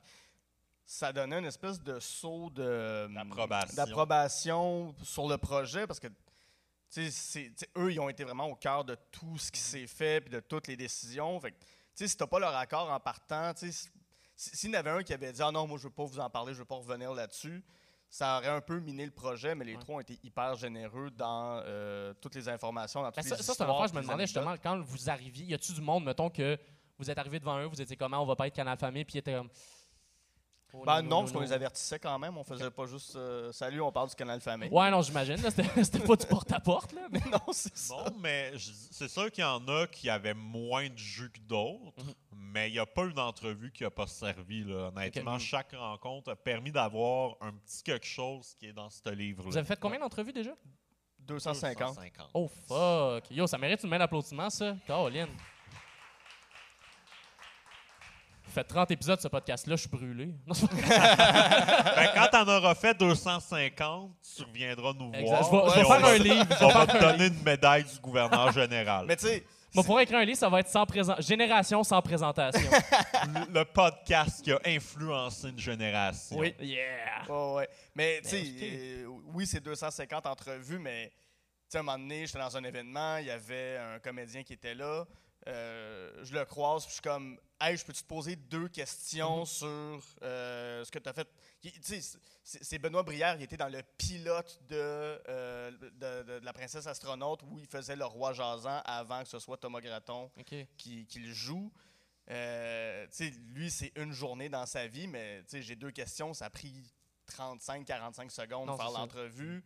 ça 0.87 1.13
donnait 1.13 1.39
une 1.39 1.47
espèce 1.47 1.81
de 1.83 1.99
saut 1.99 2.51
de, 2.51 3.09
D'approbation. 3.13 3.75
d'approbation 3.77 4.95
sur 5.03 5.29
le 5.29 5.39
projet, 5.39 5.87
parce 5.87 5.99
que 6.01 6.09
tu 6.09 6.15
sais, 6.91 7.11
c'est- 7.11 7.49
tu 7.49 7.55
sais, 7.65 7.71
eux, 7.77 7.93
ils 7.93 7.99
ont 8.01 8.09
été 8.09 8.23
vraiment 8.23 8.47
au 8.47 8.55
cœur 8.55 8.85
de 8.85 8.97
tout 9.11 9.39
ce 9.39 9.51
qui 9.51 9.61
s'est 9.61 9.87
fait, 9.87 10.21
puis 10.21 10.31
de 10.31 10.41
toutes 10.41 10.69
les 10.69 10.77
décisions. 10.77 11.41
Fait 11.41 11.51
que, 11.53 11.57
tu 11.59 11.67
sais, 11.95 12.09
si 12.09 12.17
tu 12.17 12.27
pas 12.27 12.39
leur 12.39 12.55
accord 12.55 12.91
en 12.91 13.01
partant, 13.01 13.53
tu 13.55 13.73
sais, 13.73 13.91
si- 14.37 14.57
s'il 14.57 14.71
y 14.71 14.77
en 14.77 14.79
avait 14.81 14.91
un 14.91 15.03
qui 15.03 15.13
avait 15.15 15.33
dit 15.33 15.43
«Ah 15.43 15.51
non, 15.51 15.67
moi, 15.67 15.79
je 15.79 15.85
veux 15.85 15.91
pas 15.91 16.05
vous 16.05 16.21
en 16.21 16.29
parler, 16.31 16.53
je 16.55 16.59
veux 16.59 16.65
pas 16.65 16.77
revenir 16.77 17.13
là-dessus», 17.15 17.65
ça 18.17 18.39
aurait 18.39 18.49
un 18.49 18.61
peu 18.61 18.79
miné 18.79 19.05
le 19.05 19.11
projet, 19.11 19.57
mais 19.57 19.65
les 19.65 19.75
Ouais. 19.75 19.81
trois 19.81 19.97
ont 19.97 20.01
été 20.01 20.21
hyper 20.23 20.55
généreux 20.55 21.11
dans 21.11 21.61
euh, 21.65 22.15
toutes 22.21 22.37
les 22.37 22.49
informations, 22.49 23.03
dans 23.03 23.09
Ben, 23.09 23.15
toutes 23.17 23.25
ça, 23.25 23.37
les 23.37 23.43
ça, 23.43 23.53
c'est 23.55 23.59
une 23.59 23.65
histoires, 23.65 23.83
affaire, 23.83 23.89
je 23.89 23.95
me 23.99 24.03
demandais 24.03 24.27
justement, 24.27 24.55
quand 24.63 24.81
vous 24.81 25.11
arriviez, 25.11 25.47
y 25.47 25.55
a-tu 25.55 25.73
du 25.73 25.81
monde, 25.81 26.05
mettons 26.05 26.31
que 26.31 26.57
vous 26.97 27.11
êtes 27.11 27.19
arrivé 27.19 27.41
devant 27.41 27.59
eux, 27.59 27.65
vous 27.65 27.83
étiez 27.83 27.97
comment, 27.97 28.21
on 28.23 28.27
va 28.27 28.37
pas 28.37 28.47
être 28.47 28.55
Canal 28.55 28.79
Famille, 28.79 29.05
puis 29.05 29.15
ils 29.17 29.19
étaient 29.19 29.35
comme. 29.35 29.49
Oh, 30.77 30.83
Ben 30.85 31.03
non, 31.03 31.09
non, 31.09 31.21
parce 31.21 31.33
qu'on 31.33 31.41
les 31.41 31.53
avertissait 31.53 32.01
quand 32.01 32.19
même. 32.19 32.37
On 32.37 32.43
faisait 32.43 32.69
pas 32.71 32.87
juste 32.87 33.15
euh, 33.15 33.53
Salut, 33.53 33.81
on 33.81 33.93
parle 33.93 34.09
du 34.09 34.17
canal 34.17 34.41
famille. 34.41 34.69
Ouais, 34.71 34.91
non, 34.91 35.03
j'imagine. 35.03 35.37
C'était 35.85 36.01
pas 36.01 36.17
du 36.17 36.27
porte-à-porte, 36.27 36.93
là. 36.93 37.03
mais- 37.13 37.21
non, 37.31 37.53
c'est 37.53 37.77
ça. 37.77 37.95
Non, 37.95 38.17
mais 38.19 38.53
c'est 38.91 39.07
sûr 39.09 39.31
qu'il 39.31 39.43
y 39.43 39.47
en 39.47 39.67
a 39.69 39.87
qui 39.87 40.11
avaient 40.11 40.35
moins 40.35 40.89
de 40.89 40.99
jus 40.99 41.31
que 41.31 41.39
d'autres, 41.41 41.93
Mhm. 41.99 42.15
Mais 42.55 42.69
il 42.71 42.75
n'y 42.75 42.79
a 42.79 42.87
pas 42.87 43.05
une 43.05 43.19
entrevue 43.19 43.73
qui 43.73 43.83
n'a 43.83 43.91
pas 43.91 44.07
servi. 44.07 44.63
Là. 44.63 44.91
Honnêtement, 44.95 45.41
chaque 45.41 45.73
rencontre 45.73 46.31
a 46.31 46.37
permis 46.37 46.71
d'avoir 46.71 47.37
un 47.41 47.53
petit 47.53 47.83
quelque 47.83 48.07
chose 48.07 48.55
qui 48.59 48.67
est 48.67 48.73
dans 48.73 48.89
ce 48.89 49.11
livre-là. 49.11 49.51
Vous 49.51 49.57
avez 49.57 49.67
fait 49.67 49.79
combien 49.79 49.99
d'entrevues 49.99 50.33
déjà? 50.33 50.53
250. 51.19 51.97
250. 51.97 52.31
Oh 52.33 52.49
fuck. 52.69 53.29
Yo, 53.31 53.49
ça 53.49 53.59
mérite 53.59 53.83
une 53.83 53.91
main 53.91 53.99
d'applaudissement, 53.99 54.49
ça. 54.51 54.77
Caroline. 54.87 55.27
Fait 58.45 58.63
30 58.63 58.89
épisodes 58.93 59.21
ce 59.21 59.27
podcast-là, 59.27 59.75
je 59.75 59.81
suis 59.81 59.91
brûlé. 59.91 60.33
Ben, 60.47 62.11
quand 62.15 62.29
t'en 62.31 62.49
auras 62.49 62.75
fait 62.77 62.97
250, 62.97 64.13
tu 64.37 64.43
reviendras 64.45 64.93
nous 64.93 65.13
Exact. 65.13 65.43
voir. 65.51 65.71
Je 65.71 65.75
vais, 65.75 65.83
je 65.83 65.89
vais 65.89 65.95
faire 65.95 66.07
un 66.07 66.19
livre. 66.19 66.47
je 66.51 66.59
vais 66.59 66.65
On 66.65 66.69
va 66.69 66.87
te 66.87 66.99
donner 66.99 67.27
une 67.27 67.43
médaille 67.43 67.85
du 67.85 67.99
gouverneur 68.01 68.53
général. 68.53 69.07
Mais 69.07 69.17
tu 69.17 69.27
sais, 69.27 69.45
Moi, 69.75 69.85
pour 69.85 70.01
écrire 70.01 70.19
un 70.19 70.25
livre, 70.25 70.39
ça 70.39 70.49
va 70.49 70.61
être 70.61 70.69
sans 70.69 70.87
présent... 70.87 71.17
Génération 71.19 71.83
sans 71.83 72.01
présentation. 72.01 72.71
le, 72.71 73.53
le 73.59 73.65
podcast 73.65 74.43
qui 74.43 74.53
a 74.53 74.61
influencé 74.65 75.49
une 75.49 75.59
génération. 75.59 76.37
Oui. 76.39 76.55
yeah! 76.61 77.25
Ouais. 77.29 77.69
Mais, 77.95 78.21
tu 78.23 78.29
sais, 78.31 78.45
euh, 78.63 79.07
oui, 79.33 79.47
c'est 79.47 79.61
250 79.61 80.27
entrevues, 80.27 80.79
mais, 80.79 81.09
tu 81.09 81.15
sais, 81.69 81.79
à 81.79 81.81
un 81.81 81.83
moment 81.83 81.99
donné, 81.99 82.27
j'étais 82.27 82.39
dans 82.39 82.57
un 82.57 82.65
événement, 82.65 83.17
il 83.17 83.27
y 83.27 83.31
avait 83.31 83.79
un 83.79 83.99
comédien 83.99 84.43
qui 84.45 84.53
était 84.53 84.75
là. 84.75 85.05
Euh, 85.47 86.25
je 86.25 86.33
le 86.35 86.45
croise, 86.45 86.83
puis 86.85 86.91
je 86.91 86.95
suis 86.95 87.03
comme, 87.03 87.39
hey, 87.61 87.77
je 87.77 87.85
peux 87.85 87.93
te 87.93 88.03
poser 88.05 88.37
deux 88.37 88.69
questions 88.69 89.41
Mhm. 89.41 89.47
sur 89.47 90.01
euh, 90.23 90.85
ce 90.85 90.91
que 90.91 90.99
tu 90.99 91.09
as 91.09 91.13
fait? 91.13 91.29
Il- 91.63 91.73
Tu 91.81 92.01
sais, 92.01 92.19
c'est- 92.43 92.79
Benoît 92.79 93.03
Brière, 93.03 93.37
il 93.37 93.43
était 93.43 93.57
dans 93.57 93.69
le 93.69 93.83
pilote 93.99 94.61
de, 94.69 94.77
euh, 94.77 95.71
de, 95.71 95.89
de- 95.91 96.23
de 96.41 96.45
La 96.45 96.53
Princesse 96.53 96.87
Astronaute 96.87 97.43
où 97.45 97.59
il 97.59 97.67
faisait 97.67 97.97
le 97.97 98.05
roi 98.05 98.33
jasant 98.33 98.81
avant 98.85 99.23
que 99.23 99.29
ce 99.29 99.39
soit 99.39 99.57
Thomas 99.57 99.81
Graton 99.81 100.31
qui, 100.77 101.07
qui 101.07 101.19
le 101.21 101.33
joue. 101.33 101.73
Lui, 102.29 103.71
c'est 103.71 103.93
une 103.97 104.13
journée 104.13 104.49
dans 104.49 104.67
sa 104.67 104.87
vie, 104.87 105.07
mais 105.07 105.43
j'ai 105.53 105.77
deux 105.77 105.91
questions. 105.91 106.35
Ça 106.35 106.47
a 106.47 106.51
pris 106.51 106.93
35-45 107.29 108.31
secondes 108.31 108.67
Non, 108.67 108.73
de 108.75 108.79
faire 108.79 108.91
l'entrevue. 108.91 109.65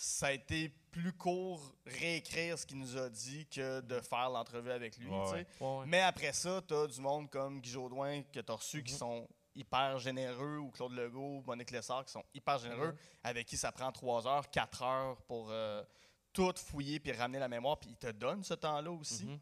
Ça 0.00 0.28
a 0.28 0.32
été 0.32 0.68
plus 0.92 1.12
court 1.12 1.74
réécrire 1.84 2.56
ce 2.56 2.64
qu'il 2.64 2.78
nous 2.78 2.96
a 2.96 3.08
dit 3.10 3.46
que 3.46 3.80
de 3.80 4.00
faire 4.00 4.30
l'entrevue 4.30 4.70
avec 4.70 4.96
lui. 4.96 5.08
Ouais, 5.08 5.24
tu 5.24 5.30
sais. 5.30 5.34
ouais. 5.34 5.46
Ouais, 5.60 5.78
ouais. 5.80 5.86
Mais 5.86 6.00
après 6.02 6.32
ça, 6.32 6.62
tu 6.66 6.72
as 6.72 6.86
du 6.86 7.00
monde 7.00 7.28
comme 7.30 7.60
Guy 7.60 7.70
Jodoin 7.70 8.22
que 8.22 8.38
tu 8.38 8.52
as 8.52 8.54
reçu 8.54 8.84
qui 8.84 8.92
Mhm. 8.92 8.98
sont 8.98 9.28
hyper 9.56 9.98
généreux, 9.98 10.58
ou 10.58 10.70
Claude 10.70 10.92
Legault, 10.92 11.38
ou 11.38 11.42
Monique 11.44 11.72
Lessard 11.72 12.04
qui 12.04 12.12
sont 12.12 12.22
hyper 12.32 12.58
généreux, 12.58 12.92
Mhm. 12.92 12.96
avec 13.24 13.46
qui 13.48 13.56
ça 13.56 13.72
prend 13.72 13.90
3 13.90 14.24
heures, 14.28 14.48
4 14.50 14.82
heures 14.82 15.20
pour 15.22 15.48
euh, 15.50 15.82
tout 16.32 16.54
fouiller 16.56 17.00
puis 17.00 17.10
ramener 17.10 17.40
la 17.40 17.48
mémoire. 17.48 17.76
Puis 17.80 17.90
ils 17.90 17.96
te 17.96 18.12
donnent 18.12 18.44
ce 18.44 18.54
temps-là 18.54 18.92
aussi. 18.92 19.26
Mhm. 19.26 19.40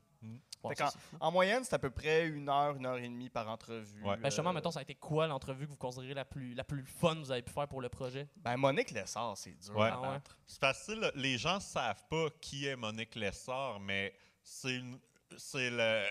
Ça. 0.75 0.93
En 1.21 1.31
moyenne, 1.31 1.63
c'est 1.65 1.75
à 1.75 1.79
peu 1.79 1.91
près 1.91 2.27
une 2.27 2.49
heure, 2.49 2.77
une 2.77 2.87
heure 2.87 2.97
et 2.99 3.09
demie 3.09 3.29
par 3.31 3.49
entrevue. 3.49 4.03
Ouais. 4.03 4.17
Ben, 4.17 4.25
justement, 4.31 4.51
Euh, 4.51 4.55
mettons, 4.55 4.71
ça 4.71 4.81
a 4.81 4.83
été 4.83 4.95
quoi 4.95 5.27
l'entrevue 5.27 5.67
que 5.67 5.71
vous 5.71 5.77
considérez 5.77 6.15
la 6.15 6.25
plus, 6.25 6.55
la 6.55 6.65
plus 6.65 6.85
fun 6.85 7.15
que 7.15 7.21
vous 7.21 7.31
avez 7.33 7.43
pu 7.43 7.53
faire 7.53 7.69
pour 7.69 7.81
le 7.81 7.89
projet? 7.89 8.29
Ben, 8.37 8.57
Monique 8.57 8.91
Lessard, 8.91 9.37
c'est 9.37 9.53
dur. 9.59 9.77
Ouais. 9.77 9.91
Ah 9.93 10.01
ouais. 10.01 10.19
C'est 10.47 10.61
facile. 10.61 11.11
Les 11.15 11.39
gens 11.39 11.61
savent 11.61 12.05
pas 12.11 12.27
qui 12.41 12.67
est 12.67 12.77
Monique 12.77 13.15
Lessard, 13.15 13.81
mais 13.81 14.15
c'est 14.43 14.81
le. 15.71 16.07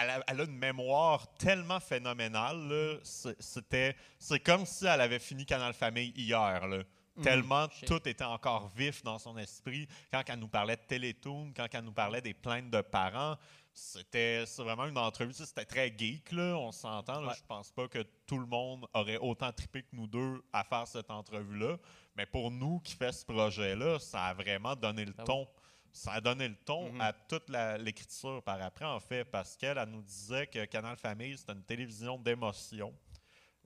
Elle 0.00 0.10
a, 0.10 0.24
elle 0.26 0.40
a 0.40 0.44
une 0.44 0.58
mémoire 0.58 1.26
tellement 1.36 1.78
phénoménale. 1.78 3.00
C'était. 3.04 3.94
C'est 4.18 4.40
comme 4.40 4.66
si 4.66 4.86
elle 4.86 5.00
avait 5.00 5.18
fini 5.20 5.46
Canal 5.46 5.72
Famille 5.72 6.12
hier. 6.16 6.66
là. 6.66 6.82
Mhm. 7.18 7.24
Tellement 7.24 7.68
tout 7.86 8.08
était 8.08 8.24
encore 8.24 8.68
vif 8.76 9.02
dans 9.02 9.18
son 9.18 9.36
esprit. 9.38 9.86
Quand 10.12 10.22
elle 10.26 10.38
nous 10.38 10.48
parlait 10.48 10.76
de 10.76 10.82
Télétoon, 10.82 11.52
quand 11.54 11.66
elle 11.72 11.84
nous 11.84 11.92
parlait 11.92 12.20
des 12.22 12.34
plaintes 12.34 12.70
de 12.70 12.80
parents, 12.80 13.36
c'était 13.74 14.44
vraiment 14.58 14.86
une 14.86 14.98
entrevue. 14.98 15.32
C'était 15.32 15.64
très 15.64 15.94
geek, 15.96 16.32
là, 16.32 16.56
on 16.58 16.72
s'entend. 16.72 17.24
Ouais. 17.26 17.34
Je 17.36 17.44
pense 17.46 17.70
pas 17.70 17.86
que 17.88 18.02
tout 18.26 18.38
le 18.38 18.46
monde 18.46 18.86
aurait 18.94 19.18
autant 19.18 19.52
trippé 19.52 19.82
que 19.82 19.88
nous 19.94 20.06
deux 20.06 20.42
à 20.52 20.64
faire 20.64 20.86
cette 20.86 21.10
entrevue-là. 21.10 21.76
Mais 22.16 22.26
pour 22.26 22.50
nous 22.50 22.80
qui 22.80 22.94
fait 22.94 23.12
ce 23.12 23.24
projet-là, 23.24 23.98
ça 24.00 24.24
a 24.26 24.34
vraiment 24.34 24.74
donné 24.74 25.04
le 25.04 25.12
Ah 25.16 25.20
oui. 25.22 25.26
ton. 25.26 25.48
Ça 25.92 26.12
a 26.12 26.20
donné 26.20 26.48
le 26.48 26.56
ton 26.56 26.92
Mhm. 26.92 27.00
à 27.00 27.12
toute 27.12 27.48
l'écriture 27.78 28.42
par 28.42 28.60
après, 28.60 28.84
en 28.84 29.00
fait, 29.00 29.24
parce 29.24 29.56
qu'elle 29.56 29.78
elle 29.78 29.88
nous 29.88 30.02
disait 30.02 30.46
que 30.46 30.64
Canal 30.66 30.96
Famille, 30.96 31.36
c'était 31.38 31.52
une 31.52 31.62
télévision 31.64 32.18
d'émotion. 32.18 32.92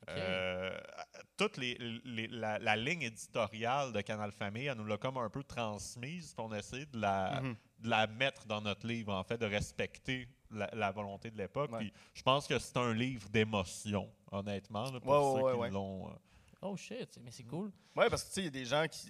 Euh, 0.09 0.77
toute 1.37 1.57
les, 1.57 1.75
les- 2.05 2.27
la, 2.29 2.59
la 2.59 2.77
ligne 2.77 3.03
éditoriale 3.03 3.93
de 3.93 4.01
Canal 4.01 4.33
Famille, 4.33 4.67
elle 4.67 4.77
nous 4.77 4.85
l'a 4.85 4.97
comme 4.99 5.17
un 5.17 5.31
peu 5.31 5.43
transmise, 5.45 6.35
puis 6.35 6.45
on 6.45 6.51
a 6.53 6.59
essayé 6.59 6.87
de 6.87 6.99
la, 7.01 7.41
Mhm. 7.41 7.57
de 7.81 7.88
la 7.88 8.07
mettre 8.07 8.47
dans 8.47 8.61
notre 8.61 8.87
livre, 8.87 9.12
en 9.15 9.23
fait, 9.25 9.38
de 9.38 9.47
respecter 9.47 10.29
la, 10.51 10.69
la 10.73 10.91
volonté 10.91 11.31
de 11.31 11.38
l'époque. 11.38 11.71
Ouais. 11.73 11.79
Puis 11.79 11.93
je 12.15 12.23
pense 12.23 12.47
que 12.47 12.59
c'est 12.59 12.77
un 12.77 12.93
livre 12.93 13.29
d'émotion, 13.29 14.11
honnêtement, 14.31 14.91
là, 14.91 15.01
pour 15.01 15.11
Ouais, 15.12 15.41
ceux 15.41 15.45
ouais, 15.47 15.53
qui 15.55 15.59
ouais. 15.61 15.71
l'ont. 15.71 16.09
euh, 16.09 16.15
Oh 16.65 16.77
shit, 16.77 17.19
mais 17.25 17.31
c'est 17.33 17.43
cool. 17.45 17.73
Ouais, 17.97 18.09
parce 18.09 18.23
que 18.23 18.29
tu 18.29 18.35
sais, 18.35 18.41
il 18.43 18.45
y 18.45 18.49
a 18.49 18.51
des 18.51 18.65
gens 18.65 18.87
qui, 18.88 19.09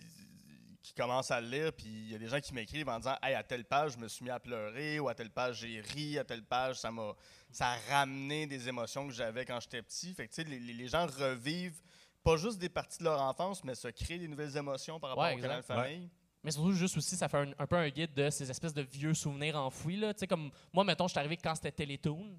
qui 0.83 0.92
commencent 0.95 1.31
à 1.31 1.40
le 1.40 1.49
lire, 1.49 1.73
puis 1.73 1.87
il 1.87 2.11
y 2.11 2.14
a 2.14 2.18
des 2.18 2.27
gens 2.27 2.40
qui 2.40 2.53
m'écrivent 2.55 2.88
en 2.88 2.99
disant 2.99 3.16
Hey, 3.23 3.35
à 3.35 3.42
telle 3.42 3.64
page, 3.64 3.92
je 3.92 3.99
me 3.99 4.09
suis 4.09 4.25
mis 4.25 4.31
à 4.31 4.40
pleurer, 4.40 4.99
ou 4.99 5.09
à 5.09 5.14
telle 5.14 5.31
page, 5.31 5.61
j'ai 5.61 5.81
ri, 5.81 6.18
à 6.18 6.25
telle 6.25 6.42
page, 6.42 6.77
ça 6.81 6.90
m'a 6.90 7.14
ça 7.51 7.68
a 7.73 7.77
ramené 7.90 8.47
des 8.47 8.68
émotions 8.68 9.07
que 9.07 9.12
j'avais 9.12 9.45
quand 9.45 9.61
j'étais 9.61 9.83
petit. 9.83 10.12
Fait 10.14 10.27
que 10.27 10.33
tu 10.35 10.42
sais, 10.42 10.49
les, 10.49 10.59
les- 10.59 10.88
gens 10.88 11.07
revivent 11.07 11.81
pas 12.25 12.37
juste 12.37 12.59
des 12.59 12.68
parties 12.68 12.99
de 12.99 13.05
leur 13.05 13.21
enfance, 13.21 13.62
mais 13.64 13.75
se 13.75 13.88
créent 13.88 14.18
des 14.18 14.29
nouvelles 14.29 14.57
émotions 14.57 14.99
par 14.99 15.11
rapport 15.11 15.25
Ouais, 15.25 15.35
au 15.35 15.40
canal 15.40 15.59
exact. 15.61 15.75
famille. 15.75 16.09
Mais 16.45 16.51
surtout, 16.51 16.73
juste 16.73 16.97
aussi, 16.97 17.16
ça 17.16 17.29
fait 17.29 17.37
un, 17.38 17.51
un 17.59 17.66
peu 17.66 17.77
un 17.77 17.88
guide 17.88 18.14
de 18.14 18.29
ces 18.31 18.51
espèces 18.51 18.75
de 18.75 18.83
vieux 18.83 19.14
souvenirs 19.14 19.57
enfouis. 19.57 19.97
Là. 19.97 20.12
Comme 20.29 20.51
moi, 20.73 20.83
mettons, 20.83 21.07
je 21.07 21.12
suis 21.12 21.18
arrivé 21.21 21.37
quand 21.37 21.55
c'était 21.55 21.71
Télétoon. 21.71 22.37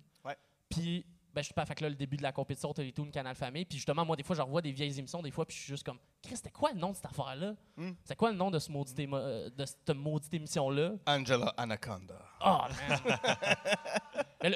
Puis, 0.70 1.06
ben, 1.34 1.42
je 1.42 1.46
suis 1.46 1.54
pas 1.54 1.66
fait 1.66 1.76
que 1.76 1.84
là, 1.84 1.90
le 1.90 1.96
début 1.96 2.18
de 2.18 2.24
la 2.24 2.32
compétition 2.32 2.72
Télétoon 2.74 3.10
Canal 3.12 3.36
Famille. 3.36 3.66
Puis 3.66 3.78
justement, 3.78 4.06
moi, 4.06 4.16
des 4.16 4.24
fois, 4.24 4.36
je 4.36 4.42
revois 4.42 4.62
des 4.62 4.72
vieilles 4.72 4.98
émissions, 5.00 5.22
des 5.22 5.32
fois, 5.32 5.46
puis 5.46 5.56
je 5.56 5.62
suis 5.64 5.70
juste 5.74 5.84
comme, 5.86 5.98
Chris, 6.22 6.36
c'était 6.38 6.52
quoi 6.52 6.72
le 6.74 6.80
nom 6.80 6.92
de 6.92 6.96
cette 6.96 7.06
affaire-là? 7.08 7.54
Hmm. 7.76 7.92
C'est 8.04 8.16
quoi 8.16 8.32
le 8.32 8.38
nom 8.38 8.52
de, 8.52 8.60
ce 8.60 8.72
maudit 8.72 8.94
émo- 8.96 9.18
euh, 9.18 9.50
de 9.50 9.66
cette 9.66 9.90
maudite 9.96 10.34
émission-là? 10.34 10.92
Angela 11.08 11.54
Anaconda. 11.58 12.16
Oh, 12.46 12.58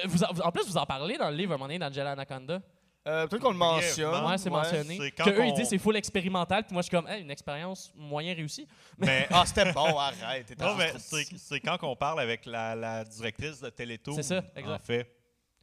vous 0.06 0.22
en, 0.24 0.52
plus, 0.52 0.66
vous 0.66 0.76
en 0.76 0.84
parlez 0.86 1.16
dans 1.16 1.30
le 1.30 1.36
livre, 1.36 1.52
à 1.52 1.54
un 1.54 1.58
moment 1.58 1.66
donné, 1.68 1.78
d'Angela 1.78 2.12
Anaconda. 2.12 2.60
Euh, 3.06 3.26
Peut-être 3.26 3.40
qu'on 3.42 3.52
le 3.52 3.56
mentionne. 3.56 4.10
Brièvement. 4.10 4.28
Ouais, 4.28 4.36
c'est 4.38 4.50
mentionné. 4.50 4.98
Que 5.12 5.30
eux, 5.30 5.46
ils 5.46 5.54
disent 5.54 5.68
c'est 5.70 5.78
full 5.78 5.96
expérimental. 5.96 6.64
Puis 6.64 6.74
moi, 6.74 6.82
je 6.82 6.88
suis 6.88 6.96
comme, 6.96 7.06
Hey, 7.08 7.22
une 7.22 7.30
expérience 7.30 7.90
moyen 7.96 8.34
réussie. 8.34 8.68
Mais 8.98 9.26
Ah, 9.30 9.44
c'était 9.46 9.72
bon, 9.72 9.96
arrête. 9.96 10.54
c'est 10.98 11.60
quand 11.60 11.78
on 11.82 11.96
parle 11.96 12.20
avec 12.20 12.44
la, 12.44 12.74
la 12.74 13.04
directrice 13.04 13.60
de 13.60 13.70
Télétoon. 13.70 14.14
C'est 14.16 14.22
ça, 14.24 14.42
exact. 14.54 14.82
En 14.82 14.84
fait. 14.84 15.17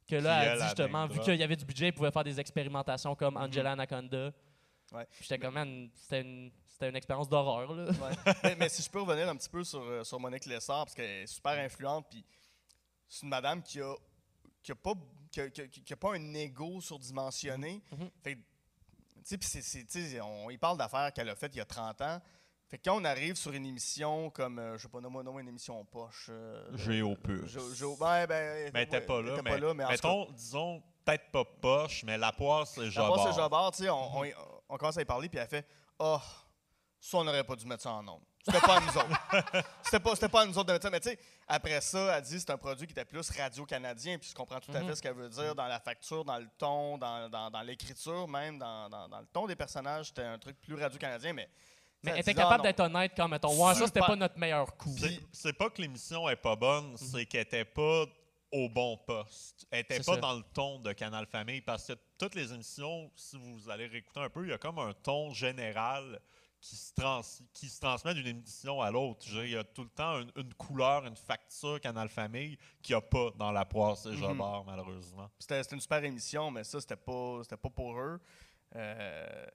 Que 0.08 0.16
là, 0.18 0.44
elle 0.44 0.50
elle, 0.52 0.58
dit 0.58 0.64
a 0.64 0.66
justement, 0.68 1.08
vu 1.08 1.20
qu'il 1.20 1.36
y 1.36 1.44
avait 1.44 1.56
du 1.56 1.66
budget, 1.66 1.88
ils 1.88 1.94
pouvaient 1.94 2.12
faire 2.12 2.24
des 2.24 2.40
expérimentations 2.40 3.16
comme 3.16 3.34
Mhm. 3.36 3.42
Angela 3.42 3.72
Anaconda. 3.72 4.32
Ouais. 4.92 5.06
Puis 5.12 5.22
J'étais 5.24 5.40
comme, 5.40 5.56
man, 5.56 5.90
c'était 5.96 6.22
une, 6.22 6.52
c'était 6.68 6.90
une 6.90 6.96
expérience 6.96 7.28
d'horreur. 7.28 7.74
là. 7.74 7.86
Ouais. 7.92 7.96
mais, 8.44 8.56
mais 8.56 8.70
si 8.70 8.84
je 8.84 8.90
peux 8.90 9.02
revenir 9.02 9.28
un 9.30 9.36
petit 9.36 9.50
peu 9.50 9.64
sur, 9.64 9.82
euh, 9.82 10.04
sur 10.04 10.20
Monique 10.20 10.46
Lessard, 10.46 10.86
parce 10.86 10.94
qu'elle 10.94 11.10
est 11.24 11.28
super 11.28 11.54
influente, 11.54 12.06
puis 12.10 12.24
c'est 13.08 13.24
une 13.24 13.30
madame 13.30 13.64
qui 13.64 13.82
a, 13.82 13.96
qui 14.62 14.72
a, 14.72 14.76
pas, 14.76 14.94
qui 15.32 15.42
a, 15.42 15.50
qui 15.50 15.62
a- 15.62 15.94
a 15.94 15.96
pas 15.98 16.14
un 16.16 16.34
ego 16.36 16.80
surdimensionné. 16.82 17.82
Mhm. 17.92 18.10
Fait 18.24 18.36
que, 18.36 18.40
tu 19.28 19.38
sais, 19.42 20.22
on 20.22 20.50
y 20.52 20.58
parle 20.60 20.78
d'affaires 20.78 21.12
qu'elle 21.14 21.30
a 21.30 21.36
faites 21.36 21.56
il 21.56 21.58
y 21.58 21.62
a 21.62 21.66
30 21.66 22.00
ans. 22.02 22.22
Fait 22.70 22.78
que 22.80 22.84
quand 22.90 23.00
on 23.00 23.06
arrive 23.06 23.36
sur 23.36 23.52
une 23.54 23.66
émission 23.66 24.30
comme, 24.32 24.58
euh, 24.60 24.78
je 24.78 24.84
sais 24.84 24.90
pas, 24.90 25.00
nomme-moi 25.00 25.24
nomme-moi 25.24 25.42
une 25.44 25.50
émission 25.50 25.86
poche. 25.86 26.28
euh, 26.30 26.76
Géopus. 26.76 27.44
Gé- 27.46 27.76
Géo- 27.76 27.96
ben, 28.00 28.26
Mais 28.74 28.90
ouais, 28.92 29.02
pas 29.02 29.22
là. 29.22 29.36
mais, 29.44 29.52
pas 29.52 29.58
là, 29.60 29.74
mais 29.74 29.84
en 29.84 29.90
tout 29.90 29.96
cas, 29.98 30.08
mettons, 30.08 30.32
disons, 30.32 30.84
peut-être 31.06 31.32
pas 31.32 31.46
poche, 31.46 32.04
mais 32.04 32.18
la 32.18 32.32
poire, 32.32 32.66
c'est 32.66 32.82
La 32.86 32.90
Jobard. 32.90 33.24
passe 33.26 33.36
Jobard, 33.36 33.72
tu 33.72 33.84
sais, 33.84 33.90
on, 33.90 34.18
on, 34.20 34.26
on 34.70 34.78
commence 34.78 34.98
à 34.98 35.02
y 35.02 35.06
parler, 35.06 35.30
puis 35.30 35.38
elle 35.40 35.48
fait 35.48 35.66
Ah, 36.00 36.20
ça, 37.00 37.18
on 37.20 37.24
n'aurait 37.24 37.44
pas 37.44 37.56
dû 37.56 37.66
mettre 37.68 37.84
ça 37.84 37.92
en 37.92 38.02
nombre. 38.02 38.26
C'était 38.44 38.60
pas 38.62 38.78
à 38.78 38.80
nous 38.80 38.88
autres. 38.90 39.64
C'était 39.84 40.00
pas, 40.00 40.14
c'était 40.14 40.30
pas 40.30 40.42
à 40.42 40.46
nous 40.46 40.56
autres 40.56 40.68
de 40.68 40.74
mettre 40.74 40.84
ça. 40.84 40.90
Mais 40.92 41.00
tu 41.00 41.10
sais, 41.10 41.20
après 41.48 41.82
ça, 41.82 42.16
elle 42.18 42.24
dit 42.24 42.40
c'est 42.40 42.52
un 42.52 42.58
produit 42.58 42.86
qui 42.86 42.92
était 42.94 43.04
plus 43.06 43.28
radio-canadien, 43.32 44.20
puis 44.20 44.30
je 44.30 44.36
comprends 44.36 44.60
tout 44.60 44.72
à 44.72 44.82
Mhm. 44.82 44.88
fait 44.90 44.96
ce 44.96 45.02
qu'elle 45.02 45.16
veut 45.16 45.30
dire 45.30 45.56
dans 45.56 45.66
la 45.66 45.80
facture, 45.80 46.24
dans 46.26 46.38
le 46.38 46.48
ton, 46.58 46.98
dans, 47.00 47.28
dans, 47.30 47.50
dans 47.50 47.62
l'écriture, 47.62 48.28
même, 48.28 48.60
dans, 48.60 48.88
dans, 48.90 49.08
dans 49.08 49.20
le 49.20 49.26
ton 49.28 49.48
des 49.48 49.56
personnages. 49.56 50.08
C'était 50.08 50.24
un 50.24 50.38
truc 50.40 50.60
plus 50.62 50.76
radio-canadien, 50.76 51.34
mais. 51.34 51.48
Mais 52.06 52.12
elle 52.12 52.20
était 52.20 52.32
Ah, 52.32 52.44
capable 52.44 52.64
d'être 52.64 52.80
honnête 52.80 53.12
quand, 53.16 53.28
mettons, 53.28 53.50
ouais, 53.66 53.74
ça, 53.76 53.86
c'était 53.88 54.00
pas 54.00 54.16
notre 54.16 54.38
meilleur 54.38 54.76
coup. 54.78 54.96
C'est- 55.34 55.54
pas 55.54 55.70
que 55.70 55.82
l'émission 55.82 56.28
est 56.30 56.36
pas 56.36 56.56
bonne, 56.56 56.92
Mhm. 56.92 56.98
c'est 56.98 57.26
qu'elle 57.26 57.42
était 57.42 57.66
pas 57.66 58.06
au 58.52 58.70
bon 58.70 58.98
poste. 59.06 59.66
Elle 59.72 59.82
était 59.82 59.98
pas 59.98 60.16
ça. 60.16 60.18
dans 60.18 60.34
le 60.34 60.44
ton 60.54 60.80
de 60.80 60.94
Canal 60.94 61.26
Famille 61.26 61.62
parce 61.62 61.88
que 61.88 61.94
toutes 62.18 62.36
les 62.36 62.54
émissions, 62.54 63.12
si 63.16 63.38
vous 63.38 63.70
allez 63.70 63.88
réécouter 63.88 64.20
un 64.22 64.30
peu, 64.30 64.46
il 64.46 64.50
y 64.50 64.54
a 64.54 64.58
comme 64.58 64.80
un 64.80 64.94
ton 64.94 65.34
général 65.34 66.20
qui 66.62 66.76
se, 66.78 66.94
trans- 66.94 67.22
qui 67.54 67.68
se 67.70 67.80
transmet 67.80 68.14
d'une 68.16 68.26
émission 68.28 68.82
à 68.82 68.90
l'autre. 68.90 69.26
Il 69.44 69.50
y 69.52 69.56
a 69.58 69.64
tout 69.64 69.84
le 69.84 69.90
temps 69.90 70.20
une, 70.22 70.32
une 70.36 70.54
couleur, 70.56 71.06
une 71.06 71.16
facture 71.18 71.80
Canal 71.80 72.10
Famille 72.10 72.58
qu'il 72.82 72.96
n'y 72.96 72.98
a 72.98 73.02
pas 73.02 73.30
dans 73.38 73.52
la 73.52 73.66
poire 73.66 73.96
c'est 73.98 74.14
Jobard, 74.16 74.64
malheureusement. 74.66 75.30
C'était 75.38 75.62
une 75.62 75.82
super 75.82 76.04
émission, 76.04 76.50
mais 76.50 76.64
ça, 76.64 76.80
c'était 76.82 76.96
pas, 76.96 77.42
pas 77.62 77.70
pour 77.70 78.00
eux. 78.00 78.20
Euh, 78.76 79.46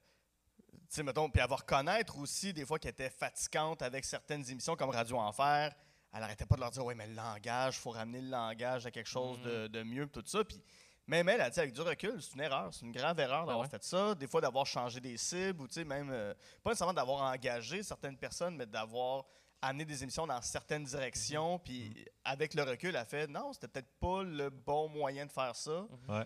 sais, 0.89 1.03
mettons, 1.03 1.29
puis 1.29 1.41
avoir 1.41 1.65
connaître 1.65 2.17
aussi, 2.17 2.53
des 2.53 2.65
fois, 2.65 2.79
qu'elle 2.79 2.91
était 2.91 3.09
fatigante 3.09 3.81
avec 3.81 4.05
certaines 4.05 4.49
émissions 4.49 4.75
comme 4.75 4.89
Radio 4.89 5.17
Enfer. 5.17 5.73
Elle 6.13 6.23
arrêtait 6.23 6.45
pas 6.45 6.55
de 6.55 6.61
leur 6.61 6.71
dire, 6.71 6.85
oui, 6.85 6.93
mais 6.95 7.07
le 7.07 7.13
langage, 7.13 7.77
il 7.77 7.79
faut 7.79 7.91
ramener 7.91 8.21
le 8.21 8.29
langage 8.29 8.85
à 8.85 8.91
quelque 8.91 9.09
chose 9.09 9.39
de, 9.41 9.67
de 9.67 9.83
mieux, 9.83 10.07
tout 10.07 10.23
ça. 10.25 10.43
Puis 10.43 10.61
même 11.07 11.27
elle, 11.29 11.41
elle 11.41 11.51
dit, 11.51 11.59
avec 11.59 11.73
du 11.73 11.81
recul, 11.81 12.21
c'est 12.21 12.33
une 12.33 12.41
erreur, 12.41 12.73
c'est 12.73 12.85
une 12.85 12.91
grave 12.91 13.19
erreur 13.19 13.45
d'avoir 13.45 13.59
ouais. 13.59 13.69
fait 13.69 13.83
ça. 13.83 14.13
Des 14.15 14.27
fois, 14.27 14.41
d'avoir 14.41 14.65
changé 14.65 14.99
des 14.99 15.17
cibles, 15.17 15.61
ou 15.61 15.67
tu 15.67 15.75
sais, 15.75 15.83
même, 15.83 16.09
euh, 16.11 16.33
pas 16.63 16.71
nécessairement 16.71 16.93
d'avoir 16.93 17.21
engagé 17.21 17.83
certaines 17.83 18.17
personnes, 18.17 18.55
mais 18.55 18.65
d'avoir 18.65 19.25
amené 19.61 19.85
des 19.85 20.03
émissions 20.03 20.27
dans 20.27 20.41
certaines 20.41 20.83
directions. 20.83 21.59
Puis 21.59 22.05
avec 22.23 22.53
le 22.53 22.63
recul, 22.63 22.89
elle 22.89 22.97
a 22.97 23.05
fait, 23.05 23.27
non, 23.27 23.53
c'était 23.53 23.67
peut-être 23.67 23.99
pas 23.99 24.23
le 24.23 24.49
bon 24.49 24.89
moyen 24.89 25.25
de 25.25 25.31
faire 25.31 25.55
ça. 25.55 25.85
Ouais. 26.07 26.25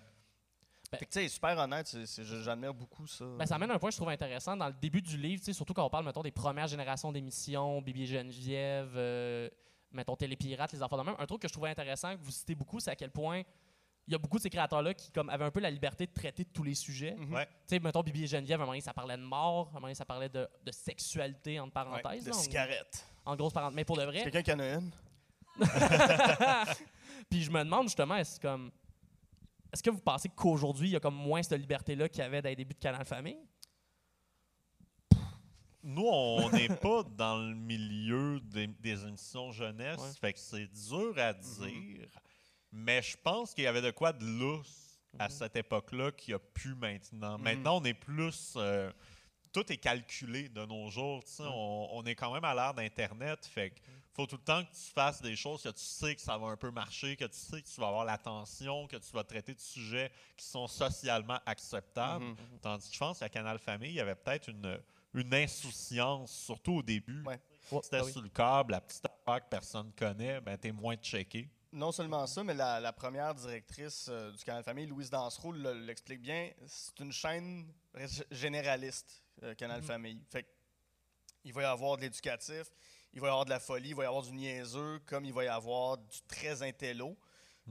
Fait 0.97 1.05
que, 1.05 1.11
tu 1.11 1.19
sais, 1.21 1.27
super 1.27 1.57
honnête, 1.57 1.95
j'admire 2.43 2.73
beaucoup 2.73 3.07
ça. 3.07 3.25
Ben, 3.37 3.45
ça 3.45 3.55
amène 3.55 3.71
un 3.71 3.79
point 3.79 3.89
que 3.89 3.93
je 3.93 3.97
trouve 3.99 4.09
intéressant 4.09 4.55
dans 4.57 4.67
le 4.67 4.73
début 4.73 5.01
du 5.01 5.17
livre, 5.17 5.43
surtout 5.53 5.73
quand 5.73 5.85
on 5.85 5.89
parle, 5.89 6.05
mettons, 6.05 6.21
des 6.23 6.31
premières 6.31 6.67
générations 6.67 7.11
d'émissions, 7.11 7.81
Bibi 7.81 8.03
et 8.03 8.07
Geneviève, 8.07 8.91
euh, 8.95 9.49
mettons, 9.91 10.15
Télépirates, 10.15 10.73
les 10.73 10.83
enfants 10.83 10.97
de 10.97 11.03
même. 11.03 11.15
Un 11.19 11.25
truc 11.25 11.41
que 11.41 11.47
je 11.47 11.53
trouvais 11.53 11.69
intéressant, 11.69 12.15
que 12.15 12.21
vous 12.21 12.31
citez 12.31 12.55
beaucoup, 12.55 12.79
c'est 12.79 12.91
à 12.91 12.95
quel 12.95 13.11
point 13.11 13.43
il 14.07 14.11
y 14.11 14.15
a 14.15 14.19
beaucoup 14.19 14.37
de 14.37 14.43
ces 14.43 14.51
créateurs-là 14.51 14.93
qui 14.93 15.11
comme, 15.11 15.29
avaient 15.31 15.45
un 15.45 15.49
peu 15.51 15.59
la 15.59 15.71
liberté 15.71 16.05
de 16.05 16.13
traiter 16.13 16.43
de 16.43 16.49
tous 16.49 16.61
les 16.63 16.75
sujets. 16.75 17.15
Ouais. 17.31 17.45
Tu 17.45 17.51
sais, 17.75 17.79
mettons, 17.79 18.01
Bibi 18.01 18.25
et 18.25 18.27
Geneviève, 18.27 18.59
à 18.59 18.63
un 18.63 18.65
moment 18.65 18.73
donné, 18.73 18.81
ça 18.81 18.93
parlait 18.93 19.17
de 19.17 19.23
mort, 19.23 19.67
à 19.67 19.69
un 19.69 19.73
moment 19.73 19.81
donné, 19.87 19.95
ça 19.95 20.05
parlait 20.05 20.29
de, 20.29 20.47
de 20.63 20.71
sexualité, 20.71 21.59
entre 21.59 21.69
Ouais, 21.75 22.01
parenthèses. 22.01 22.25
de 22.25 22.29
là, 22.29 22.35
en- 22.35 22.39
cigarettes. 22.39 23.05
en, 23.25 23.35
grosse 23.35 23.53
parenthèse. 23.53 23.75
Mais 23.75 23.83
pour 23.85 23.97
de 23.97 24.03
vrai. 24.03 24.21
Quelqu'un 24.21 24.43
qui 24.43 24.53
en 24.53 24.59
a 24.59 24.73
une? 24.75 24.91
Puis 27.29 27.43
je 27.43 27.49
me 27.51 27.63
demande 27.63 27.83
justement, 27.87 28.15
est-ce 28.17 28.39
comme. 28.39 28.71
Est-ce 29.75 29.83
que 29.83 29.89
vous 29.89 29.99
pensez 29.99 30.29
qu'aujourd'hui, 30.29 30.87
il 30.87 30.91
y 30.93 30.95
a 30.95 31.01
comme 31.01 31.15
moins 31.17 31.43
cette 31.43 31.59
liberté-là 31.59 32.07
qu'il 32.07 32.19
y 32.19 32.21
avait 32.21 32.41
dans 32.41 32.47
les 32.47 32.55
débuts 32.55 32.75
de 32.75 32.79
Canal 32.79 33.03
Famille? 33.03 33.37
Nous, 35.83 36.07
on 36.07 36.49
n'est 36.49 36.69
pas 36.81 37.03
dans 37.03 37.37
le 37.37 37.53
milieu 37.53 38.39
des, 38.39 38.67
des 38.67 39.03
émissions 39.05 39.51
jeunesse, 39.51 39.99
Ouais. 39.99 40.13
fait 40.21 40.31
que 40.33 40.39
c'est 40.39 40.67
dur 40.67 41.13
à 41.17 41.33
dire. 41.33 42.07
Mais 42.71 43.01
je 43.01 43.17
pense 43.17 43.53
qu'il 43.53 43.65
y 43.65 43.67
avait 43.67 43.81
de 43.81 43.91
quoi 43.91 44.13
de 44.13 44.25
lousse 44.25 44.97
à 45.19 45.27
cette 45.29 45.57
époque-là 45.57 46.13
qu'il 46.13 46.31
n'y 46.31 46.35
a 46.35 46.39
plus 46.39 46.73
maintenant. 46.75 47.37
Mhm. 47.37 47.43
Maintenant, 47.43 47.81
on 47.81 47.83
est 47.83 47.93
plus. 47.93 48.53
euh, 48.55 48.89
tout 49.51 49.69
est 49.73 49.77
calculé 49.77 50.47
de 50.47 50.65
nos 50.65 50.89
jours. 50.89 51.21
tu 51.25 51.31
sais, 51.33 51.43
On, 51.45 51.97
on 51.97 52.03
est 52.05 52.15
quand 52.15 52.33
même 52.33 52.45
à 52.45 52.55
l'ère 52.55 52.73
d'Internet. 52.73 53.45
Fait 53.45 53.71
que 53.71 53.79
faut 54.15 54.25
tout 54.25 54.37
le 54.37 54.41
temps 54.43 54.63
que 54.63 54.71
tu 54.71 54.91
fasses 54.93 55.21
des 55.21 55.35
choses 55.35 55.61
que 55.61 55.69
tu 55.69 55.83
sais 55.83 56.15
que 56.15 56.21
ça 56.21 56.37
va 56.37 56.47
un 56.47 56.55
peu 56.57 56.71
marcher, 56.71 57.15
que 57.17 57.25
tu 57.25 57.37
sais 57.37 57.61
que 57.61 57.67
tu 57.67 57.79
vas 57.81 57.87
avoir 57.89 58.05
l'attention, 58.05 58.87
que 58.87 58.95
tu 58.95 59.11
vas 59.11 59.23
traiter 59.25 59.53
de 59.53 59.59
sujets 59.59 60.11
qui 60.37 60.45
sont 60.45 60.67
socialement 60.67 61.39
acceptables. 61.45 62.23
Mhm. 62.25 62.37
Tandis 62.61 62.87
que 62.87 62.93
je 62.93 62.99
pense 62.99 63.19
qu'à 63.19 63.29
Canal 63.29 63.59
Famille, 63.59 63.89
il 63.91 63.95
y 63.95 63.99
avait 63.99 64.15
peut-être 64.15 64.47
une, 64.49 64.79
une 65.13 65.33
insouciance, 65.33 66.31
surtout 66.31 66.75
au 66.75 66.81
début. 66.83 67.23
Ouais. 67.23 67.39
C'était 67.83 67.97
ah 67.97 68.05
oui. 68.05 68.11
sur 68.11 68.21
le 68.21 68.29
câble, 68.29 68.71
la 68.71 68.81
petite 68.81 69.05
affaire 69.05 69.43
que 69.43 69.49
personne 69.49 69.91
connaît, 69.93 70.39
ben 70.39 70.57
t'es 70.57 70.71
moins 70.71 70.95
checké. 70.95 71.49
Non 71.73 71.91
seulement 71.91 72.25
ça, 72.25 72.41
mais 72.41 72.53
la, 72.53 72.79
la 72.79 72.93
première 72.93 73.35
directrice 73.35 74.07
euh, 74.09 74.31
du 74.31 74.41
Canal 74.45 74.63
Famille, 74.63 74.85
Louise 74.85 75.09
Dansereau, 75.09 75.51
le- 75.51 75.73
l'explique 75.73 76.21
bien. 76.21 76.49
C'est 76.67 76.97
une 77.01 77.11
chaîne 77.11 77.67
généraliste, 78.31 79.23
euh, 79.43 79.53
Canal 79.55 79.81
Mhm. 79.81 79.87
Famille. 79.87 80.21
Fait 80.29 80.43
que 80.43 80.49
il 81.43 81.53
va 81.53 81.61
y 81.61 81.65
avoir 81.65 81.97
de 81.97 82.01
l'éducatif, 82.03 82.63
il 83.15 83.21
va 83.21 83.27
y 83.27 83.29
avoir 83.29 83.45
de 83.45 83.49
la 83.49 83.59
folie, 83.59 83.89
il 83.89 83.95
va 83.95 84.03
y 84.03 84.05
avoir 84.07 84.21
du 84.23 84.31
niaiseux, 84.33 84.99
comme 85.05 85.25
il 85.25 85.33
va 85.33 85.45
y 85.45 85.47
avoir 85.47 85.97
du 85.97 86.21
très 86.27 86.61
intello. 86.61 87.17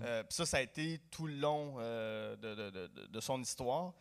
Euh, 0.02 0.24
Puis 0.24 0.34
ça, 0.34 0.46
ça 0.46 0.56
a 0.56 0.60
été 0.62 0.98
tout 1.10 1.26
le 1.26 1.34
long 1.36 1.76
euh, 1.78 2.34
de, 2.36 2.54
de- 2.54 2.70
de- 2.70 2.86
de- 2.88 3.06
de 3.06 3.20
son 3.20 3.40
histoire. 3.40 3.92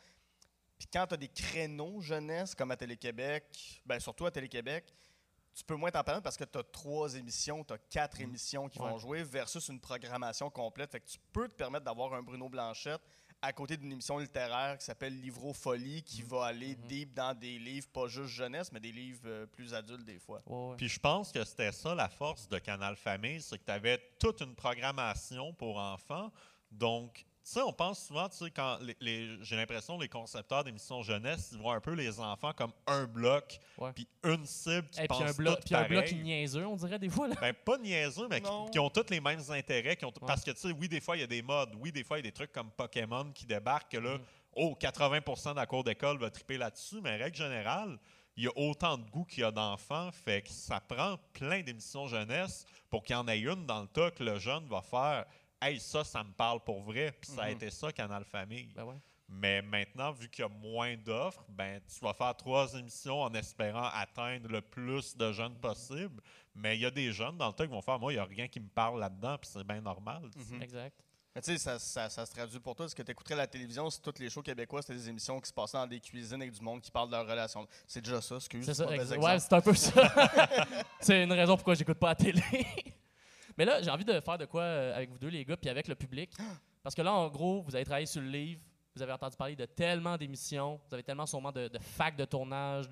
Puis 0.79 0.88
quand 0.91 1.06
tu 1.06 1.13
as 1.13 1.17
des 1.17 1.27
créneaux 1.27 2.01
jeunesse, 2.01 2.56
comme 2.56 2.71
à 2.71 2.77
Télé-Québec, 2.77 3.82
ben 3.86 3.99
surtout 3.99 4.25
à 4.25 4.32
Télé-Québec, 4.32 4.91
tu 5.53 5.63
peux 5.63 5.75
moins 5.75 5.91
t'en 5.91 6.03
permettre 6.03 6.23
parce 6.23 6.36
que 6.38 6.45
tu 6.45 6.58
as 6.58 6.63
trois 6.63 7.13
émissions, 7.15 7.63
tu 7.63 7.73
as 7.73 7.77
quatre 7.77 8.19
émissions 8.19 8.67
qui 8.67 8.79
vont 8.79 8.97
jouer 8.97 9.21
versus 9.23 9.67
une 9.67 9.79
programmation 9.79 10.49
complète. 10.49 10.91
Fait 10.91 10.99
que 10.99 11.06
tu 11.08 11.19
peux 11.32 11.47
te 11.47 11.53
permettre 11.53 11.86
d'avoir 11.86 12.13
un 12.15 12.23
Bruno 12.23 12.49
Blanchette 12.49 13.01
à 13.43 13.51
côté 13.51 13.75
d'une 13.75 13.91
émission 13.91 14.17
littéraire 14.17 14.77
qui 14.77 14.86
s'appelle 14.86 15.19
Livro 15.19 15.53
Folie, 15.53 16.01
qui 16.01 16.21
va 16.21 16.45
aller 16.45 16.75
deep 16.88 17.13
dans 17.13 17.38
des 17.38 17.60
livres, 17.60 17.88
pas 17.89 18.08
juste 18.08 18.29
jeunesse, 18.29 18.71
mais 18.71 18.79
des 18.79 18.93
livres 18.93 19.19
euh, 19.25 19.45
plus 19.45 19.73
adultes 19.73 20.06
des 20.06 20.17
fois. 20.17 20.41
Ouais, 20.47 20.69
ouais. 20.69 20.75
Puis 20.77 20.88
je 20.88 20.97
pense 20.97 21.29
que 21.29 21.43
c'était 21.43 21.73
ça 21.73 21.93
la 21.93 22.08
force 22.08 22.47
de 22.47 22.58
Canal 22.58 22.95
Famille, 22.95 23.41
c'est 23.41 23.58
que 23.58 23.65
tu 23.65 23.71
avais 23.71 24.01
toute 24.17 24.39
une 24.39 24.56
programmation 24.56 25.53
pour 25.53 25.77
enfants. 25.77 26.32
Donc, 26.71 27.25
sais, 27.51 27.62
on 27.62 27.73
pense 27.73 28.08
souvent, 28.08 28.29
tu 28.29 28.38
sais, 28.38 28.51
quand 28.51 28.77
les, 28.82 28.95
les- 29.01 29.38
j'ai 29.43 29.56
l'impression 29.56 29.97
les 29.99 30.08
concepteurs 30.08 30.63
d'émissions 30.63 31.01
jeunesse, 31.01 31.49
ils 31.51 31.58
voient 31.58 31.75
un 31.75 31.82
peu 31.82 31.93
les 31.93 32.19
enfants 32.19 32.53
comme 32.53 32.71
un 32.88 33.06
bloc, 33.06 33.60
puis 33.93 34.08
une 34.23 34.45
cible 34.45 34.88
qui 34.89 34.99
Et 34.99 35.08
puis 35.08 35.08
pense 35.10 35.21
un 35.21 35.34
bloc, 35.34 35.60
puis 35.65 35.75
un 35.75 35.88
bloc 35.88 36.12
niaiseux, 36.12 36.65
on 36.65 36.75
dirait 36.75 36.99
des 36.99 37.10
fois. 37.10 37.27
Là. 37.27 37.36
Ben, 37.41 37.53
pas 37.53 37.77
niaiseux, 37.77 38.27
mais 38.29 38.41
qui, 38.71 38.79
ont 38.79 38.89
tous 38.89 39.10
les 39.10 39.19
mêmes 39.19 39.41
intérêts. 39.49 39.95
Qui 39.97 40.06
ont, 40.06 40.10
Ouais. 40.10 40.27
Parce 40.27 40.43
que, 40.43 40.51
tu 40.51 40.60
sais, 40.60 40.71
oui, 40.71 40.88
des 40.88 41.01
fois, 41.01 41.17
il 41.17 41.21
y 41.21 41.23
a 41.23 41.27
des 41.27 41.41
modes. 41.41 41.73
Oui, 41.79 41.91
des 41.91 42.03
fois, 42.03 42.17
il 42.17 42.23
y 42.23 42.27
a 42.27 42.29
des 42.29 42.34
trucs 42.34 42.51
comme 42.53 42.69
Pokémon 42.71 43.32
qui 43.34 43.45
débarquent 43.45 43.91
que 43.91 43.97
là, 43.97 44.17
Mhm. 44.17 44.23
oh, 44.56 44.75
80% 44.79 45.51
de 45.51 45.56
la 45.58 45.65
cour 45.65 45.84
d'école 45.84 46.17
va 46.19 46.29
triper 46.29 46.58
là-dessus. 46.58 47.01
Mais 47.01 47.17
règle 47.17 47.36
générale, 47.36 47.97
il 48.38 48.45
y 48.45 48.47
a 48.47 48.51
autant 48.56 48.97
de 48.97 49.03
goût 49.10 49.25
qu'il 49.25 49.41
y 49.41 49.43
a 49.43 49.51
d'enfants. 49.51 50.12
Fait 50.12 50.41
que 50.43 50.49
ça 50.49 50.79
prend 50.79 51.17
plein 51.34 51.62
d'émissions 51.62 52.08
jeunesse 52.08 52.65
pour 52.89 53.03
qu'il 53.03 53.15
y 53.15 53.19
en 53.19 53.27
ait 53.27 53.39
une 53.39 53.65
dans 53.65 53.82
le 53.82 53.88
tas 53.88 54.12
que 54.12 54.23
le 54.23 54.39
jeune 54.39 54.65
va 54.67 54.82
faire. 54.82 55.25
Hey, 55.65 55.80
ça, 55.80 56.04
ça 56.04 56.23
me 56.23 56.32
parle 56.32 56.60
pour 56.63 56.82
vrai. 56.82 57.13
Puis 57.21 57.32
ça 57.32 57.43
a 57.43 57.45
Mhm. 57.49 57.54
été 57.56 57.69
ça, 57.69 57.91
Canal 57.91 58.23
Famille. 58.26 58.71
Ben 58.76 58.84
ouais. 58.84 58.95
Mais 59.30 59.62
maintenant, 59.62 60.12
vu 60.12 60.30
qu'il 60.30 60.44
y 60.44 60.46
a 60.46 60.50
moins 60.50 60.96
d'offres, 60.98 61.44
ben, 61.50 61.79
tu 61.88 62.04
vas 62.04 62.13
faire 62.13 62.35
trois 62.35 62.71
émissions 62.75 63.21
en 63.21 63.33
espérant 63.33 63.90
atteindre 63.94 64.50
le 64.50 64.62
plus 64.62 65.15
de 65.15 65.31
jeunes 65.31 65.56
possible. 65.56 66.21
Mais 66.54 66.75
il 66.77 66.81
y 66.81 66.85
a 66.85 66.92
des 66.92 67.12
jeunes 67.12 67.38
dans 67.38 67.48
le 67.48 67.54
tas 67.54 67.65
qui 67.65 67.71
vont 67.71 67.81
faire 67.81 67.98
Moi, 68.00 68.12
il 68.13 68.15
n'y 68.17 68.21
a 68.21 68.25
rien 68.25 68.48
qui 68.48 68.60
me 68.60 68.67
parle 68.67 69.00
là-dedans, 69.00 69.38
puis 69.38 69.50
c'est 69.52 69.63
bien 69.63 69.81
normal. 69.81 70.29
Mhm. 70.35 70.62
Exact. 70.62 70.96
Mais 71.35 71.42
tu 71.42 71.52
sais, 71.54 71.58
ça, 71.58 71.79
ça- 71.79 72.10
ça 72.12 72.25
se 72.27 72.31
traduit 72.31 72.60
pour 72.60 72.75
toi. 72.75 72.85
Est-ce 72.85 72.94
que 72.94 73.02
tu 73.02 73.10
écouterais 73.12 73.35
la 73.35 73.48
télévision 73.48 73.90
si 73.90 74.00
tous 74.00 74.13
les 74.19 74.29
shows 74.29 74.44
québécois, 74.44 74.83
c'était 74.83 74.94
des 74.94 75.10
émissions 75.10 75.40
qui 75.42 75.48
se 75.48 75.54
passaient 75.54 75.77
dans 75.79 75.88
des 75.88 76.00
cuisines 76.00 76.40
avec 76.40 76.52
du 76.54 76.62
monde 76.62 76.79
qui 76.81 76.92
parle 76.92 77.08
de 77.10 77.15
leur 77.15 77.25
relation? 77.27 77.65
C'est 77.88 78.02
déjà 78.02 78.21
ça, 78.21 78.35
excuse. 78.35 78.65
C'est 78.65 78.75
ça. 78.75 78.85
Ouais, 78.85 79.40
c'est 79.40 79.54
un 79.54 79.62
peu 79.62 79.73
ça. 79.73 79.92
c'est 81.00 81.23
une 81.23 81.31
raison 81.33 81.56
pourquoi 81.56 81.73
j'écoute 81.73 81.98
pas 81.98 82.10
la 82.10 82.15
télé. 82.15 82.44
Mais 83.58 83.65
là, 83.65 83.81
j'ai 83.81 83.89
envie 83.89 84.06
de 84.06 84.19
faire 84.19 84.37
de 84.37 84.45
quoi 84.45 84.62
euh, 84.63 84.95
avec 84.95 85.10
vous 85.10 85.17
deux, 85.17 85.27
les 85.29 85.45
gars, 85.45 85.58
puis 85.58 85.69
avec 85.69 85.87
le 85.87 85.95
public. 85.95 86.31
Parce 86.81 86.95
que 86.95 87.01
là, 87.01 87.13
en 87.13 87.27
gros, 87.29 87.62
vous 87.62 87.75
avez 87.75 87.85
travaillé 87.85 88.06
sur 88.06 88.21
le 88.21 88.27
livre, 88.27 88.62
vous 88.95 89.01
avez 89.01 89.12
entendu 89.13 89.35
parler 89.37 89.56
de 89.56 89.65
tellement 89.65 90.17
d'émissions, 90.17 90.79
vous 90.87 90.93
avez 90.93 91.04
tellement 91.04 91.25
sûrement 91.25 91.51
de, 91.51 91.67
de 91.67 91.79
facs 91.79 92.15
de 92.15 92.25
tournage, 92.25 92.87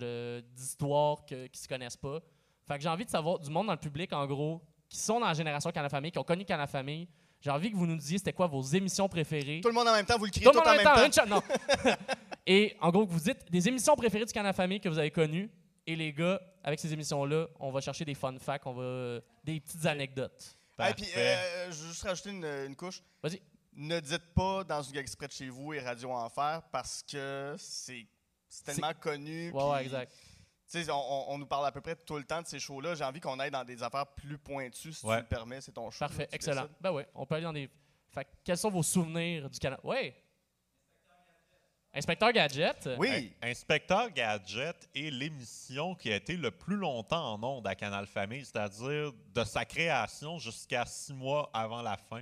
d'histoires 0.56 1.26
que- 1.26 1.48
qui 1.48 1.60
se 1.60 1.68
connaissent 1.68 1.98
pas. 1.98 2.20
Fait 2.68 2.78
que 2.78 2.82
j'ai 2.84 2.90
envie 2.90 3.06
de 3.06 3.10
savoir 3.10 3.40
du 3.40 3.50
monde 3.50 3.68
dans 3.68 3.74
le 3.74 3.80
public, 3.80 4.12
en 4.14 4.26
gros, 4.26 4.62
qui 4.90 4.98
sont 4.98 5.20
dans 5.20 5.28
la 5.28 5.34
génération 5.34 5.72
Canal 5.72 5.90
Famille, 5.90 6.12
qui 6.12 6.20
ont 6.20 6.24
connu 6.24 6.46
Canal 6.46 6.68
Famille. 6.68 7.08
J'ai 7.40 7.50
envie 7.50 7.72
que 7.72 7.76
vous 7.76 7.88
nous 7.88 7.96
disiez 7.98 8.18
c'était 8.20 8.34
quoi 8.34 8.48
vos 8.48 8.62
émissions 8.62 9.10
préférées. 9.10 9.62
Tout 9.62 9.70
le 9.70 9.74
monde 9.74 9.88
en 9.88 9.94
même 9.94 10.06
temps, 10.06 10.18
vous 10.18 10.26
le 10.26 10.32
criez 10.32 10.46
Tout 10.46 10.52
le 10.52 10.58
monde 10.60 10.68
en 10.68 10.76
même 10.76 10.84
temps, 11.12 11.24
temps. 11.24 11.28
non. 11.28 11.42
Et 12.46 12.76
en 12.82 12.90
gros, 12.92 13.06
vous 13.06 13.20
dites 13.20 13.52
des 13.52 13.68
émissions 13.68 13.96
préférées 13.96 14.26
du 14.26 14.34
Canal 14.34 14.54
Famille 14.54 14.80
que 14.80 14.90
vous 14.90 14.98
avez 15.00 15.12
connues. 15.12 15.50
Et 15.88 15.96
les 15.96 16.14
gars, 16.14 16.40
avec 16.64 16.80
ces 16.80 16.94
émissions-là, 16.94 17.48
on 17.60 17.72
va 17.72 17.82
chercher 17.82 18.06
des 18.06 18.14
fun 18.14 18.38
facts, 18.40 18.66
on 18.68 18.74
va 18.74 19.20
des 19.44 19.60
petites 19.60 19.86
anecdotes. 19.86 20.56
Et 20.80 20.94
puis, 20.94 21.06
euh, 21.16 21.72
je 21.72 21.76
veux 21.84 21.88
juste 21.90 22.04
rajouter 22.04 22.30
une, 22.32 22.46
une 22.46 22.76
couche. 22.76 23.02
Vas-y. 23.22 23.42
Ne 23.74 24.00
dites 24.00 24.34
pas 24.34 24.64
dans 24.64 24.82
une 24.82 24.98
exprès 24.98 25.28
de 25.28 25.32
chez 25.32 25.48
vous 25.50 25.74
et 25.74 25.80
Radio 25.80 26.12
Enfer 26.12 26.62
parce 26.72 27.04
que 27.04 27.56
c'est 27.58 28.06
tellement 28.66 28.94
connu. 28.94 29.52
Ouais, 29.52 29.64
ouais, 29.64 29.84
exact. 29.84 30.12
tu 30.70 30.84
sais, 30.84 30.92
on, 30.92 30.96
on- 30.96 31.34
on 31.34 31.38
nous 31.38 31.46
parle 31.46 31.66
à 31.68 31.72
peu 31.72 31.82
près 31.82 31.96
tout 31.96 32.18
le 32.18 32.24
temps 32.26 32.42
de 32.42 32.48
ces 32.48 32.60
shows-là. 32.60 32.96
J'ai 32.96 33.04
envie 33.04 33.20
qu'on 33.22 33.40
aille 33.40 33.52
dans 33.52 33.64
des 33.64 33.82
affaires 33.82 34.08
plus 34.08 34.38
pointues, 34.38 34.92
si 34.94 35.06
Ouais. 35.06 35.18
tu 35.18 35.22
le 35.22 35.28
permets. 35.28 35.62
C'est 35.62 35.72
ton 35.72 35.90
show. 35.90 36.00
Parfait, 36.00 36.28
excellent. 36.32 36.64
décides. 36.64 36.78
Ben 36.82 36.92
oui, 36.92 37.04
on 37.16 37.26
peut 37.26 37.36
aller 37.36 37.44
dans 37.46 37.54
des. 37.54 37.70
Fait 38.10 38.26
que 38.26 38.30
quels 38.44 38.58
sont 38.58 38.70
vos 38.70 38.84
souvenirs 38.84 39.50
du 39.50 39.58
Canal? 39.60 39.80
Oui. 39.84 40.14
Inspecteur 41.94 42.32
Gadget? 42.32 42.90
Oui. 42.98 43.34
In- 43.42 43.50
Inspecteur 43.50 44.10
Gadget 44.12 44.88
est 44.96 45.12
l'émission 45.12 45.94
qui 45.94 46.12
a 46.12 46.16
été 46.16 46.38
le 46.38 46.50
plus 46.50 46.78
longtemps 46.78 47.34
en 47.34 47.44
ondes 47.44 47.68
à 47.68 47.76
Canal 47.76 48.08
Famille, 48.08 48.46
c'est-à-dire 48.46 49.12
de 49.34 49.44
sa 49.44 49.66
création 49.66 50.40
jusqu'à 50.40 50.86
six 50.86 51.14
mois 51.14 51.50
avant 51.54 51.82
la 51.82 51.98
fin. 51.98 52.22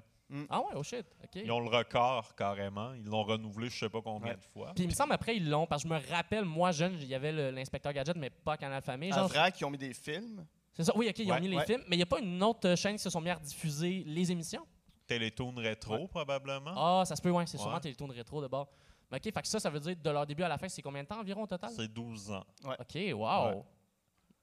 Ah 0.49 0.59
ouais, 0.59 0.67
oh 0.76 0.84
shit. 0.84 1.05
OK. 1.24 1.41
Ils 1.43 1.51
ont 1.51 1.59
le 1.59 1.70
record 1.76 2.36
carrément. 2.36 2.93
Ils 2.93 3.05
l'ont 3.05 3.24
renouvelé 3.24 3.70
je 3.70 3.80
sais 3.80 3.89
pas 3.89 4.01
combien 4.01 4.32
Ouais. 4.32 4.38
de 4.38 4.43
fois. 4.53 4.72
Puis 4.76 4.84
il 4.84 4.88
me 4.89 4.93
semble 4.93 5.13
après, 5.13 5.36
ils 5.36 5.47
l'ont. 5.49 5.65
Parce 5.65 5.84
que 5.84 5.89
je 5.89 5.93
me 5.93 5.99
rappelle, 6.11 6.45
moi, 6.45 6.72
jeune, 6.72 6.93
il 7.01 7.07
y 7.07 7.15
avait 7.15 7.51
l'inspecteur 7.51 7.93
Gadget, 7.93 8.15
mais 8.15 8.30
pas 8.30 8.55
Canal 8.57 8.82
Famille. 8.84 9.11
Genre, 9.11 9.28
Vrac, 9.28 9.55
qui 9.55 9.65
ont 9.65 9.72
mis 9.72 9.78
des 9.80 9.93
films. 9.93 10.45
c'est 10.74 10.84
ça. 10.84 10.93
Oui, 10.95 11.07
OK, 11.09 11.17
ils 11.20 11.32
ont 11.32 11.34
Ouais, 11.36 11.41
mis 11.41 11.47
les 11.47 11.59
films. 11.65 11.82
Mais 11.88 11.95
il 11.95 11.99
n'y 11.99 12.03
a 12.03 12.07
pas 12.07 12.20
une 12.20 12.41
autre 12.43 12.76
chaîne 12.76 12.95
qui 12.95 13.01
se 13.03 13.09
sont 13.09 13.22
mis 13.22 13.30
à 13.32 13.36
diffuser 13.38 14.03
les 14.05 14.32
émissions? 14.32 14.65
Télétoon 15.07 15.53
rétro 15.57 16.07
probablement. 16.07 16.74
Ah, 17.01 17.05
ça 17.05 17.15
se 17.15 17.22
peut, 17.24 17.32
ouais. 17.32 17.45
C'est 17.47 17.57
Ouais. 17.57 17.63
sûrement 17.63 17.80
Télétoon 17.80 18.07
rétro 18.07 18.39
de 18.41 18.47
bord. 18.47 18.67
OK, 19.12 19.24
fait 19.24 19.41
que 19.41 19.47
ça, 19.47 19.60
ça 19.60 19.70
veut 19.70 19.80
dire 19.80 19.95
de 19.95 20.10
leur 20.10 20.26
début 20.26 20.43
à 20.43 20.47
la 20.47 20.57
fin, 20.57 20.70
c'est 20.70 20.82
combien 20.82 21.01
de 21.03 21.07
temps 21.07 21.20
environ 21.20 21.43
au 21.43 21.47
total? 21.47 21.72
C'est 21.76 21.88
12 21.88 22.32
ans. 22.32 22.45
OK, 22.64 22.97
wow. 23.14 23.47
Ouais. 23.49 23.64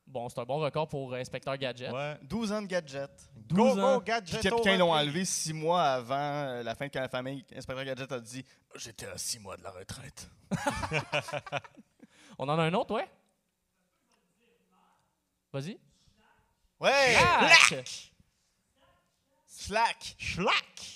Bon, 0.07 0.29
c'est 0.29 0.39
un 0.39 0.45
bon 0.45 0.59
record 0.59 0.89
pour 0.89 1.13
euh, 1.13 1.19
Inspecteur 1.19 1.57
Gadget. 1.57 1.93
Ouais. 1.93 2.17
12 2.23 2.53
ans 2.53 2.63
de 2.63 2.67
gadget. 2.69 3.11
12 3.35 3.75
go, 3.75 3.81
ans. 3.81 3.95
go, 3.97 4.01
Puis 4.03 4.07
Gadget! 4.13 4.49
quand 4.51 4.63
quand 4.63 4.71
ils 4.73 4.79
l'ont 4.79 4.93
enlevé 4.93 5.25
six 5.25 5.53
mois 5.53 5.83
avant 5.83 6.15
euh, 6.17 6.63
la 6.63 6.75
fin 6.77 6.87
de 6.87 6.97
la 6.99 7.09
famille, 7.09 7.45
Inspecteur 7.55 7.85
Gadget 7.85 8.13
a 8.13 8.21
dit 8.21 8.45
J'étais 8.77 9.07
à 9.07 9.19
six 9.19 9.41
mois 9.41 9.57
de 9.57 9.65
la 9.65 9.71
retraite. 9.73 10.31
On 12.39 12.49
en 12.49 12.57
a 12.59 12.63
un 12.63 12.75
autre, 12.75 12.95
ouais? 12.95 13.09
Vas-y. 15.53 15.79
Ouais! 16.79 17.15
Slack! 17.15 18.13
Slack! 19.47 20.15
Schlack! 20.19 20.96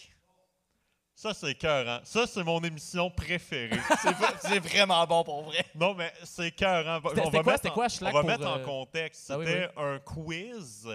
Ça, 1.21 1.35
c'est 1.35 1.55
cœur, 1.55 2.01
Ça, 2.05 2.27
c'est 2.27 2.43
mon 2.43 2.61
émission 2.63 3.11
préférée. 3.11 3.79
C'est 4.41 4.59
vraiment 4.59 5.07
bon 5.07 5.23
pour 5.23 5.43
vrai. 5.43 5.67
non, 5.75 5.93
mais 5.95 6.11
c'est 6.25 6.51
cœur. 6.51 7.03
C'était- 7.11 7.25
c'était 7.27 7.43
quoi- 7.43 7.57
c'était 7.59 7.71
quoi, 7.71 7.89
Schlack, 7.91 8.15
On 8.15 8.17
va 8.17 8.21
pour, 8.23 8.31
mettre 8.31 8.47
euh, 8.47 8.55
en 8.63 8.65
contexte. 8.65 9.31
Ah 9.31 9.37
oui, 9.39 9.45
C'était 9.45 9.69
un 9.77 9.99
quiz, 9.99 10.89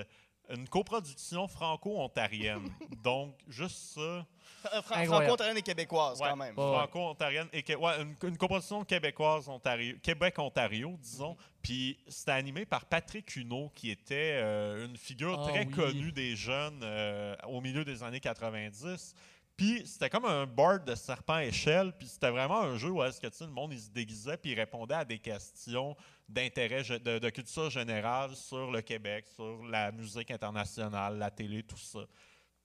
une 0.50 0.68
coproduction 0.68 1.48
franco-ontarienne. 1.48 2.68
Donc, 3.04 3.36
juste 3.48 3.94
ça. 3.94 4.02
Euh, 4.02 4.82
Fran-. 4.82 5.06
Franco-ontarienne 5.06 5.58
et 5.58 5.62
québécoise, 5.62 6.20
Ouais. 6.20 6.30
quand 6.30 6.36
même. 6.38 6.56
Franco-ontarienne 6.56 7.48
et 7.54 7.62
que- 7.62 7.74
ouais, 7.74 8.02
une, 8.02 8.16
une 8.28 8.38
coproduction 8.38 8.84
québécoise 8.84 9.48
Ontario, 9.48 9.96
Québec-Ontario, 10.02 10.98
disons. 11.04 11.38
Puis 11.62 12.00
c'était 12.08 12.32
animé 12.32 12.66
par 12.66 12.86
Patrick 12.86 13.36
Huneau, 13.36 13.72
qui 13.76 13.92
était 13.92 14.40
euh, 14.42 14.88
une 14.88 14.98
figure 14.98 15.40
Ah 15.46 15.52
très 15.52 15.66
oui. 15.68 15.72
connue 15.72 16.12
des 16.12 16.36
jeunes 16.36 16.80
euh, 16.82 17.36
au 17.48 17.62
milieu 17.62 17.86
des 17.86 18.02
années 18.02 18.20
90. 18.20 19.14
Puis 19.58 19.88
c'était 19.88 20.10
comme 20.10 20.26
un 20.26 20.46
board 20.46 20.86
de 20.86 20.96
serpent 20.96 21.38
échelle, 21.40 21.94
puis 21.98 22.08
c'était 22.08 22.30
vraiment 22.30 22.62
un 22.62 22.78
jeu 22.78 22.90
où 22.90 23.02
est-ce 23.04 23.22
que 23.22 23.28
le 23.44 23.50
monde 23.52 23.72
il 23.74 23.80
se 23.80 23.90
déguisait 23.90 24.36
puis 24.38 24.52
il 24.52 24.56
répondait 24.60 24.96
à 24.96 25.06
des 25.06 25.20
questions 25.20 25.96
d'intérêt 26.28 26.84
de, 26.84 27.20
de 27.20 27.30
culture 27.30 27.70
générale 27.70 28.36
sur 28.36 28.70
le 28.72 28.82
Québec, 28.82 29.26
sur 29.34 29.64
la 29.66 29.92
musique 29.94 30.32
internationale, 30.32 31.18
la 31.18 31.32
télé, 31.32 31.64
tout 31.64 31.78
ça. 31.78 32.00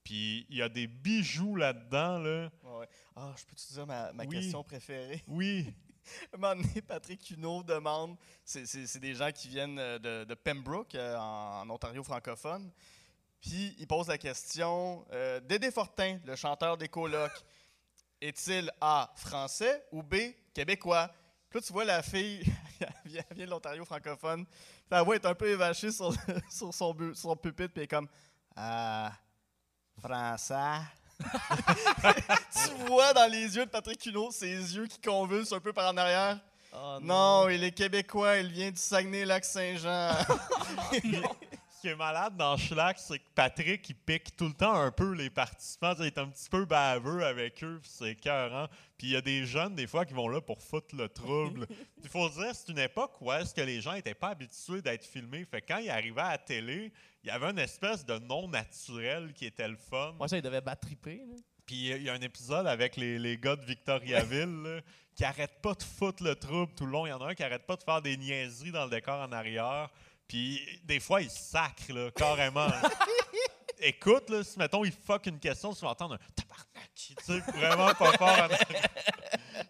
Puis 0.03 0.45
il 0.49 0.57
y 0.57 0.61
a 0.61 0.67
des 0.67 0.87
bijoux 0.87 1.55
là-dedans 1.55 2.17
là. 2.19 2.49
Ouais. 2.63 2.87
Ah, 3.15 3.33
je 3.37 3.45
peux 3.45 3.55
te 3.55 3.73
dire 3.73 3.85
ma, 3.87 4.11
ma 4.11 4.23
Oui. 4.25 4.35
question 4.41 4.63
préférée? 4.63 5.23
Oui. 5.27 5.73
Un 6.33 6.37
moment 6.37 6.55
donné, 6.61 6.81
Patrick 6.81 7.29
Huneau 7.29 7.61
demande 7.63 8.17
c'est- 8.43 8.97
des 8.99 9.13
gens 9.13 9.31
qui 9.31 9.47
viennent 9.47 9.77
euh, 9.79 9.99
de, 9.99 10.23
de 10.25 10.33
Pembroke, 10.33 10.95
euh, 10.95 11.15
en, 11.15 11.61
en 11.61 11.69
Ontario 11.69 12.03
francophone. 12.03 12.69
Puis 13.41 13.75
il 13.79 13.87
pose 13.87 14.07
la 14.07 14.17
question 14.17 15.05
euh, 15.11 15.39
Dédé 15.41 15.71
Fortin, 15.71 16.19
le 16.25 16.35
chanteur 16.35 16.77
des 16.77 16.87
colocs, 16.87 17.43
est-il 18.21 18.71
A. 18.79 19.11
français 19.15 19.83
ou 19.91 20.03
B. 20.03 20.15
québécois? 20.53 21.09
Puis 21.49 21.59
là, 21.59 21.65
tu 21.65 21.73
vois 21.73 21.83
la 21.85 22.01
fille, 22.03 22.43
elle 22.79 22.93
vient, 23.05 23.23
de 23.45 23.49
l'Ontario 23.49 23.83
francophone. 23.83 24.45
Sa 24.89 25.01
voix 25.03 25.15
est 25.15 25.25
un 25.25 25.33
peu 25.35 25.49
évachée 25.49 25.91
sur, 25.91 26.13
sur 26.49 26.73
son, 26.73 26.93
bu- 26.93 27.13
sur 27.15 27.29
son 27.31 27.35
pupitre, 27.35 27.73
puis 27.73 27.79
elle 27.81 27.83
est 27.83 27.87
comme 27.87 28.07
Ah, 28.55 29.11
français? 29.99 30.79
tu 32.53 32.85
vois 32.87 33.13
dans 33.13 33.29
les 33.29 33.55
yeux 33.55 33.65
de 33.65 33.69
Patrick 33.69 34.03
Huneau 34.05 34.31
ses 34.31 34.47
yeux 34.75 34.87
qui 34.87 34.99
convulsent 34.99 35.53
un 35.53 35.59
peu 35.59 35.71
par 35.73 35.91
en 35.91 35.97
arrière. 35.97 36.39
Oh, 36.73 36.97
Non, 37.01 37.49
il 37.49 37.63
est 37.63 37.71
québécois, 37.71 38.37
il 38.37 38.47
vient 38.51 38.71
du 38.71 38.79
Saguenay-Lac-Saint-Jean. 38.79 40.11
Ce 41.81 41.87
qui 41.87 41.93
est 41.93 41.95
malade 41.95 42.37
dans 42.37 42.57
Schlack, 42.57 42.99
c'est 42.99 43.17
que 43.17 43.27
Patrick, 43.33 43.89
il 43.89 43.95
pique 43.95 44.37
tout 44.37 44.45
le 44.45 44.53
temps 44.53 44.75
un 44.75 44.91
peu 44.91 45.13
les 45.15 45.31
participants. 45.31 45.95
Il 45.97 46.05
est 46.05 46.17
un 46.19 46.27
petit 46.27 46.47
peu 46.47 46.63
baveux 46.65 47.25
avec 47.25 47.63
eux, 47.63 47.81
c'est 47.83 48.11
écœurant. 48.11 48.67
Puis 48.99 49.07
il 49.07 49.13
y 49.13 49.15
a 49.15 49.21
des 49.21 49.47
jeunes, 49.47 49.73
des 49.73 49.87
fois, 49.87 50.05
qui 50.05 50.13
vont 50.13 50.27
là 50.27 50.41
pour 50.41 50.61
foutre 50.61 50.95
le 50.95 51.09
trouble. 51.09 51.65
Il 52.03 52.07
faut 52.07 52.29
dire, 52.29 52.53
c'est 52.53 52.71
une 52.71 52.77
époque 52.77 53.19
où 53.19 53.31
est-ce 53.31 53.55
que 53.55 53.61
les 53.61 53.81
gens 53.81 53.93
n'étaient 53.93 54.13
pas 54.13 54.29
habitués 54.29 54.83
d'être 54.83 55.03
filmés. 55.03 55.43
Fait 55.43 55.59
que 55.61 55.73
quand 55.73 55.79
ils 55.79 55.89
arrivaient 55.89 56.21
à 56.21 56.31
la 56.33 56.37
télé, 56.37 56.93
il 57.23 57.29
y 57.29 57.31
avait 57.31 57.49
une 57.49 57.57
espèce 57.57 58.05
de 58.05 58.19
non 58.19 58.47
naturel 58.47 59.33
qui 59.33 59.47
était 59.47 59.67
le 59.67 59.77
fun. 59.77 60.13
Moi, 60.19 60.27
ça, 60.27 60.37
il 60.37 60.43
devait 60.43 60.61
battre 60.61 60.81
triper. 60.81 61.23
Puis 61.65 61.89
il 61.89 62.03
y 62.03 62.09
a 62.09 62.13
un 62.13 62.21
épisode 62.21 62.67
avec 62.67 62.95
les, 62.95 63.17
les 63.17 63.39
gars 63.39 63.55
de 63.55 63.65
Victoriaville 63.65 64.61
là, 64.61 64.81
qui 65.15 65.23
arrêtent 65.25 65.61
pas 65.63 65.73
de 65.73 65.81
foutre 65.81 66.23
le 66.23 66.35
trouble 66.35 66.71
tout 66.75 66.85
le 66.85 66.91
long. 66.91 67.07
Il 67.07 67.09
y 67.09 67.13
en 67.13 67.21
a 67.21 67.29
un 67.29 67.33
qui 67.33 67.41
arrête 67.41 67.65
pas 67.65 67.75
de 67.75 67.81
faire 67.81 68.03
des 68.03 68.17
niaiseries 68.17 68.71
dans 68.71 68.83
le 68.83 68.91
décor 68.91 69.19
en 69.19 69.31
arrière. 69.31 69.89
Puis 70.31 70.61
des 70.85 71.01
fois, 71.01 71.21
il 71.21 71.29
sacre, 71.29 71.91
là, 71.93 72.09
carrément. 72.15 72.67
Écoute, 73.81 74.29
là, 74.29 74.45
si 74.45 74.57
mettons, 74.57 74.85
il 74.85 74.93
fuck 74.93 75.25
une 75.25 75.39
question, 75.39 75.73
tu 75.73 75.81
vas 75.81 75.89
entendre 75.89 76.13
un 76.13 76.19
tabarnak. 76.33 76.89
Tu 76.95 77.13
sais, 77.21 77.39
vraiment 77.51 77.93
pas 77.95 78.13
fort. 78.13 78.47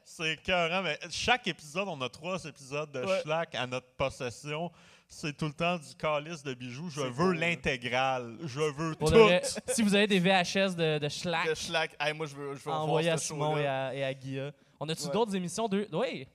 C'est 0.05 0.33
écœurant, 0.33 0.83
mais 0.83 0.99
chaque 1.09 1.47
épisode, 1.47 1.87
on 1.87 1.99
a 2.01 2.09
trois 2.09 2.43
épisodes 2.45 2.91
de 2.91 2.99
Ouais. 3.03 3.21
Schlack 3.23 3.55
à 3.55 3.65
notre 3.65 3.87
possession. 3.97 4.71
C'est 5.07 5.35
tout 5.35 5.47
le 5.47 5.53
temps 5.53 5.77
du 5.77 5.95
calice 5.95 6.43
de 6.43 6.53
bijoux. 6.53 6.91
Je 6.91 7.01
veux 7.01 7.31
l'intégrale. 7.33 8.37
Je 8.43 8.59
veux 8.59 8.95
tout. 8.95 9.05
de 9.09 9.39
si 9.73 9.81
vous 9.81 9.95
avez 9.95 10.05
des 10.05 10.19
VHS 10.19 10.75
de, 10.75 10.99
de 10.99 11.09
Schlack, 11.09 11.47
Le 11.47 11.55
Schlack. 11.55 11.95
Hey, 11.99 12.13
moi, 12.13 12.27
je 12.27 12.35
veux, 12.35 12.55
je 12.55 12.63
veux 12.63 12.71
envoyez 12.71 13.09
à 13.09 13.17
Simon 13.17 13.57
et 13.57 13.65
à, 13.65 13.95
et 13.95 14.03
à 14.03 14.13
Guilla. 14.13 14.51
On 14.79 14.87
a-tu 14.87 15.05
Ouais. 15.05 15.11
d'autres 15.11 15.35
émissions? 15.35 15.67
De. 15.67 15.87
Oui! 15.91 16.27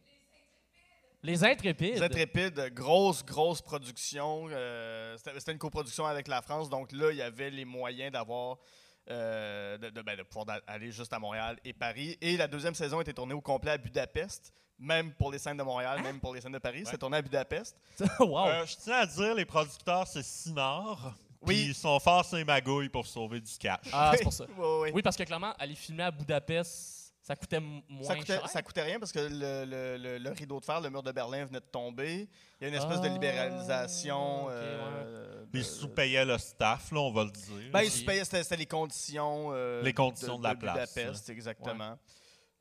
Les 1.26 1.44
Intrépides. 1.44 1.94
Les 1.96 2.02
Intrépides, 2.02 2.72
grosse, 2.72 3.24
grosse 3.24 3.60
production. 3.60 4.46
euh, 4.50 5.16
C'était 5.18 5.38
c'était 5.40 5.52
une 5.52 5.58
coproduction 5.58 6.06
avec 6.06 6.28
la 6.28 6.40
France, 6.42 6.68
donc 6.70 6.92
là, 6.92 7.10
il 7.10 7.16
y 7.16 7.22
avait 7.22 7.50
les 7.50 7.64
moyens 7.64 8.12
d'avoir. 8.12 8.58
euh, 9.08 9.78
de, 9.78 9.88
de- 9.90 10.02
ben, 10.02 10.16
de 10.16 10.22
pouvoir 10.24 10.58
aller 10.66 10.90
juste 10.90 11.12
à 11.12 11.18
Montréal 11.20 11.56
et 11.64 11.72
Paris. 11.72 12.16
Et 12.20 12.36
la 12.36 12.48
deuxième 12.48 12.74
saison 12.74 13.00
était 13.00 13.12
tournée 13.12 13.34
au 13.34 13.40
complet 13.40 13.70
à 13.72 13.78
Budapest, 13.78 14.52
même 14.80 15.12
pour 15.14 15.30
les 15.30 15.38
scènes 15.38 15.56
de 15.56 15.62
Montréal, 15.62 16.02
même 16.02 16.18
pour 16.18 16.34
les 16.34 16.40
scènes 16.40 16.50
de 16.52 16.58
Paris. 16.58 16.82
C'est 16.86 16.98
tourné 16.98 17.18
à 17.18 17.22
Budapest. 17.22 17.76
wow! 18.20 18.48
Euh, 18.48 18.66
je 18.66 18.74
tiens 18.82 18.98
à 18.98 19.06
dire, 19.06 19.32
les 19.34 19.44
producteurs, 19.44 20.06
c'est 20.08 20.24
Sinard. 20.24 21.14
Oui. 21.42 21.54
Puis 21.54 21.64
ils 21.66 21.74
sont 21.76 22.00
forts 22.00 22.24
sur 22.24 22.36
les 22.36 22.44
magouilles 22.44 22.88
pour 22.88 23.06
sauver 23.06 23.38
du 23.40 23.52
cash. 23.60 23.78
Ah, 23.92 24.12
c'est 24.16 24.24
pour 24.24 24.32
ça. 24.32 24.44
Oui, 24.48 24.54
oui, 24.58 24.78
oui. 24.82 24.90
Oui, 24.94 25.02
parce 25.02 25.16
que 25.16 25.22
clairement, 25.22 25.52
aller 25.56 25.76
filmer 25.76 26.02
à 26.02 26.10
Budapest, 26.10 27.05
ça 27.26 27.34
coûtait 27.34 27.58
moins 27.60 27.80
Ça 28.02 28.14
coûtait, 28.16 28.38
cher. 28.38 28.48
ça 28.48 28.62
coûtait 28.62 28.82
rien 28.82 29.00
parce 29.00 29.10
que 29.10 29.18
le, 29.18 29.64
le- 29.64 29.96
le- 29.96 30.18
le 30.18 30.30
rideau 30.30 30.60
de 30.60 30.64
fer, 30.64 30.80
le 30.80 30.90
mur 30.90 31.02
de 31.02 31.10
Berlin 31.10 31.44
venait 31.44 31.58
de 31.60 31.64
tomber. 31.64 32.28
Il 32.60 32.62
y 32.62 32.64
a 32.66 32.68
une 32.68 32.74
espèce 32.74 33.00
de 33.00 33.08
Ah, 33.08 33.12
libéralisation. 33.12 34.44
ok, 34.46 34.50
euh, 34.52 35.44
Ils 35.52 35.58
de- 35.60 35.64
sous-payaient 35.64 36.24
le 36.24 36.38
staff, 36.38 36.92
là, 36.92 37.00
on 37.00 37.10
va 37.12 37.24
le 37.24 37.30
dire. 37.30 37.70
Ben, 37.72 37.82
ils 37.82 37.90
sous-payaient, 37.90 38.24
c'était 38.24 38.56
les 38.56 38.66
conditions. 38.66 39.48
euh, 39.52 39.82
Les 39.82 39.92
conditions 39.92 40.38
de 40.38 40.44
la 40.44 40.54
place, 40.54 40.94
Budapest, 40.94 41.28
exactement. 41.30 41.98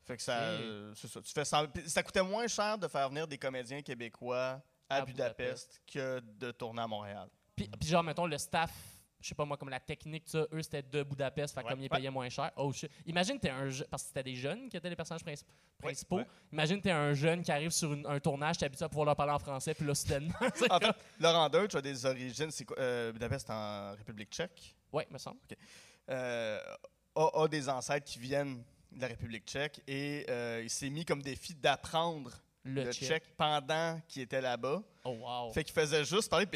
Fait 0.04 0.18
que 0.18 0.24
ça, 0.24 0.38
Ok. 0.38 0.62
euh, 0.62 0.94
c'est 0.96 1.08
ça. 1.10 1.22
Tu 1.22 1.32
fais 1.34 1.46
ça, 1.46 1.66
puis 1.68 1.90
ça 1.90 2.04
coûtait 2.04 2.22
moins 2.24 2.48
cher 2.48 2.78
de 2.78 2.88
faire 2.88 3.10
venir 3.10 3.28
des 3.28 3.38
comédiens 3.38 3.82
québécois 3.82 4.62
à, 4.90 4.98
À 4.98 5.02
Budapest, 5.06 5.82
que 5.92 6.20
de 6.40 6.52
tourner 6.52 6.82
à 6.84 6.88
Montréal. 6.88 7.28
Puis, 7.56 7.68
puis 7.80 7.90
genre, 7.90 8.04
mettons, 8.04 8.26
le 8.28 8.38
staff, 8.38 8.72
je 9.26 9.30
sais 9.30 9.36
pas 9.36 9.44
moi, 9.44 9.58
comme 9.58 9.70
la 9.70 9.80
technique, 9.80 10.24
ça, 10.28 10.46
eux, 10.54 10.62
c'était 10.62 10.84
de 10.84 11.02
Budapest, 11.02 11.56
fait 11.56 11.64
Ouais. 11.64 11.70
comme 11.72 11.82
ils 11.82 11.90
payaient 11.90 12.12
moins 12.12 12.30
cher. 12.30 12.52
Oh 12.58 12.72
shit. 12.72 12.92
Imagine, 13.08 13.40
t'es 13.40 13.50
un 13.50 13.70
parce 13.90 14.04
que 14.04 14.08
c'était 14.10 14.22
des 14.22 14.36
jeunes 14.36 14.70
qui 14.70 14.78
étaient 14.78 14.90
les 14.90 14.96
personnages 14.96 15.24
princi- 15.24 15.44
principaux. 15.80 16.18
ouais. 16.18 16.28
Imagine, 16.54 16.80
t'es 16.80 16.92
un 16.92 17.12
jeune 17.14 17.42
qui 17.42 17.52
arrive 17.52 17.72
sur 17.72 17.92
une- 17.94 18.06
un 18.06 18.20
tournage, 18.20 18.60
t'es 18.60 18.66
habitué 18.68 18.86
à 18.86 18.90
pouvoir 18.90 19.08
leur 19.08 19.16
parler 19.16 19.34
en 19.34 19.40
français, 19.40 19.74
puis 19.74 19.84
là, 19.88 19.96
soudainement. 19.96 20.36
En 20.70 20.80
fait, 20.80 20.96
Laurent 21.20 21.50
Deutsch 21.50 21.74
a 21.74 21.82
des 21.82 22.06
origines. 22.06 22.52
c'est 22.52 22.66
quoi, 22.66 22.78
euh, 22.78 23.12
Budapest 23.12 23.50
en 23.50 23.96
République 23.96 24.30
tchèque? 24.30 24.76
ouais, 24.94 25.08
me 25.10 25.18
semble. 25.18 25.40
euh, 26.12 26.60
a, 27.16 27.42
a 27.44 27.48
des 27.48 27.68
ancêtres 27.68 28.06
qui 28.06 28.20
viennent 28.20 28.64
de 28.92 29.02
la 29.02 29.08
République 29.08 29.46
tchèque 29.48 29.82
et 29.88 30.24
euh, 30.30 30.62
il 30.64 30.70
s'est 30.70 30.90
mis 30.92 31.04
comme 31.04 31.22
défi 31.24 31.56
d'apprendre 31.56 32.32
Le 32.64 32.92
check 32.92 33.24
pendant 33.36 34.00
qu'il 34.08 34.22
était 34.22 34.42
là-bas. 34.42 34.84
Oh, 35.04 35.18
wow. 35.20 35.52
Fait 35.52 35.64
qu'il 35.64 35.74
faisait 35.74 36.06
juste 36.06 36.30
parler. 36.30 36.48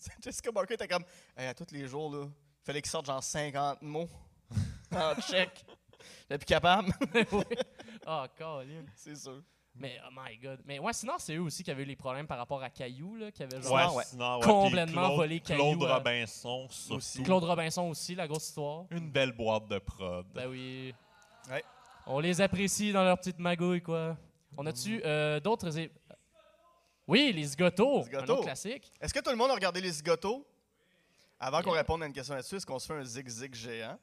Jessica 0.22 0.50
Barker 0.52 0.74
était 0.74 0.88
comme, 0.88 1.04
Hey, 1.36 1.46
à 1.48 1.54
tous 1.54 1.66
les 1.72 1.86
jours, 1.88 2.14
là, 2.14 2.24
il 2.26 2.64
fallait 2.64 2.82
qu'il 2.82 2.90
sorte 2.90 3.06
genre 3.06 3.22
50 3.22 3.82
mots 3.82 4.08
en 4.94 5.14
check. 5.20 5.64
J'étais 6.22 6.38
plus 6.38 6.46
capable, 6.46 6.92
Oui. 7.32 7.44
Ah, 8.06 8.26
Colin. 8.36 8.84
c'est 8.96 9.14
sûr. 9.16 9.42
Mais, 9.76 9.98
oh 10.06 10.10
my 10.12 10.36
God. 10.38 10.60
Mais 10.64 10.78
ouais, 10.78 10.92
sinon, 10.92 11.14
c'est 11.18 11.34
eux 11.36 11.42
aussi 11.42 11.62
qui 11.62 11.70
avaient 11.70 11.84
eu 11.84 11.86
les 11.86 11.96
problèmes 11.96 12.26
par 12.26 12.38
rapport 12.38 12.62
à 12.62 12.68
Caillou, 12.70 13.16
là, 13.16 13.30
qui 13.30 13.42
avait 13.42 13.62
genre... 13.62 13.72
Ouais, 13.72 13.82
Sinon, 13.82 13.96
ouais. 13.96 14.04
sinon, 14.06 14.38
ouais, 14.38 14.44
Complètement 14.46 15.04
Claude- 15.06 15.16
volé 15.16 15.40
Claude 15.40 15.58
Caillou, 15.58 15.84
euh, 15.84 15.94
Robinson, 15.94 16.68
surtout. 16.70 16.94
aussi. 16.96 17.22
Claude 17.22 17.44
Robinson 17.44 17.88
aussi, 17.88 18.14
la 18.14 18.26
grosse 18.26 18.48
histoire. 18.48 18.84
Une 18.90 19.10
belle 19.10 19.32
boîte 19.32 19.68
de 19.68 19.78
prod. 19.78 20.26
Ben 20.34 20.48
oui. 20.48 20.92
Ouais. 21.50 21.62
On 22.06 22.18
les 22.18 22.40
apprécie 22.40 22.92
dans 22.92 23.04
leur 23.04 23.16
petite 23.18 23.38
magouille, 23.38 23.80
quoi. 23.82 24.16
On 24.56 24.66
a-tu 24.66 25.00
euh, 25.04 25.38
d'autres... 25.38 25.70
Oui, 27.10 27.32
les 27.34 27.42
zigotos. 27.44 27.94
Les 27.94 28.00
Un 28.00 28.04
zigotos. 28.04 28.32
autre 28.34 28.42
classique. 28.44 28.92
Est-ce 29.00 29.12
que 29.12 29.18
tout 29.20 29.30
le 29.30 29.36
monde 29.36 29.50
a 29.50 29.54
regardé 29.54 29.80
les 29.80 29.90
zigotos? 29.90 30.46
Avant 31.40 31.60
qu'on 31.62 31.72
réponde 31.72 32.02
à 32.02 32.06
une 32.06 32.12
question 32.12 32.34
là-dessus, 32.34 32.56
est-ce 32.56 32.66
qu'on 32.66 32.78
se 32.78 32.86
fait 32.86 32.94
un 33.00 33.04
zig-zig 33.04 33.52
géant? 33.54 33.98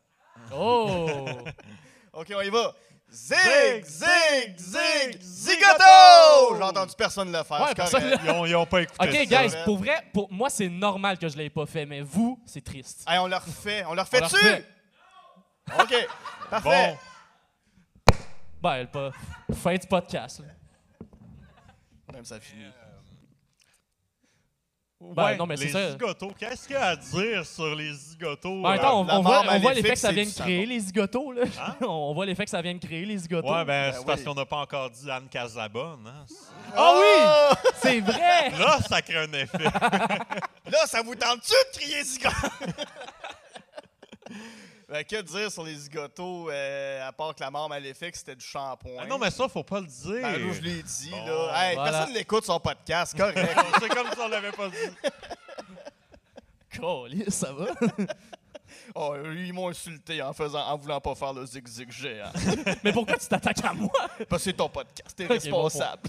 Oh! 0.53 1.25
OK, 2.13 2.33
on 2.35 2.41
y 2.41 2.49
va. 2.49 2.73
Zig, 3.09 3.85
zig, 3.85 4.57
zig, 4.59 5.21
zigoto! 5.21 6.55
J'ai 6.57 6.63
entendu 6.63 6.93
personne 6.97 7.31
le 7.31 7.43
faire. 7.43 7.61
Ouais, 7.61 7.73
personne. 7.73 8.19
Ils 8.25 8.29
ont, 8.31 8.45
ils 8.45 8.55
ont 8.55 8.65
pas 8.65 8.81
écouté 8.81 9.07
OK, 9.07 9.29
ça. 9.29 9.43
guys, 9.47 9.55
pour 9.63 9.77
vrai, 9.77 10.05
pour 10.13 10.29
moi, 10.31 10.49
c'est 10.49 10.67
normal 10.67 11.17
que 11.17 11.29
je 11.29 11.37
l'ai 11.37 11.49
pas 11.49 11.65
fait, 11.65 11.85
mais 11.85 12.01
vous, 12.01 12.37
c'est 12.45 12.63
triste. 12.63 13.05
Hey, 13.07 13.19
on 13.19 13.27
le 13.27 13.35
refait. 13.37 13.85
On 13.85 13.93
le 13.93 14.01
refait 14.01 14.19
le 14.19 14.23
dessus? 14.25 14.35
refait. 14.35 14.65
OK, 15.79 16.07
parfait. 16.49 16.97
Bon, 18.11 18.17
Ben, 18.61 18.87
pas. 18.87 19.11
Fin 19.53 19.75
du 19.75 19.87
podcast. 19.87 20.39
là. 20.41 20.47
Même 22.13 22.25
ça 22.25 22.39
finit. 22.39 22.65
Ben, 24.99 25.23
ouais, 25.25 25.37
non, 25.37 25.45
mais 25.45 25.57
c'est 25.57 25.65
les 25.65 25.71
ça. 25.71 25.91
zigotos. 25.91 26.31
Qu'est-ce 26.39 26.65
qu'il 26.65 26.75
y 26.75 26.79
a 26.79 26.85
à 26.87 26.95
dire 26.95 27.45
sur 27.45 27.75
les 27.75 27.93
zigotos? 27.93 28.65
En 28.65 28.71
même 28.71 28.79
temps, 28.79 29.01
on, 29.01 29.03
voit, 29.03 29.17
on 29.17 29.21
voit 29.21 29.43
maléfique, 29.45 29.75
l'effet 29.75 29.93
que 29.93 29.99
ça 29.99 30.07
c'est 30.07 30.13
vient 30.15 30.25
de 30.25 30.31
créer, 30.31 30.65
les 30.65 30.79
zigotos. 30.79 31.31
Là. 31.33 31.41
Hein? 31.61 31.75
on 31.87 32.13
voit 32.15 32.25
l'effet 32.25 32.45
que 32.45 32.49
ça 32.49 32.61
vient 32.63 32.73
de 32.73 32.79
créer, 32.79 33.05
les 33.05 33.17
zigotos. 33.17 33.47
Ouais, 33.47 33.63
ben, 33.63 33.91
c'est 33.93 33.99
Ben 33.99 34.05
parce 34.05 34.19
oui. 34.21 34.25
qu'on 34.25 34.33
n'a 34.33 34.45
pas 34.45 34.57
encore 34.57 34.89
dit 34.89 35.11
Anne 35.11 35.27
Casabonne. 35.29 36.07
Hein? 36.07 36.25
Ah 36.75 36.95
oui! 36.99 37.57
C'est 37.75 37.99
vrai! 37.99 38.49
Là, 38.57 38.79
ça 38.89 39.01
crée 39.03 39.19
un 39.19 39.33
effet. 39.33 39.57
Là, 40.71 40.85
ça 40.87 41.03
vous 41.03 41.13
tente-tu 41.15 41.51
de 41.51 41.79
crier 41.79 42.03
zigoto? 42.03 42.35
ben, 44.89 45.03
que 45.03 45.21
dire 45.21 45.51
sur 45.51 45.63
les 45.63 45.75
zigotos, 45.75 46.49
euh, 46.49 47.07
à 47.07 47.11
part 47.11 47.35
que 47.35 47.41
la 47.41 47.51
mort 47.51 47.67
maléfique, 47.67 48.15
c'était 48.15 48.35
du 48.35 48.45
shampoing? 48.45 48.97
Ah 48.99 49.05
non, 49.05 49.17
mais 49.17 49.29
ça, 49.31 49.47
faut 49.49 49.63
pas 49.63 49.81
le 49.81 49.87
dire. 49.87 50.21
Ben, 50.21 50.47
là, 50.47 50.53
je 50.53 50.61
l'ai 50.61 50.81
dit, 50.83 51.09
Bon. 51.11 51.25
là. 51.25 51.51
Hey, 51.69 51.75
Voilà. 51.75 51.91
Personne 51.91 52.13
n'écoute 52.13 52.45
son 52.45 52.59
podcast, 52.59 53.13
correct. 53.17 53.49
c'est 53.79 53.89
comme 53.89 54.07
si 54.11 54.19
on 54.19 54.27
l'avait 54.29 54.51
pas 54.51 54.69
dit. 54.69 55.09
Caliste, 56.69 57.31
ça 57.31 57.51
va? 57.53 57.65
oh, 58.95 59.15
ils 59.35 59.51
m'ont 59.51 59.69
insulté 59.69 60.21
en 60.21 60.31
faisant, 60.33 60.65
en 60.65 60.77
voulant 60.77 61.01
pas 61.01 61.15
faire 61.15 61.33
le 61.33 61.45
zig-zig 61.45 61.91
géant. 61.91 62.31
mais 62.83 62.93
pourquoi 62.93 63.17
tu 63.17 63.27
t'attaques 63.27 63.63
à 63.65 63.73
moi? 63.73 63.89
Parce 64.29 64.43
que 64.43 64.51
c'est 64.51 64.53
ton 64.57 64.69
podcast, 64.69 65.15
t'es 65.17 65.25
responsable. 65.25 66.03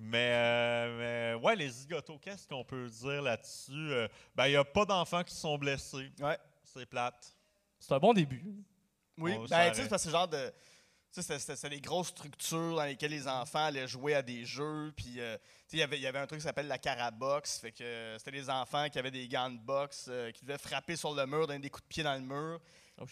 Mais, 0.00 0.30
euh, 0.32 1.34
mais 1.36 1.44
ouais, 1.44 1.54
les 1.54 1.68
zigotos, 1.68 2.18
qu'est-ce 2.22 2.48
qu'on 2.48 2.64
peut 2.64 2.88
dire 2.88 3.20
là-dessus? 3.20 3.72
Euh, 3.92 4.08
ben, 4.34 4.46
il 4.46 4.50
n'y 4.50 4.56
a 4.56 4.64
pas 4.64 4.86
d'enfants 4.86 5.22
qui 5.22 5.34
sont 5.34 5.58
blessés. 5.58 6.10
Ouais. 6.20 6.38
C'est 6.74 6.86
plate. 6.86 7.34
C'est 7.78 7.92
un 7.94 7.98
bon 7.98 8.12
début. 8.12 8.42
Oui, 9.16 9.32
On 9.36 9.44
ben, 9.46 9.70
tu 9.70 9.76
sais, 9.76 9.82
c'est 9.82 9.88
parce 9.88 10.02
que 10.02 10.08
c'est 10.08 10.12
genre 10.12 10.28
de. 10.28 10.52
Tu 11.10 11.22
sais, 11.22 11.38
c'était- 11.38 11.70
des 11.70 11.80
grosses 11.80 12.08
structures 12.08 12.76
dans 12.76 12.84
lesquelles 12.84 13.10
les 13.10 13.26
enfants 13.26 13.64
allaient 13.64 13.88
jouer 13.88 14.14
à 14.14 14.22
des 14.22 14.44
jeux. 14.44 14.92
Puis, 14.94 15.18
euh, 15.20 15.36
tu 15.38 15.42
sais, 15.68 15.76
il 15.76 15.80
y 15.80 15.82
avait- 15.82 15.96
il 15.96 16.02
y 16.02 16.06
avait 16.06 16.18
un 16.18 16.26
truc 16.26 16.40
qui 16.40 16.44
s'appelle 16.46 16.66
la 16.68 16.76
carabox. 16.78 17.58
Fait 17.60 17.72
que 17.72 17.82
euh, 17.82 18.18
c'était 18.18 18.32
des 18.32 18.50
enfants 18.50 18.88
qui 18.90 18.98
avaient 18.98 19.10
des 19.10 19.26
gants 19.26 19.50
de 19.50 19.58
boxe, 19.58 20.06
euh, 20.08 20.30
qui 20.32 20.44
devaient 20.44 20.58
frapper 20.58 20.96
sur 20.96 21.14
le 21.14 21.24
mur, 21.26 21.46
donner 21.46 21.60
des 21.60 21.70
coups 21.70 21.84
de 21.84 21.88
pied 21.88 22.02
dans 22.02 22.14
le 22.14 22.20
mur. 22.20 22.60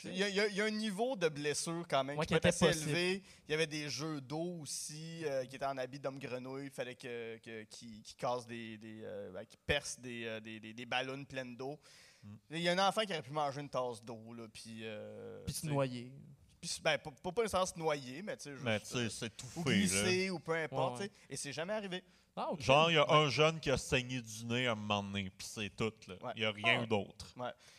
Il 0.05 0.17
y, 0.17 0.25
a, 0.25 0.29
il 0.29 0.35
y 0.35 0.41
a- 0.41 0.47
il 0.49 0.55
y 0.57 0.61
a 0.61 0.65
un 0.65 0.71
niveau 0.71 1.15
de 1.15 1.29
blessure 1.29 1.87
quand 1.89 2.03
même 2.03 2.19
Ouais, 2.19 2.27
qui 2.27 2.35
était 2.35 2.49
assez 2.49 2.67
possible. 2.67 2.89
élevé. 2.91 3.23
Il 3.49 3.53
y 3.53 3.55
avait 3.55 3.69
des 3.69 3.89
jeux 3.89 4.21
d'eau 4.21 4.59
aussi 4.61 5.25
euh, 5.25 5.45
qui 5.47 5.55
étaient 5.57 5.65
en 5.65 5.79
habit 5.79 6.01
d'homme 6.01 6.19
grenouille. 6.19 6.65
Il 6.67 6.71
fallait 6.73 6.97
que, 6.97 7.39
que- 7.39 7.63
qu'ils 7.65 8.03
cassent 8.19 8.47
des. 8.49 8.77
des 8.79 9.01
euh, 9.05 9.31
ben, 9.33 9.45
qu'ils 9.47 9.61
percent 9.61 10.01
des, 10.01 10.25
euh, 10.27 10.41
des, 10.41 10.59
des- 10.61 10.75
des 10.75 10.87
ballons 10.87 11.25
pleines 11.25 11.57
d'eau. 11.57 11.79
Mm. 12.27 12.37
Il 12.57 12.61
y 12.61 12.69
a 12.69 12.73
un 12.73 12.89
enfant 12.89 13.03
qui 13.03 13.13
aurait 13.13 13.23
pu 13.23 13.33
manger 13.33 13.61
une 13.61 13.69
tasse 13.69 14.03
d'eau. 14.03 14.33
là, 14.35 14.45
Puis. 14.53 14.81
euh, 14.83 15.43
Puis 15.45 15.55
se 15.55 15.67
noyer. 15.67 16.13
puis, 16.61 16.81
ben, 16.83 16.99
pas, 16.99 17.11
pas, 17.23 17.33
pas 17.33 17.43
nécessairement 17.43 17.67
se 17.67 17.79
noyer, 17.79 18.23
mais 18.23 18.37
tu 18.37 18.45
sais, 18.45 18.53
juste, 18.53 18.65
Mais 18.65 18.81
tu 18.81 18.87
sais, 18.87 18.97
euh, 18.99 19.09
c'est 19.11 19.37
tout 19.37 19.47
ou 19.57 19.65
là. 19.69 19.75
glisser, 19.75 20.31
ou 20.31 20.39
peu 20.39 20.55
importe. 20.55 20.95
Ouais, 20.97 21.03
ouais. 21.05 21.09
tu 21.09 21.15
sais. 21.15 21.21
Et 21.31 21.37
c'est 21.37 21.53
jamais 21.53 21.73
arrivé. 21.73 22.03
Ah. 22.39 22.51
Genre, 22.59 22.91
il 22.91 22.95
y 22.95 22.99
a 22.99 23.07
un 23.11 23.31
jeune 23.31 23.59
qui 23.59 23.71
a 23.71 23.79
saigné 23.79 24.21
du 24.21 24.45
nez 24.45 24.67
à 24.67 24.73
un 24.73 24.75
moment 24.75 25.03
donné, 25.03 25.31
puis 25.31 25.47
c'est 25.51 25.71
tout. 25.75 25.91
là. 26.07 26.15
Il 26.21 26.27
Ouais. 26.27 26.33
n'y 26.37 26.45
a 26.45 26.51
rien 26.51 26.81
Ah. 26.83 26.87
d'autre. 26.87 27.27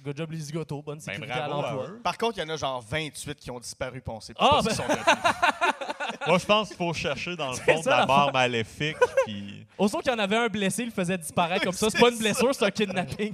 Good 0.02 0.18
job, 0.18 0.32
les 0.32 0.40
zigotos. 0.40 0.82
Bonne 0.82 0.98
Ben, 0.98 1.04
sécurité 1.14 1.28
bravo 1.34 1.54
à 1.54 1.62
l'emploi. 1.72 1.90
eux. 1.92 2.02
Par 2.02 2.18
contre, 2.18 2.38
il 2.38 2.42
y 2.42 2.44
en 2.44 2.50
a 2.50 2.58
genre 2.58 2.82
28 2.82 3.36
qui 3.40 3.52
ont 3.52 3.60
disparu, 3.60 4.02
puis 4.02 4.12
on 4.12 4.20
sait 4.20 4.34
Ah, 4.40 4.50
pas 4.50 4.62
ben- 4.64 4.74
ce 4.74 4.82
qu'ils 4.82 4.86
sont. 4.88 4.88
Moi, 6.28 6.38
je 6.38 6.46
pense 6.46 6.68
qu'il 6.70 6.78
faut 6.78 6.94
chercher 6.94 7.36
dans 7.36 7.52
le 7.52 7.58
fond 7.58 7.78
de 7.78 7.84
ça, 7.84 7.90
la 7.92 7.98
la 8.00 8.06
mort 8.06 8.32
maléfique. 8.34 8.98
Puis... 9.26 9.66
Aussitôt 9.78 10.00
qu'il 10.00 10.12
y 10.12 10.16
en 10.16 10.20
avait 10.20 10.38
un 10.38 10.48
blessé, 10.48 10.84
il 10.84 10.88
le 10.88 10.92
faisait 10.92 11.18
disparaître 11.18 11.64
comme 11.64 11.74
ça. 11.74 11.90
C'est 11.90 12.00
pas 12.00 12.10
une 12.10 12.18
blessure, 12.18 12.54
c'est 12.54 12.66
un 12.66 12.72
kidnapping. 12.72 13.34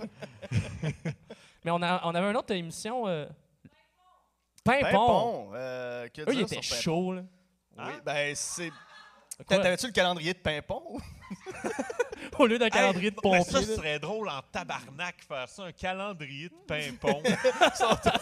Mais 1.63 1.71
on, 1.71 1.81
a, 1.81 2.01
on 2.05 2.13
avait 2.13 2.29
une 2.29 2.37
autre 2.37 2.53
émission. 2.53 3.07
Euh... 3.07 3.25
Pimpon. 4.63 4.81
Pimpon, 4.85 5.51
euh, 5.53 6.07
que 6.09 6.21
Eux, 6.21 6.33
ils 6.33 6.41
étaient 6.41 6.61
chauds, 6.61 7.13
là. 7.13 7.21
Oui, 7.77 7.83
Hein? 7.85 8.01
ben 8.05 8.35
c'est. 8.35 8.71
T'avais-tu 9.47 9.87
le 9.87 9.91
calendrier 9.91 10.33
de 10.33 10.39
Pimpon? 10.39 10.99
Au 12.39 12.45
lieu 12.47 12.57
d'un 12.59 12.69
calendrier 12.69 13.11
de 13.11 13.15
pompier. 13.15 13.43
ça, 13.43 13.61
ce 13.61 13.75
serait 13.75 13.99
drôle 13.99 14.27
en 14.29 14.41
tabarnak 14.51 15.15
faire 15.27 15.47
ça, 15.47 15.63
un 15.63 15.71
calendrier 15.71 16.49
de 16.49 16.55
pimpon. 16.67 17.21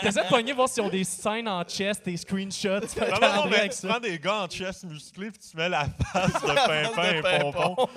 T'essaies 0.00 0.20
de 0.24 0.28
pogner, 0.28 0.52
voir 0.52 0.68
s'ils 0.68 0.82
ont 0.82 0.88
des 0.88 1.04
scènes 1.04 1.48
en 1.48 1.62
chest, 1.64 2.04
des 2.04 2.16
screenshots. 2.16 2.80
Tu 2.80 2.88
fais 2.88 3.06
un 3.06 3.10
non, 3.10 3.10
non, 3.10 3.14
non, 3.14 3.20
calendrier 3.20 3.50
mais 3.50 3.58
avec 3.60 3.72
tu 3.72 3.78
ça. 3.78 3.88
prends 3.88 4.00
des 4.00 4.18
gars 4.18 4.42
en 4.42 4.46
chest 4.48 4.84
musclés 4.84 5.30
puis 5.30 5.40
tu 5.50 5.56
mets 5.56 5.68
la 5.68 5.86
face 6.12 6.32
de 6.32 6.46
pimpin 6.94 7.12
et 7.12 7.22
pompon. 7.40 7.88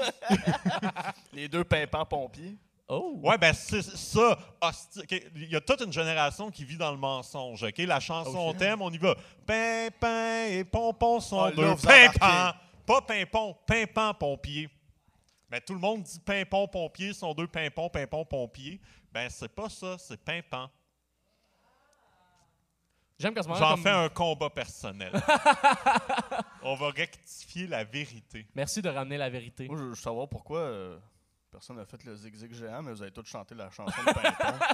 Les 1.34 1.48
deux 1.48 1.64
pimpants 1.64 2.06
pompiers. 2.06 2.56
Oh! 2.92 3.20
Ouais, 3.22 3.38
ben 3.38 3.54
c'est 3.54 3.84
ça. 3.84 4.36
hostie, 4.62 5.00
ok, 5.00 5.24
Il 5.36 5.52
y 5.52 5.56
a 5.56 5.62
toute 5.62 5.82
une 5.82 5.94
génération 5.94 6.50
qui 6.50 6.66
vit 6.66 6.78
dans 6.78 6.92
le 6.92 6.98
mensonge. 6.98 7.62
ok? 7.64 7.78
La 7.80 8.00
chanson 8.00 8.52
thème, 8.54 8.82
on 8.82 8.90
y 8.92 8.98
va. 8.98 9.16
Pimpin 9.46 10.46
et 10.50 10.64
pompon 10.64 11.20
sont 11.20 11.40
Ah, 11.44 11.50
là, 11.52 11.56
deux. 11.56 11.66
vous 11.66 11.86
embarquez. 11.86 12.58
Pas 12.88 13.02
pimpon, 13.02 13.56
pimpant 13.68 14.14
pompier. 14.16 14.68
Ben, 15.50 15.60
tout 15.62 15.74
le 15.74 15.80
monde 15.80 16.04
dit 16.04 16.20
pimpon 16.20 16.68
pompier 16.68 17.14
sont 17.14 17.34
deux 17.34 17.48
pimpons, 17.48 17.90
pimpon 17.90 18.24
pompier. 18.26 18.80
Ben, 19.12 19.30
c'est 19.30 19.50
pas 19.50 19.70
ça, 19.70 19.98
c'est 19.98 20.24
pimpant. 20.24 20.70
J'aime 23.20 23.34
J'en 23.36 23.72
comme... 23.72 23.84
fais 23.84 23.90
un 23.90 24.08
combat 24.08 24.50
personnel. 24.50 25.12
on 26.64 26.76
va 26.76 26.90
rectifier 26.90 27.68
la 27.68 27.84
vérité. 27.84 28.48
Merci 28.56 28.82
de 28.82 28.88
ramener 28.88 29.18
la 29.18 29.30
vérité. 29.30 29.68
Moi, 29.68 29.78
je 29.78 29.84
veux 29.84 29.96
savoir 29.96 30.30
pourquoi 30.30 30.60
euh, 30.60 30.98
personne 31.52 31.76
n'a 31.76 31.86
fait 31.86 32.02
le 32.06 32.16
zig-zig 32.16 32.54
géant, 32.54 32.82
mais 32.82 32.94
vous 32.94 33.02
avez 33.02 33.12
tous 33.12 33.26
chanté 33.26 33.56
la 33.56 33.70
chanson 33.72 34.02
de 34.08 34.14
Pimpon. 34.14 34.66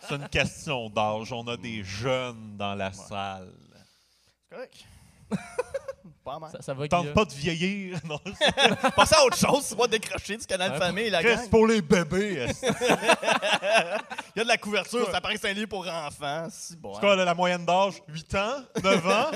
C'est 0.00 0.16
une 0.16 0.28
question 0.28 0.90
d'âge. 0.90 1.32
On 1.32 1.46
a 1.48 1.56
des 1.56 1.82
jeunes 1.82 2.58
dans 2.58 2.74
la 2.74 2.92
salle. 2.92 3.54
C'est 4.50 4.54
correct. 4.54 4.84
Pas 6.26 6.40
mal. 6.40 6.50
Ça, 6.50 6.60
ça 6.60 6.74
va, 6.74 6.88
Tente 6.88 7.14
pas 7.14 7.24
de 7.24 7.32
vieillir. 7.32 7.98
Non, 8.04 8.18
Passez 8.96 9.14
à 9.14 9.24
autre 9.24 9.36
chose, 9.38 9.62
c'est 9.62 9.76
pas 9.78 9.86
décrocher 9.86 10.36
du 10.36 10.44
canal 10.44 10.72
Ouais, 10.72 10.78
famille, 10.78 11.08
la 11.08 11.18
Reste 11.20 11.42
gang. 11.42 11.50
pour 11.50 11.66
les 11.68 11.80
bébés. 11.80 12.48
Il 12.62 14.38
y 14.38 14.40
a 14.40 14.42
de 14.42 14.48
la 14.48 14.58
couverture, 14.58 15.08
ça 15.10 15.20
paraît 15.20 15.34
que 15.34 15.40
c'est 15.40 15.50
un 15.50 15.54
livre 15.54 15.68
pour 15.68 15.86
enfants. 15.86 16.48
Si 16.50 16.76
bon. 16.76 16.94
C'est 16.94 17.00
quoi, 17.00 17.14
là, 17.14 17.24
la 17.24 17.34
moyenne 17.34 17.64
d'âge? 17.64 17.94
8 18.08 18.34
ans? 18.34 18.56
9 18.82 19.06
ans? 19.06 19.30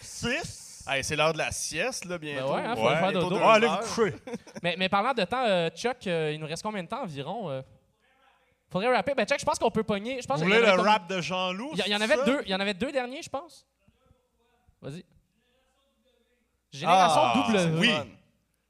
6? 0.00 0.84
Hey, 0.88 1.04
c'est 1.04 1.14
l'heure 1.14 1.32
de 1.34 1.38
la 1.38 1.52
sieste, 1.52 2.06
là, 2.06 2.16
bientôt. 2.18 2.54
ouais, 2.54 2.62
hein, 2.64 2.74
faut 2.74 2.82
Ouais. 2.88 2.96
faire 2.98 3.12
dodo. 3.12 3.36
allez 3.36 3.66
vous 3.68 3.76
coucher. 3.76 4.14
Mais, 4.62 4.74
mais 4.78 4.88
parlant 4.88 5.12
de 5.12 5.24
temps, 5.24 5.44
euh, 5.46 5.68
Chuck, 5.70 6.06
euh, 6.06 6.32
il 6.32 6.40
nous 6.40 6.46
reste 6.46 6.62
combien 6.62 6.82
de 6.82 6.88
temps 6.88 7.02
environ? 7.02 7.50
euh? 7.50 7.62
Faudrait 8.70 8.92
rapper. 8.96 9.14
Ben, 9.14 9.26
Chuck, 9.26 9.38
je 9.38 9.44
pense 9.44 9.58
qu'on 9.58 9.70
peut 9.70 9.84
pogner. 9.84 10.20
Je 10.22 10.26
pense 10.26 10.40
Vous 10.40 10.46
voulez 10.46 10.58
le 10.58 10.74
comme- 10.74 10.80
rap 10.86 11.06
de 11.06 11.20
Jean-Loup? 11.20 11.72
Il 11.74 11.86
y, 11.86 11.94
en 11.94 12.00
avait 12.00 12.16
deux. 12.24 12.40
Il 12.46 12.50
y 12.50 12.54
en 12.54 12.60
avait 12.60 12.74
deux 12.74 12.90
derniers, 12.90 13.22
je 13.22 13.28
pense. 13.28 13.64
Vas-y. 14.80 15.04
Génération 16.72 17.20
Ah, 17.22 17.48
W. 17.48 17.78
oui. 17.78 17.92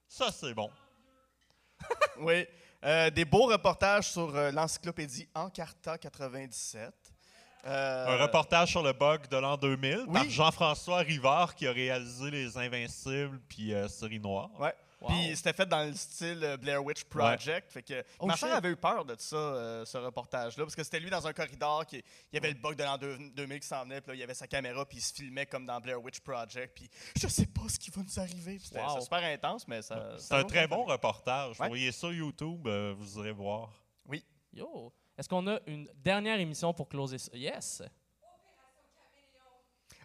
Ça, 0.08 0.30
c'est 0.32 0.54
bon. 0.54 0.70
Oui. 2.18 2.46
Euh, 2.84 3.10
des 3.10 3.24
beaux 3.24 3.46
reportages 3.46 4.10
sur 4.10 4.34
euh, 4.34 4.50
l'encyclopédie 4.50 5.28
Encarta 5.34 5.98
97. 5.98 6.92
Euh, 7.64 8.06
Un 8.08 8.22
reportage 8.22 8.70
sur 8.70 8.82
le 8.82 8.92
bug 8.92 9.28
de 9.28 9.36
l'an 9.36 9.56
2000 9.56 10.06
par. 10.12 10.28
Jean-François 10.28 10.98
Rivard 10.98 11.54
qui 11.54 11.66
a 11.68 11.72
réalisé 11.72 12.30
Les 12.30 12.58
Invincibles 12.58 13.40
puis 13.48 13.72
euh, 13.72 13.86
Série 13.88 14.18
Noire. 14.18 14.50
Ouais. 14.58 14.74
Wow. 15.02 15.08
Puis 15.08 15.36
c'était 15.36 15.52
fait 15.52 15.66
dans 15.66 15.84
le 15.84 15.94
style 15.94 16.40
euh, 16.42 16.56
Blair 16.56 16.84
Witch 16.84 17.04
Project. 17.04 17.72
Fait 17.72 17.82
que 17.82 18.04
Oh, 18.18 18.26
ma 18.26 18.36
soeur 18.36 18.54
avait 18.54 18.70
eu 18.70 18.76
peur 18.76 19.04
de 19.04 19.14
ça, 19.18 19.36
euh, 19.36 19.84
ce 19.84 19.98
reportage-là, 19.98 20.64
parce 20.64 20.76
que 20.76 20.82
c'était 20.84 21.00
lui 21.00 21.10
dans 21.10 21.26
un 21.26 21.32
corridor, 21.32 21.84
qui, 21.86 21.96
il 21.96 22.34
y 22.34 22.38
avait 22.38 22.50
le 22.52 22.58
bug 22.58 22.76
de 22.76 22.82
l'an 22.84 22.96
deux- 22.98 23.18
2000 23.34 23.60
qui 23.60 23.66
s'en 23.66 23.82
venait, 23.84 24.00
puis 24.00 24.08
là, 24.10 24.14
il 24.14 24.20
y 24.20 24.22
avait 24.22 24.34
sa 24.34 24.46
caméra, 24.46 24.84
puis 24.86 24.98
il 24.98 25.02
se 25.02 25.12
filmait 25.12 25.46
comme 25.46 25.66
dans 25.66 25.80
Blair 25.80 26.02
Witch 26.02 26.20
Project, 26.20 26.74
puis 26.76 26.88
je 27.20 27.26
sais 27.28 27.46
pas 27.46 27.68
ce 27.68 27.78
qui 27.78 27.90
va 27.90 28.02
nous 28.02 28.20
arriver. 28.20 28.58
C'était 28.58 28.80
Wow. 28.82 29.00
super 29.00 29.22
intense, 29.24 29.66
mais 29.68 29.82
ça. 29.82 30.14
C'est 30.18 30.34
un 30.34 30.44
très 30.44 30.66
bon 30.68 30.84
reportage. 30.84 31.58
Ouais. 31.60 31.66
Vous 31.66 31.70
voyez 31.72 31.92
ça 31.92 32.08
YouTube, 32.10 32.66
euh, 32.66 32.94
vous 32.96 33.18
irez 33.18 33.32
voir. 33.32 33.70
Yo. 34.54 34.92
Est-ce 35.16 35.28
qu'on 35.28 35.46
a 35.46 35.58
une 35.66 35.88
dernière 35.96 36.38
émission 36.38 36.74
pour 36.74 36.88
closer 36.88 37.16
ça? 37.18 37.30
Yes. 37.34 37.82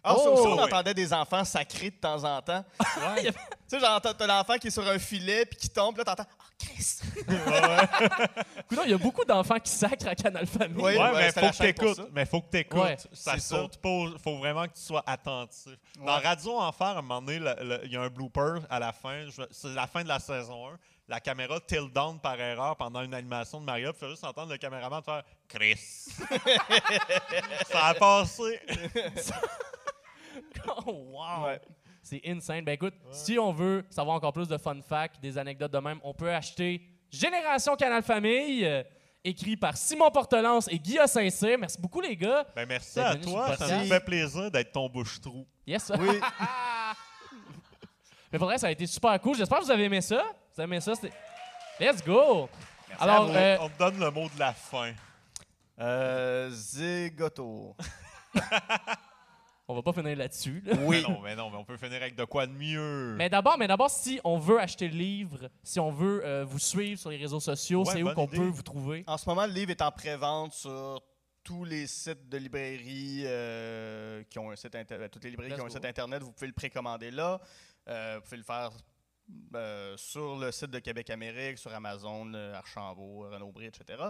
Ah, 0.04 0.14
ça 0.14 0.22
Oh! 0.26 0.32
aussi, 0.32 0.46
on 0.46 0.56
Oui. 0.56 0.60
entendait 0.62 0.94
des 0.94 1.12
enfants 1.12 1.44
sacrés 1.44 1.90
de 1.90 1.96
temps 1.96 2.22
en 2.24 2.40
temps. 2.42 2.64
Ouais. 3.16 3.24
Tu 3.32 3.76
sais, 3.76 3.80
genre, 3.80 4.00
t'as 4.00 4.14
t'as 4.14 4.26
l'enfant 4.26 4.56
qui 4.56 4.68
est 4.68 4.70
sur 4.70 4.86
un 4.88 4.98
filet, 4.98 5.44
puis 5.44 5.58
qui 5.58 5.68
tombe, 5.68 5.94
puis 5.94 6.02
là, 6.04 6.14
t'entends. 6.16 6.28
Ah, 6.40 6.44
Chris! 6.58 6.98
Il 8.84 8.90
y 8.90 8.94
a 8.94 8.98
beaucoup 8.98 9.24
d'enfants 9.24 9.58
qui 9.58 9.70
sacrent 9.70 10.08
à 10.08 10.14
Canal 10.14 10.46
Famille. 10.46 10.76
Oui. 10.82 10.92
Ouais, 10.96 10.98
ben, 10.98 11.12
mais 11.14 11.32
faut 11.32 11.40
que 11.50 11.56
t'écoutes. 11.58 12.00
Mais 12.12 12.24
faut 12.26 12.40
que 12.40 12.48
t'écoutes. 12.50 12.80
Ouais, 12.80 12.96
ça 13.12 13.38
saute 13.38 13.76
pas. 13.78 14.06
Faut 14.24 14.38
vraiment 14.38 14.64
que 14.66 14.72
tu 14.74 14.80
sois 14.80 15.02
attentif. 15.06 15.72
Dans. 15.98 16.18
Radio 16.18 16.58
Enfer, 16.58 16.86
à 16.86 16.90
un 16.98 17.02
moment 17.02 17.20
donné, 17.20 17.40
il 17.84 17.92
y 17.92 17.96
a 17.96 18.00
un 18.02 18.08
blooper 18.08 18.60
à 18.70 18.78
la 18.78 18.92
fin. 18.92 19.26
Je- 19.28 19.42
C'est 19.50 19.68
la 19.74 19.86
fin 19.86 20.02
de 20.02 20.08
la 20.08 20.18
saison 20.20 20.68
1. 20.68 20.78
La 21.08 21.20
caméra 21.20 21.58
tilt 21.60 21.92
down 21.92 22.18
par 22.20 22.38
erreur 22.40 22.76
pendant 22.76 23.02
une 23.02 23.14
animation 23.14 23.60
de 23.60 23.64
Mario. 23.66 23.92
Tu 23.92 23.98
fais 23.98 24.10
juste 24.10 24.24
entendre 24.24 24.50
le 24.52 24.58
caméraman 24.58 25.02
faire 25.02 25.22
Chris. 25.48 25.76
ça 27.70 27.86
a 27.86 27.94
passé. 27.94 28.60
Oh, 30.86 30.92
wow! 31.12 31.46
Ouais. 31.46 31.60
C'est 32.02 32.20
insane. 32.26 32.64
Ben 32.64 32.72
écoute, 32.72 32.94
si 33.10 33.38
on 33.38 33.52
veut 33.52 33.84
savoir 33.90 34.16
encore 34.16 34.32
plus 34.32 34.48
de 34.48 34.56
fun 34.56 34.80
facts, 34.80 35.20
des 35.20 35.36
anecdotes 35.36 35.72
de 35.72 35.78
même, 35.78 36.00
on 36.02 36.14
peut 36.14 36.32
acheter 36.32 36.80
Génération 37.10 37.76
Canal 37.76 38.02
Famille, 38.02 38.64
euh, 38.64 38.82
écrit 39.24 39.56
par 39.56 39.76
Simon 39.76 40.10
Portelance 40.10 40.68
et 40.70 40.78
Guillaume 40.78 41.06
Saint-Cyr. 41.06 41.58
Merci 41.58 41.78
beaucoup, 41.80 42.00
les 42.00 42.16
gars. 42.16 42.46
Ben, 42.56 42.66
merci 42.66 42.98
à 43.00 43.14
toi. 43.16 43.56
Ça 43.56 43.78
nous 43.78 43.84
fait 43.86 44.00
plaisir 44.04 44.50
d'être 44.50 44.72
ton 44.72 44.88
bouche-trou. 44.88 45.46
Yes. 45.66 45.92
Oui. 45.98 46.18
Mais 48.32 48.38
pour 48.38 48.48
vrai, 48.48 48.58
ça 48.58 48.68
a 48.68 48.70
été 48.70 48.86
super 48.86 49.18
cool. 49.20 49.36
J'espère 49.36 49.58
que 49.58 49.64
vous 49.64 49.70
avez 49.70 49.84
aimé 49.84 50.00
ça. 50.00 50.22
Vous 50.54 50.60
avez 50.60 50.64
aimé 50.64 50.80
ça? 50.80 50.94
C'était- 50.94 51.14
Let's 51.80 52.04
go! 52.04 52.48
Alors, 53.00 53.26
vous. 53.26 53.34
euh, 53.34 53.56
On 53.60 53.68
te 53.68 53.78
donne 53.78 53.98
le 54.00 54.10
mot 54.10 54.28
de 54.34 54.38
la 54.38 54.52
fin. 54.52 54.92
Euh, 55.78 56.50
Zigoto. 56.50 57.76
on 59.68 59.74
va 59.74 59.82
pas 59.82 59.92
finir 59.92 60.16
là-dessus. 60.16 60.62
là. 60.64 60.72
Oui. 60.82 61.02
Mais 61.06 61.08
non, 61.12 61.20
mais 61.20 61.36
non, 61.36 61.50
mais 61.50 61.56
on 61.58 61.64
peut 61.64 61.76
finir 61.76 61.96
avec 61.96 62.16
de 62.16 62.24
quoi 62.24 62.46
de 62.46 62.52
mieux. 62.52 63.14
Mais 63.16 63.28
d'abord, 63.28 63.58
mais 63.58 63.68
d'abord, 63.68 63.90
si 63.90 64.18
on 64.24 64.38
veut 64.38 64.58
acheter 64.58 64.88
le 64.88 64.96
livre, 64.96 65.50
si 65.62 65.78
on 65.78 65.90
veut 65.90 66.24
euh, 66.24 66.44
vous 66.44 66.58
suivre 66.58 66.98
sur 66.98 67.10
les 67.10 67.18
réseaux 67.18 67.40
sociaux, 67.40 67.84
Ouais, 67.84 67.92
c'est 67.92 68.02
où 68.02 68.12
qu'on 68.14 68.26
idée. 68.26 68.38
peut 68.38 68.46
vous 68.48 68.62
trouver? 68.62 69.04
En 69.06 69.18
ce 69.18 69.28
moment, 69.28 69.46
le 69.46 69.52
livre 69.52 69.70
est 69.70 69.82
en 69.82 69.90
pré-vente 69.90 70.54
sur 70.54 71.02
tous 71.44 71.64
les 71.64 71.86
sites 71.86 72.28
de 72.28 72.36
librairie 72.38 73.22
euh, 73.24 74.22
qui 74.28 74.38
ont 74.38 74.50
un 74.50 74.56
site 74.56 74.74
internet. 74.74 75.10
Toutes 75.10 75.24
les 75.24 75.30
librairies 75.30 75.50
Let's 75.50 75.58
qui 75.58 75.62
ont 75.64 75.66
un 75.66 75.70
site 75.70 75.84
internet, 75.84 76.22
vous 76.22 76.32
pouvez 76.32 76.46
le 76.48 76.52
précommander 76.52 77.10
là. 77.10 77.40
Euh, 77.88 78.16
vous 78.16 78.22
pouvez 78.24 78.36
le 78.38 78.42
faire 78.42 78.70
euh, 79.54 79.96
sur 79.96 80.36
le 80.36 80.50
site 80.52 80.70
de 80.70 80.78
Québec 80.78 81.08
Amérique, 81.10 81.58
sur 81.58 81.72
Amazon, 81.74 82.32
Archambault, 82.54 83.28
Renaud 83.30 83.52
Bré, 83.52 83.66
etc. 83.66 84.02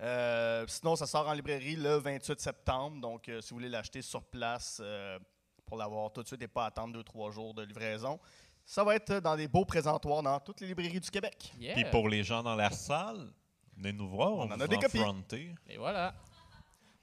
Euh, 0.00 0.64
sinon, 0.68 0.96
ça 0.96 1.06
sort 1.06 1.28
en 1.28 1.32
librairie 1.32 1.76
le 1.76 1.96
28 1.96 2.40
septembre. 2.40 3.00
Donc, 3.00 3.28
euh, 3.28 3.40
si 3.40 3.50
vous 3.50 3.56
voulez 3.56 3.68
l'acheter 3.68 4.02
sur 4.02 4.22
place 4.22 4.80
euh, 4.82 5.18
pour 5.66 5.76
l'avoir 5.76 6.10
tout 6.12 6.22
de 6.22 6.26
suite 6.26 6.42
et 6.42 6.48
pas 6.48 6.66
attendre 6.66 6.98
2-3 7.02 7.32
jours 7.32 7.54
de 7.54 7.62
livraison, 7.62 8.18
ça 8.64 8.82
va 8.84 8.94
être 8.94 9.20
dans 9.20 9.36
des 9.36 9.48
beaux 9.48 9.64
présentoirs 9.64 10.22
dans 10.22 10.38
toutes 10.40 10.60
les 10.60 10.68
librairies 10.68 11.00
du 11.00 11.10
Québec. 11.10 11.52
Yeah. 11.58 11.74
Puis 11.74 11.84
pour 11.90 12.08
les 12.08 12.22
gens 12.24 12.42
dans 12.42 12.54
la 12.54 12.70
salle, 12.70 13.30
venez 13.76 13.92
nous 13.92 14.08
voir. 14.08 14.32
On 14.32 14.40
On, 14.42 14.50
en 14.50 14.56
vous 14.56 14.62
a 14.62 14.68
des 14.68 14.78
copies. 14.78 14.98
fronter. 14.98 15.54
Et 15.68 15.76
voilà. 15.76 16.14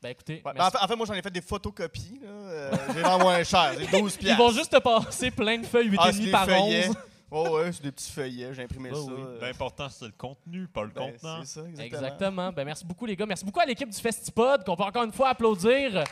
Ben 0.02 0.10
écoutez, 0.10 0.44
Ouais, 0.46 0.54
ben, 0.54 0.64
en, 0.64 0.70
fait, 0.70 0.78
en 0.78 0.88
fait, 0.88 0.96
moi, 0.96 1.06
j'en 1.08 1.14
ai 1.16 1.22
fait 1.24 1.32
des 1.32 1.42
photocopies. 1.42 2.22
Euh, 2.24 2.72
j'ai 2.94 3.02
vraiment 3.02 3.18
moins 3.20 3.44
cher. 3.44 3.74
J'ai 3.80 3.88
12 4.00 4.18
Ils 4.22 4.36
vont 4.36 4.52
juste 4.52 4.72
te 4.72 4.78
passer 4.78 5.32
plein 5.32 5.58
de 5.58 5.66
feuilles 5.66 5.90
8,5 5.90 6.28
Ah, 6.28 6.32
par 6.32 6.46
feuillets. 6.46 6.88
11. 6.90 6.96
Oh, 7.30 7.58
ouais, 7.58 7.72
c'est 7.74 7.84
des 7.84 7.92
petits 7.92 8.12
feuillets. 8.12 8.54
J'ai 8.54 8.64
imprimé 8.64 8.90
Ouais, 8.92 8.96
ça. 8.96 9.12
oui. 9.12 9.22
euh, 9.26 9.42
L'important, 9.42 9.90
c'est 9.90 10.06
le 10.06 10.14
contenu, 10.18 10.68
pas 10.68 10.84
le 10.84 10.90
ben, 10.92 11.12
contenant. 11.12 11.40
c'est 11.44 11.60
ça, 11.60 11.68
exactement. 11.68 11.86
Exactement. 12.08 12.52
Ben, 12.54 12.64
merci 12.66 12.86
beaucoup, 12.86 13.06
les 13.06 13.16
gars. 13.18 13.26
Merci 13.26 13.44
beaucoup 13.44 13.60
à 13.60 13.66
l'équipe 13.66 13.90
du 13.90 14.00
Festipod, 14.00 14.64
qu'on 14.64 14.76
peut 14.78 14.84
encore 14.84 15.04
une 15.04 15.12
fois 15.12 15.30
applaudir. 15.30 16.04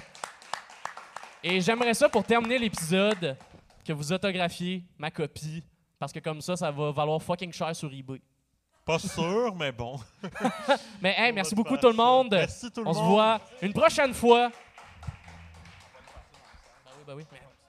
Et 1.42 1.62
j'aimerais 1.62 1.94
ça, 1.94 2.10
pour 2.10 2.24
terminer 2.24 2.58
l'épisode, 2.60 3.38
que 3.86 3.94
vous 3.94 4.12
autographiez 4.12 4.84
ma 4.98 5.10
copie. 5.12 5.64
Parce 5.98 6.12
que 6.12 6.20
comme 6.20 6.42
ça, 6.42 6.58
ça 6.58 6.70
va 6.72 6.92
valoir 6.92 7.22
fucking 7.22 7.54
cher 7.54 7.74
sur 7.76 7.92
eBay. 7.94 8.20
Pas 8.84 9.00
sûr, 9.00 9.56
mais 9.56 9.72
bon. 9.72 10.00
Mais 11.02 11.16
hey, 11.18 11.32
merci 11.32 11.56
va 11.56 11.56
beaucoup 11.56 11.74
faire 11.76 11.82
tout 11.82 11.88
le 11.88 11.96
ça. 11.96 12.04
monde. 12.04 12.28
Merci 12.32 12.70
tout 12.72 12.82
le 12.84 12.88
On 12.88 12.94
se 12.94 13.00
monde. 13.00 13.10
voit 13.10 13.42
une 13.62 13.74
prochaine 13.74 14.14
fois. 14.14 14.50
Ben 17.08 17.16
oui, 17.16 17.24
ben 17.32 17.38
oui. 17.42 17.45